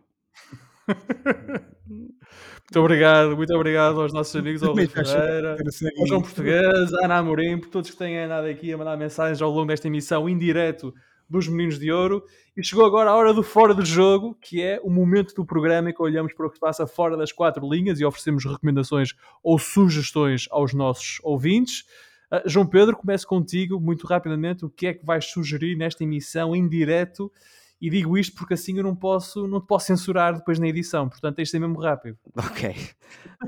Muito 1.91 2.79
obrigado, 2.79 3.37
muito 3.37 3.53
obrigado 3.53 4.01
aos 4.01 4.13
nossos 4.13 4.35
amigos, 4.37 4.63
ao 4.63 4.75
Ferreira, 4.77 5.57
ao 5.99 6.07
João 6.07 6.23
Português, 6.23 6.95
à 6.95 7.05
Ana 7.05 7.17
Amorim, 7.19 7.59
por 7.59 7.69
todos 7.69 7.91
que 7.91 7.97
têm 7.97 8.19
andado 8.19 8.47
aqui 8.47 8.73
a 8.73 8.79
mandar 8.79 8.97
mensagens 8.97 9.43
ao 9.43 9.51
longo 9.51 9.67
desta 9.67 9.89
emissão 9.89 10.29
em 10.29 10.39
direto 10.39 10.95
dos 11.29 11.49
Meninos 11.49 11.79
de 11.79 11.91
Ouro. 11.91 12.25
E 12.57 12.65
chegou 12.65 12.85
agora 12.85 13.11
a 13.11 13.15
hora 13.15 13.33
do 13.33 13.43
Fora 13.43 13.75
do 13.75 13.85
Jogo, 13.85 14.37
que 14.41 14.63
é 14.63 14.81
o 14.83 14.91
momento 14.91 15.35
do 15.35 15.45
programa 15.45 15.91
em 15.91 15.93
que 15.93 16.03
olhamos 16.03 16.33
para 16.33 16.47
o 16.47 16.49
que 16.49 16.57
se 16.57 16.61
passa 16.61 16.87
fora 16.87 17.17
das 17.17 17.33
quatro 17.33 17.69
linhas 17.69 18.01
e 18.01 18.05
oferecemos 18.05 18.45
recomendações 18.45 19.15
ou 19.43 19.59
sugestões 19.59 20.47
aos 20.51 20.73
nossos 20.73 21.19
ouvintes. 21.23 21.85
Ah, 22.31 22.43
João 22.47 22.67
Pedro, 22.67 22.97
começo 22.97 23.27
contigo, 23.27 23.81
muito 23.81 24.07
rapidamente, 24.07 24.65
o 24.65 24.71
que 24.71 24.87
é 24.87 24.95
que 24.95 25.05
vais 25.05 25.25
sugerir 25.25 25.77
nesta 25.77 26.05
emissão 26.05 26.55
em 26.55 26.69
direto? 26.69 27.33
E 27.81 27.89
digo 27.89 28.19
isto 28.19 28.37
porque 28.37 28.55
assim 28.55 28.77
eu 28.77 28.85
não 28.85 28.95
posso, 28.95 29.47
não 29.47 29.61
te 29.61 29.67
posso 29.67 29.87
censurar 29.87 30.35
depois 30.35 30.59
na 30.59 30.69
edição, 30.69 31.09
portanto 31.09 31.37
de 31.37 31.47
ser 31.47 31.59
mesmo 31.59 31.81
rápido. 31.81 32.19
Ok. 32.37 32.75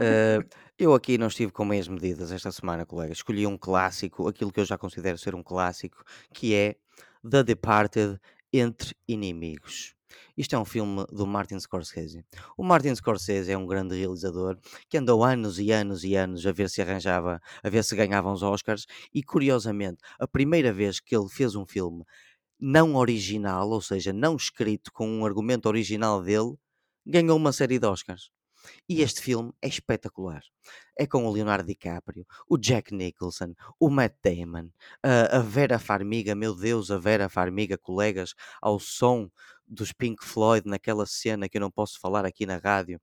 Eh, 0.01 0.39
eu 0.79 0.95
aqui 0.95 1.19
não 1.19 1.27
estive 1.27 1.53
com 1.53 1.65
meias 1.65 1.87
medidas 1.87 2.33
esta 2.33 2.51
semana, 2.51 2.87
colega. 2.87 3.13
Escolhi 3.13 3.47
um 3.47 3.59
clássico, 3.59 4.27
aquilo 4.27 4.51
que 4.51 4.61
eu 4.61 4.65
já 4.65 4.79
considero 4.79 5.19
ser 5.19 5.35
um 5.35 5.43
clássico, 5.43 6.03
que 6.33 6.55
é 6.55 6.77
The 7.29 7.43
Departed 7.43 8.19
Entre 8.53 8.97
Inimigos. 9.07 9.95
Isto 10.37 10.57
é 10.57 10.59
um 10.59 10.65
filme 10.65 11.05
do 11.11 11.27
Martin 11.27 11.59
Scorsese. 11.61 12.25
O 12.57 12.65
Martin 12.65 12.95
Scorsese 12.95 13.53
é 13.53 13.57
um 13.57 13.67
grande 13.67 13.97
realizador 13.97 14.59
que 14.89 14.97
andou 14.97 15.23
anos 15.23 15.59
e 15.59 15.71
anos 15.71 16.05
e 16.05 16.17
anos 16.17 16.47
a 16.47 16.53
ver 16.53 16.71
se 16.71 16.81
arranjava, 16.81 17.41
a 17.63 17.69
ver 17.69 17.85
se 17.85 17.95
ganhava 17.95 18.31
uns 18.31 18.43
Oscars 18.43 18.87
e 19.13 19.23
curiosamente, 19.23 19.99
a 20.19 20.27
primeira 20.27 20.73
vez 20.73 21.01
que 21.01 21.15
ele 21.15 21.29
fez 21.29 21.55
um 21.55 21.67
filme 21.67 22.05
não 22.65 22.95
original, 22.95 23.69
ou 23.71 23.81
seja, 23.83 24.13
não 24.13 24.37
escrito 24.37 24.93
com 24.93 25.09
um 25.09 25.27
argumento 25.27 25.67
original 25.67 26.23
dele, 26.23 26.55
ganhou 27.05 27.37
uma 27.37 27.53
série 27.53 27.81
de 27.81 27.87
Oscars. 27.87 28.31
E 28.89 29.03
este 29.03 29.21
filme 29.21 29.53
é 29.61 29.67
espetacular. 29.67 30.41
É 30.97 31.05
com 31.05 31.27
o 31.27 31.33
Leonardo 31.33 31.67
DiCaprio, 31.67 32.25
o 32.49 32.57
Jack 32.57 32.95
Nicholson, 32.95 33.53
o 33.81 33.91
Matt 33.91 34.15
Damon, 34.23 34.69
a, 35.03 35.39
a 35.39 35.41
Vera 35.41 35.77
Farmiga, 35.81 36.37
meu 36.37 36.55
Deus, 36.55 36.93
a 36.93 36.99
Vera 36.99 37.29
Farmiga, 37.29 37.77
colegas, 37.77 38.33
ao 38.61 38.79
som 38.79 39.29
dos 39.67 39.91
Pink 39.93 40.25
Floyd 40.25 40.69
naquela 40.69 41.05
cena 41.05 41.49
que 41.49 41.57
eu 41.57 41.61
não 41.61 41.71
posso 41.71 41.99
falar 41.99 42.25
aqui 42.25 42.47
na 42.47 42.59
rádio. 42.59 43.01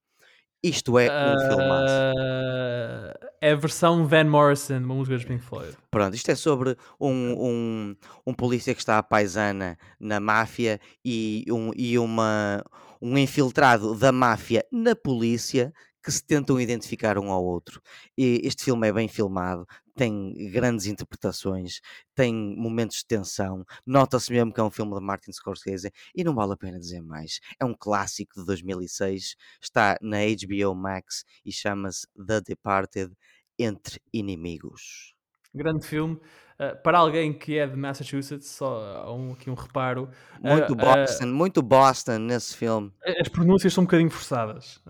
Isto 0.62 1.00
é 1.00 1.08
um 1.08 1.40
filmaço. 1.40 1.94
Ah, 1.94 3.30
é 3.42 3.52
a 3.52 3.56
versão 3.56 4.06
Van 4.06 4.26
Morrison, 4.26 4.80
uma 4.80 4.96
música 4.96 5.16
dos 5.16 5.26
Pink 5.26 5.42
Floyd. 5.42 5.78
Pronto, 5.90 6.16
isto 6.16 6.30
é 6.30 6.36
sobre 6.36 6.76
um, 7.00 7.48
um, 7.48 7.96
um 8.28 8.34
polícia 8.34 8.74
que 8.74 8.82
está 8.82 8.98
à 8.98 9.04
paisana 9.04 9.78
na 9.98 10.20
máfia 10.20 10.80
e, 11.04 11.46
um, 11.50 11.72
e 11.76 11.98
uma, 11.98 12.62
um 13.02 13.18
infiltrado 13.18 13.96
da 13.96 14.12
máfia 14.12 14.66
na 14.70 14.94
polícia 14.96 15.74
que 16.04 16.12
se 16.12 16.24
tentam 16.24 16.60
identificar 16.60 17.18
um 17.18 17.32
ao 17.32 17.44
outro. 17.44 17.82
E 18.18 18.42
este 18.44 18.66
filme 18.66 18.88
é 18.88 18.92
bem 18.92 19.08
filmado, 19.08 19.66
tem 20.00 20.34
grandes 20.50 20.86
interpretações, 20.86 21.82
tem 22.16 22.34
momentos 22.34 23.00
de 23.00 23.06
tensão, 23.06 23.66
nota-se 23.86 24.32
mesmo 24.32 24.54
que 24.54 24.62
é 24.62 24.64
um 24.64 24.72
filme 24.72 24.96
de 24.96 25.02
Martin 25.02 25.34
Scorsese 25.34 25.92
e 26.16 26.24
não 26.24 26.34
vale 26.34 26.54
a 26.54 26.58
pena 26.58 26.80
dizer 26.80 27.02
mais. 27.02 27.42
É 27.60 27.66
um 27.66 27.76
clássico 27.78 28.40
de 28.40 28.46
2006, 28.46 29.36
está 29.62 29.98
na 30.02 30.20
HBO 30.20 30.74
Max 30.74 31.26
e 31.44 31.52
chama-se 31.52 32.08
The 32.16 32.40
Departed 32.40 33.12
Entre 33.60 34.00
Inimigos. 34.14 35.19
Grande 35.54 35.86
filme. 35.86 36.20
Uh, 36.60 36.76
para 36.84 36.98
alguém 36.98 37.32
que 37.32 37.58
é 37.58 37.66
de 37.66 37.78
Massachusetts, 37.78 38.50
só 38.50 39.16
um, 39.16 39.32
aqui 39.32 39.50
um 39.50 39.54
reparo. 39.54 40.10
Muito 40.42 40.74
uh, 40.74 40.76
Boston, 40.76 41.24
uh, 41.24 41.28
muito 41.28 41.62
Boston 41.62 42.18
nesse 42.18 42.58
filme. 42.58 42.92
As 43.20 43.30
pronúncias 43.30 43.74
são 43.74 43.84
um 43.84 43.86
bocadinho 43.86 44.10
forçadas. 44.10 44.82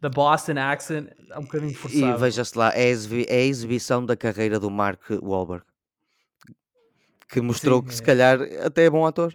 da 0.00 0.08
Boston 0.08 0.58
accent 0.58 1.08
é 1.30 1.38
um 1.38 1.42
bocadinho 1.42 1.74
forçada. 1.74 2.16
E 2.16 2.16
veja-se 2.16 2.56
lá, 2.56 2.68
é 2.68 2.84
a, 2.84 3.24
é 3.28 3.36
a, 3.36 3.44
exibição 3.44 4.06
da 4.06 4.16
carreira 4.16 4.60
do 4.60 4.70
Mark 4.70 5.02
Wahlberg. 5.10 5.64
Que 7.28 7.40
mostrou 7.40 7.80
Sim, 7.80 7.86
que 7.86 7.92
é. 7.92 7.96
se 7.96 8.02
calhar 8.02 8.38
até 8.64 8.84
é 8.84 8.90
bom 8.90 9.04
ator. 9.04 9.34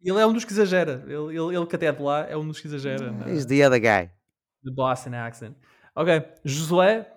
Ele 0.00 0.20
é 0.20 0.26
um 0.26 0.32
dos 0.32 0.44
que 0.44 0.52
exagera. 0.52 1.02
Ele, 1.08 1.36
ele, 1.36 1.56
ele 1.56 1.66
que 1.66 1.74
até 1.74 1.86
é 1.86 1.92
de 1.92 2.02
lá 2.02 2.20
é 2.28 2.36
um 2.36 2.46
dos 2.46 2.60
que 2.60 2.68
exagera. 2.68 3.12
He's 3.26 3.46
the 3.46 3.66
other 3.66 3.80
guy. 3.80 4.12
The 4.62 4.70
Boston 4.70 5.14
accent. 5.14 5.56
Ok, 5.96 6.24
Josué, 6.44 7.13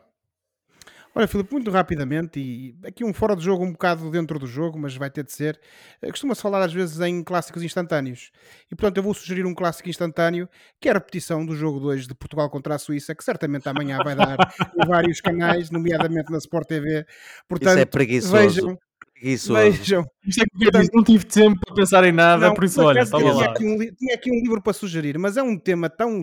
Olha, 1.18 1.28
Filipe, 1.28 1.52
muito 1.52 1.72
rapidamente, 1.72 2.40
e 2.40 2.76
aqui 2.86 3.04
um 3.04 3.12
fora 3.12 3.36
de 3.36 3.44
jogo, 3.44 3.66
um 3.66 3.72
bocado 3.72 4.12
dentro 4.12 4.38
do 4.38 4.46
jogo, 4.46 4.78
mas 4.78 4.96
vai 4.96 5.10
ter 5.10 5.24
de 5.24 5.32
ser. 5.32 5.60
Eh, 6.00 6.12
costuma-se 6.12 6.44
falar 6.44 6.62
às 6.64 6.72
vezes 6.72 7.00
em 7.00 7.24
clássicos 7.24 7.64
instantâneos. 7.64 8.30
E 8.72 8.76
portanto 8.76 8.98
eu 8.98 9.04
vou 9.04 9.16
sugerir 9.16 9.44
um 9.44 9.56
clássico 9.56 9.90
instantâneo, 9.90 10.48
que 10.80 10.88
é 10.88 10.92
a 10.92 10.94
repetição 10.94 11.44
do 11.44 11.56
jogo 11.56 11.80
2 11.80 12.06
de 12.06 12.14
Portugal 12.14 12.48
contra 12.52 12.76
a 12.76 12.78
Suíça, 12.78 13.16
que 13.16 13.24
certamente 13.24 13.68
amanhã 13.68 13.98
vai 14.04 14.14
dar 14.14 14.38
em 14.78 14.88
vários 14.88 15.20
canais, 15.20 15.72
nomeadamente 15.72 16.32
na 16.32 16.38
Sport 16.38 16.68
TV. 16.68 17.04
Portanto, 17.50 17.72
Isso 17.72 17.80
é 17.80 17.86
preguiçoso. 17.86 18.38
Vejam, 18.38 18.78
isso. 19.22 19.54
Vejam. 19.54 20.06
Isto 20.26 20.44
é 20.44 20.46
que 20.46 20.78
eu 20.78 20.90
não 20.94 21.04
tive 21.04 21.26
tempo 21.26 21.60
para 21.60 21.76
pensar 21.76 22.04
em 22.04 22.12
nada, 22.12 22.48
não, 22.48 22.54
por 22.54 22.64
isso, 22.64 22.82
olha, 22.82 23.02
estava 23.02 23.32
lá. 23.32 23.46
Aqui 23.46 23.66
um, 23.66 23.78
tinha 23.78 24.16
aqui 24.16 24.32
um 24.32 24.42
livro 24.42 24.62
para 24.62 24.74
sugerir, 24.74 25.18
mas 25.18 25.38
é 25.38 25.44
um 25.44 25.58
tema 25.58 25.90
tão, 25.90 26.22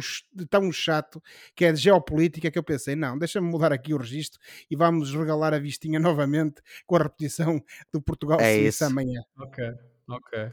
tão 0.51 0.71
chato 0.71 1.23
que 1.57 1.65
é 1.65 1.73
de 1.73 1.81
geopolítica 1.81 2.51
que 2.51 2.59
eu 2.59 2.63
pensei, 2.63 2.95
não, 2.95 3.19
deixa-me 3.19 3.49
mudar 3.49 3.73
aqui 3.73 3.95
o 3.95 3.97
registro 3.97 4.41
e 4.71 4.77
vamos 4.77 5.15
regalar 5.15 5.55
a 5.55 5.59
vistinha 5.59 5.99
novamente 5.99 6.63
com 6.87 6.97
a 6.97 7.03
repetição 7.03 7.63
do 7.93 8.01
Portugal-Suíça 8.01 8.85
é 8.85 8.89
amanhã. 8.89 9.23
Ok, 9.39 9.65
ok. 10.09 10.53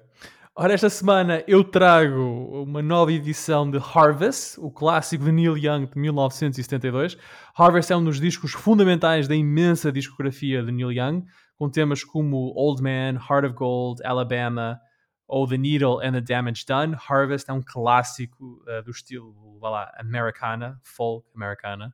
Ora, 0.54 0.74
esta 0.74 0.90
semana 0.90 1.44
eu 1.48 1.64
trago 1.64 2.64
uma 2.64 2.82
nova 2.82 3.12
edição 3.14 3.72
de 3.72 3.78
Harvest, 3.78 4.60
o 4.60 4.70
clássico 4.70 5.24
de 5.24 5.32
Neil 5.32 5.58
Young 5.58 5.86
de 5.86 5.98
1972. 5.98 7.18
Harvest 7.58 7.92
é 7.92 7.96
um 7.96 8.04
dos 8.04 8.20
discos 8.20 8.52
fundamentais 8.52 9.30
da 9.30 9.36
imensa 9.36 9.94
discografia 9.94 10.62
de 10.62 10.70
Neil 10.70 10.92
Young 10.92 11.24
com 11.62 11.70
temas 11.70 12.04
como 12.04 12.52
Old 12.56 12.82
Man, 12.82 13.20
Heart 13.22 13.46
of 13.46 13.54
Gold, 13.54 14.02
Alabama 14.04 14.82
ou 15.28 15.48
The 15.48 15.58
Needle 15.58 16.00
and 16.02 16.14
the 16.14 16.22
Damage 16.22 16.66
Done. 16.66 16.96
Harvest 17.08 17.52
é 17.52 17.54
um 17.54 17.62
clássico 17.62 18.64
uh, 18.68 18.82
do 18.82 18.90
estilo, 18.90 19.60
vá 19.60 19.70
lá, 19.70 19.92
americana, 20.00 20.82
folk 20.84 21.24
americana. 21.36 21.94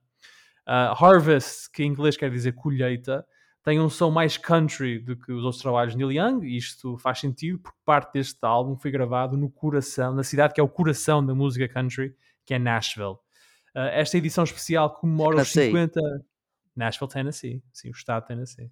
Uh, 0.65 0.95
Harvest, 1.03 1.70
que 1.74 1.84
em 1.84 1.88
inglês 1.88 2.15
quer 2.15 2.32
dizer 2.32 2.53
colheita, 2.53 3.28
tem 3.61 3.78
um 3.78 3.89
som 3.89 4.09
mais 4.09 4.38
country 4.38 4.99
do 4.99 5.18
que 5.18 5.34
os 5.34 5.43
outros 5.43 5.61
trabalhos 5.61 5.91
de 5.91 5.97
Neil 5.97 6.13
Young, 6.13 6.45
e 6.45 6.55
isto 6.55 6.97
faz 6.97 7.20
sentido 7.20 7.59
porque 7.59 7.78
parte 7.84 8.13
deste 8.13 8.39
álbum 8.43 8.78
foi 8.78 8.89
gravado 8.89 9.36
no 9.36 9.49
coração, 9.49 10.15
na 10.15 10.24
cidade 10.24 10.53
que 10.53 10.61
é 10.61 10.63
o 10.63 10.70
coração 10.70 11.26
da 11.26 11.36
música 11.36 11.68
country, 11.68 12.15
que 12.45 12.53
é 12.53 12.57
Nashville. 12.57 13.15
Uh, 13.76 13.91
esta 13.91 14.18
edição 14.18 14.45
especial 14.45 14.95
comemora 14.95 15.41
os 15.41 15.49
50... 15.49 15.99
Nashville, 16.74 17.09
Tennessee. 17.11 17.61
Sim, 17.74 17.89
o 17.89 17.91
estado 17.91 18.22
de 18.22 18.28
Tennessee. 18.28 18.72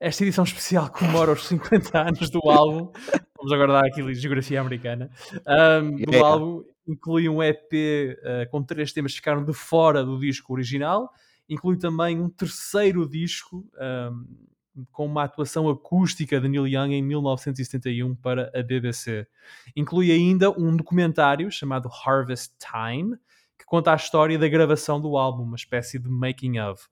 Esta 0.00 0.22
edição 0.22 0.44
especial 0.44 0.88
comemora 0.90 1.32
os 1.32 1.44
50 1.46 1.98
anos 1.98 2.30
do 2.30 2.38
álbum. 2.48 2.92
Vamos 3.36 3.52
agora 3.52 3.72
dar 3.72 3.86
aqui 3.86 4.14
geografia 4.14 4.60
americana. 4.60 5.10
Um, 5.34 5.96
do 5.96 6.12
yeah. 6.12 6.28
álbum 6.28 6.62
inclui 6.86 7.28
um 7.28 7.42
EP 7.42 7.72
uh, 7.72 8.42
ah, 8.42 8.46
com 8.46 8.62
três 8.62 8.92
temas 8.92 9.12
que 9.12 9.18
ficaram 9.18 9.44
de 9.44 9.52
fora 9.52 10.04
do 10.04 10.18
disco 10.20 10.52
original. 10.52 11.10
Inclui 11.48 11.76
também 11.76 12.20
um 12.20 12.28
terceiro 12.28 13.08
disco 13.08 13.66
um, 13.76 14.86
com 14.92 15.06
uma 15.06 15.24
atuação 15.24 15.68
acústica 15.68 16.40
de 16.40 16.48
Neil 16.48 16.68
Young 16.68 16.94
em 16.94 17.02
1971 17.02 18.14
para 18.14 18.52
a 18.54 18.62
BBC. 18.62 19.26
Inclui 19.74 20.12
ainda 20.12 20.48
um 20.50 20.76
documentário 20.76 21.50
chamado 21.50 21.88
Harvest 21.88 22.52
Time, 22.58 23.16
que 23.58 23.64
conta 23.66 23.92
a 23.92 23.96
história 23.96 24.38
da 24.38 24.46
gravação 24.46 25.00
do 25.00 25.16
álbum, 25.16 25.42
uma 25.42 25.56
espécie 25.56 25.98
de 25.98 26.08
making 26.08 26.60
of. 26.60 26.88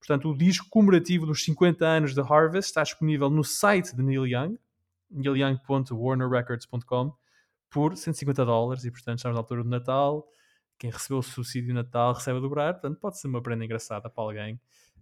Portanto, 0.00 0.30
o 0.30 0.36
disco 0.36 0.66
comemorativo 0.70 1.26
dos 1.26 1.44
50 1.44 1.86
anos 1.86 2.14
de 2.14 2.20
Harvest 2.20 2.70
está 2.70 2.82
disponível 2.82 3.30
no 3.30 3.44
site 3.44 3.94
de 3.94 4.02
Neil 4.02 4.26
Young, 4.26 4.58
neilyoung.warnerrecords.com, 5.10 7.12
por 7.68 7.94
150 7.96 8.44
dólares 8.44 8.84
e, 8.84 8.90
portanto, 8.90 9.18
estamos 9.18 9.36
na 9.36 9.40
altura 9.40 9.62
do 9.62 9.68
Natal. 9.68 10.26
Quem 10.78 10.90
recebeu 10.90 11.18
o 11.18 11.22
subsídio 11.22 11.68
de 11.68 11.74
Natal 11.74 12.14
recebe 12.14 12.38
a 12.38 12.40
dobrar, 12.40 12.72
portanto, 12.72 12.98
pode 12.98 13.20
ser 13.20 13.28
uma 13.28 13.42
prenda 13.42 13.64
engraçada 13.64 14.08
para 14.08 14.24
alguém. 14.24 14.54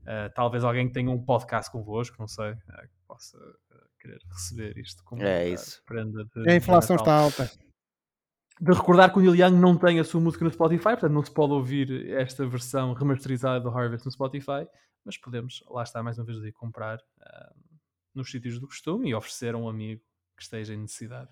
Uh, 0.03 0.29
talvez 0.35 0.65
alguém 0.65 0.89
que 0.89 0.95
tenha 0.95 1.11
um 1.11 1.23
podcast 1.23 1.71
convosco, 1.71 2.17
não 2.19 2.27
sei, 2.27 2.51
uh, 2.51 2.57
que 2.57 2.99
possa 3.07 3.39
uh, 3.39 3.89
querer 4.01 4.19
receber 4.33 4.77
isto 4.79 5.05
como 5.05 5.23
é 5.23 5.51
isso. 5.51 5.81
prenda 5.87 6.25
de. 6.25 6.51
A 6.51 6.57
inflação 6.57 6.97
está 6.97 7.15
alta 7.15 7.49
de 8.61 8.73
recordar 8.73 9.13
que 9.13 9.19
o 9.19 9.23
Neil 9.23 9.37
Young 9.37 9.57
não 9.59 9.77
tem 9.77 10.01
a 10.01 10.05
sua 10.05 10.21
música 10.21 10.45
no 10.45 10.51
Spotify, 10.51 10.91
portanto 10.91 11.13
não 11.13 11.25
se 11.25 11.31
pode 11.33 11.53
ouvir 11.53 12.11
esta 12.11 12.47
versão 12.47 12.93
remasterizada 12.93 13.61
do 13.61 13.69
Harvest 13.69 14.05
no 14.05 14.13
Spotify, 14.13 14.67
mas 15.05 15.17
podemos, 15.17 15.63
lá 15.71 15.83
está 15.83 16.03
mais 16.03 16.19
uma 16.19 16.25
vez, 16.25 16.41
de 16.41 16.53
comprar 16.53 16.99
uh, 16.99 17.79
nos 18.15 18.31
sítios 18.31 18.59
do 18.59 18.67
costume 18.67 19.11
e 19.11 19.15
oferecer 19.15 19.55
a 19.55 19.59
um 19.59 19.69
amigo 19.69 20.03
que 20.37 20.43
esteja 20.43 20.75
em 20.75 20.79
necessidade. 20.79 21.31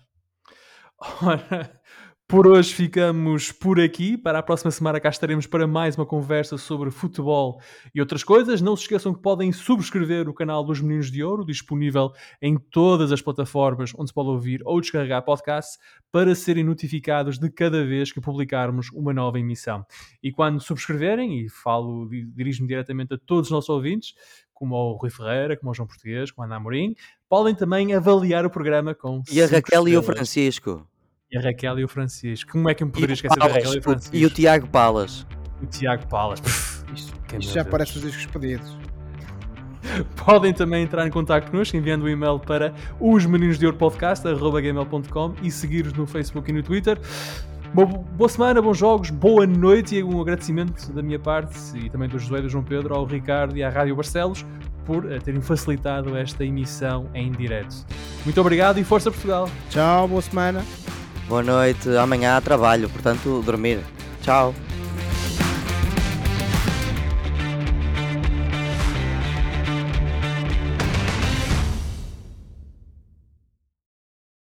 Ora, 1.21 1.81
por 2.27 2.45
hoje 2.45 2.73
ficamos 2.73 3.53
por 3.53 3.79
aqui. 3.79 4.17
Para 4.17 4.39
a 4.39 4.43
próxima 4.43 4.69
semana 4.69 4.99
cá 4.99 5.07
estaremos 5.07 5.47
para 5.47 5.65
mais 5.65 5.95
uma 5.95 6.05
conversa 6.05 6.57
sobre 6.57 6.91
futebol 6.91 7.61
e 7.95 8.01
outras 8.01 8.21
coisas. 8.21 8.61
Não 8.61 8.75
se 8.75 8.81
esqueçam 8.81 9.13
que 9.13 9.21
podem 9.21 9.53
subscrever 9.53 10.27
o 10.27 10.33
canal 10.33 10.61
dos 10.61 10.81
Meninos 10.81 11.09
de 11.09 11.23
Ouro, 11.23 11.45
disponível 11.45 12.11
em 12.41 12.57
todas 12.57 13.13
as 13.13 13.21
plataformas 13.21 13.93
onde 13.97 14.09
se 14.09 14.13
pode 14.13 14.29
ouvir 14.29 14.61
ou 14.65 14.81
descarregar 14.81 15.23
podcasts, 15.23 15.77
para 16.11 16.35
serem 16.35 16.65
notificados 16.65 17.39
de 17.39 17.49
cada 17.49 17.85
vez 17.85 18.11
que 18.11 18.19
publicarmos 18.19 18.89
uma 18.91 19.13
nova 19.13 19.39
emissão. 19.39 19.85
E 20.21 20.29
quando 20.29 20.59
subscreverem, 20.59 21.45
e 21.45 21.49
falo, 21.49 22.09
dirijo-me 22.09 22.67
diretamente 22.67 23.13
a 23.13 23.17
todos 23.17 23.47
os 23.47 23.51
nossos 23.51 23.69
ouvintes, 23.69 24.13
como 24.53 24.75
o 24.75 24.97
Rui 24.97 25.09
Ferreira, 25.09 25.55
como 25.55 25.71
o 25.71 25.73
João 25.73 25.87
Português, 25.87 26.29
como 26.31 26.43
a 26.43 26.47
Ana 26.47 26.57
Amorim, 26.57 26.93
podem 27.29 27.55
também 27.55 27.93
avaliar 27.93 28.45
o 28.45 28.49
programa 28.49 28.93
com. 28.93 29.21
E 29.31 29.41
a 29.41 29.47
Raquel 29.47 29.87
e 29.87 29.95
o 29.95 30.03
Francisco. 30.03 30.85
E 31.29 31.37
a 31.37 31.41
Raquel 31.41 31.79
e 31.79 31.83
o 31.83 31.87
Francisco. 31.87 32.53
Como 32.53 32.69
é 32.69 32.73
que 32.73 32.85
me 32.85 32.91
poderia 32.91 33.13
esquecer 33.13 33.37
da 33.37 33.47
Raquel 33.47 33.73
e 33.73 33.79
o 33.79 33.81
Francisco? 33.81 34.15
E 34.15 34.25
o 34.25 34.29
Tiago 34.29 34.67
Palas. 34.67 35.25
O 35.61 35.65
Tiago 35.65 36.07
Palas. 36.07 36.39
isto, 36.95 37.13
isto 37.37 37.53
já 37.53 37.65
parece 37.65 37.97
os 37.97 38.01
discos 38.01 38.25
pedidos. 38.27 38.77
Podem 40.25 40.53
também 40.53 40.83
entrar 40.83 41.05
em 41.05 41.09
contato 41.09 41.51
connosco 41.51 41.75
enviando 41.75 42.03
um 42.03 42.09
e-mail 42.09 42.39
para 42.39 42.73
os 42.99 43.25
meninos 43.25 43.59
de 43.59 43.65
ouro 43.65 43.77
podcast.gmail.com 43.77 45.35
e 45.43 45.51
seguir-nos 45.51 45.93
no 45.93 46.07
Facebook 46.07 46.49
e 46.49 46.53
no 46.53 46.63
Twitter. 46.63 46.97
Boa, 47.73 47.87
boa, 47.87 48.29
semana, 48.29 48.61
bons 48.61 48.77
jogos, 48.77 49.09
boa 49.09 49.45
noite 49.45 49.97
e 49.97 50.03
um 50.03 50.21
agradecimento 50.21 50.93
da 50.93 51.01
minha 51.01 51.19
parte 51.19 51.57
e 51.77 51.89
também 51.89 52.07
do 52.07 52.17
José 52.17 52.37
e 52.37 52.41
do 52.43 52.49
João 52.49 52.63
Pedro, 52.63 52.95
ao 52.95 53.05
Ricardo 53.05 53.57
e 53.57 53.63
à 53.63 53.69
Rádio 53.69 53.93
Barcelos 53.93 54.45
por 54.85 55.03
uh, 55.03 55.19
terem 55.19 55.41
facilitado 55.41 56.15
esta 56.15 56.45
emissão 56.45 57.09
em 57.13 57.29
direto. 57.29 57.85
Muito 58.23 58.39
obrigado 58.39 58.79
e 58.79 58.85
força 58.85 59.11
Portugal. 59.11 59.49
Tchau, 59.69 60.07
boa 60.07 60.21
semana. 60.21 60.63
Boa 61.27 61.43
noite. 61.43 61.89
Amanhã 61.97 62.39
trabalho, 62.41 62.89
portanto, 62.89 63.41
dormir. 63.45 63.79
Tchau. 64.21 64.53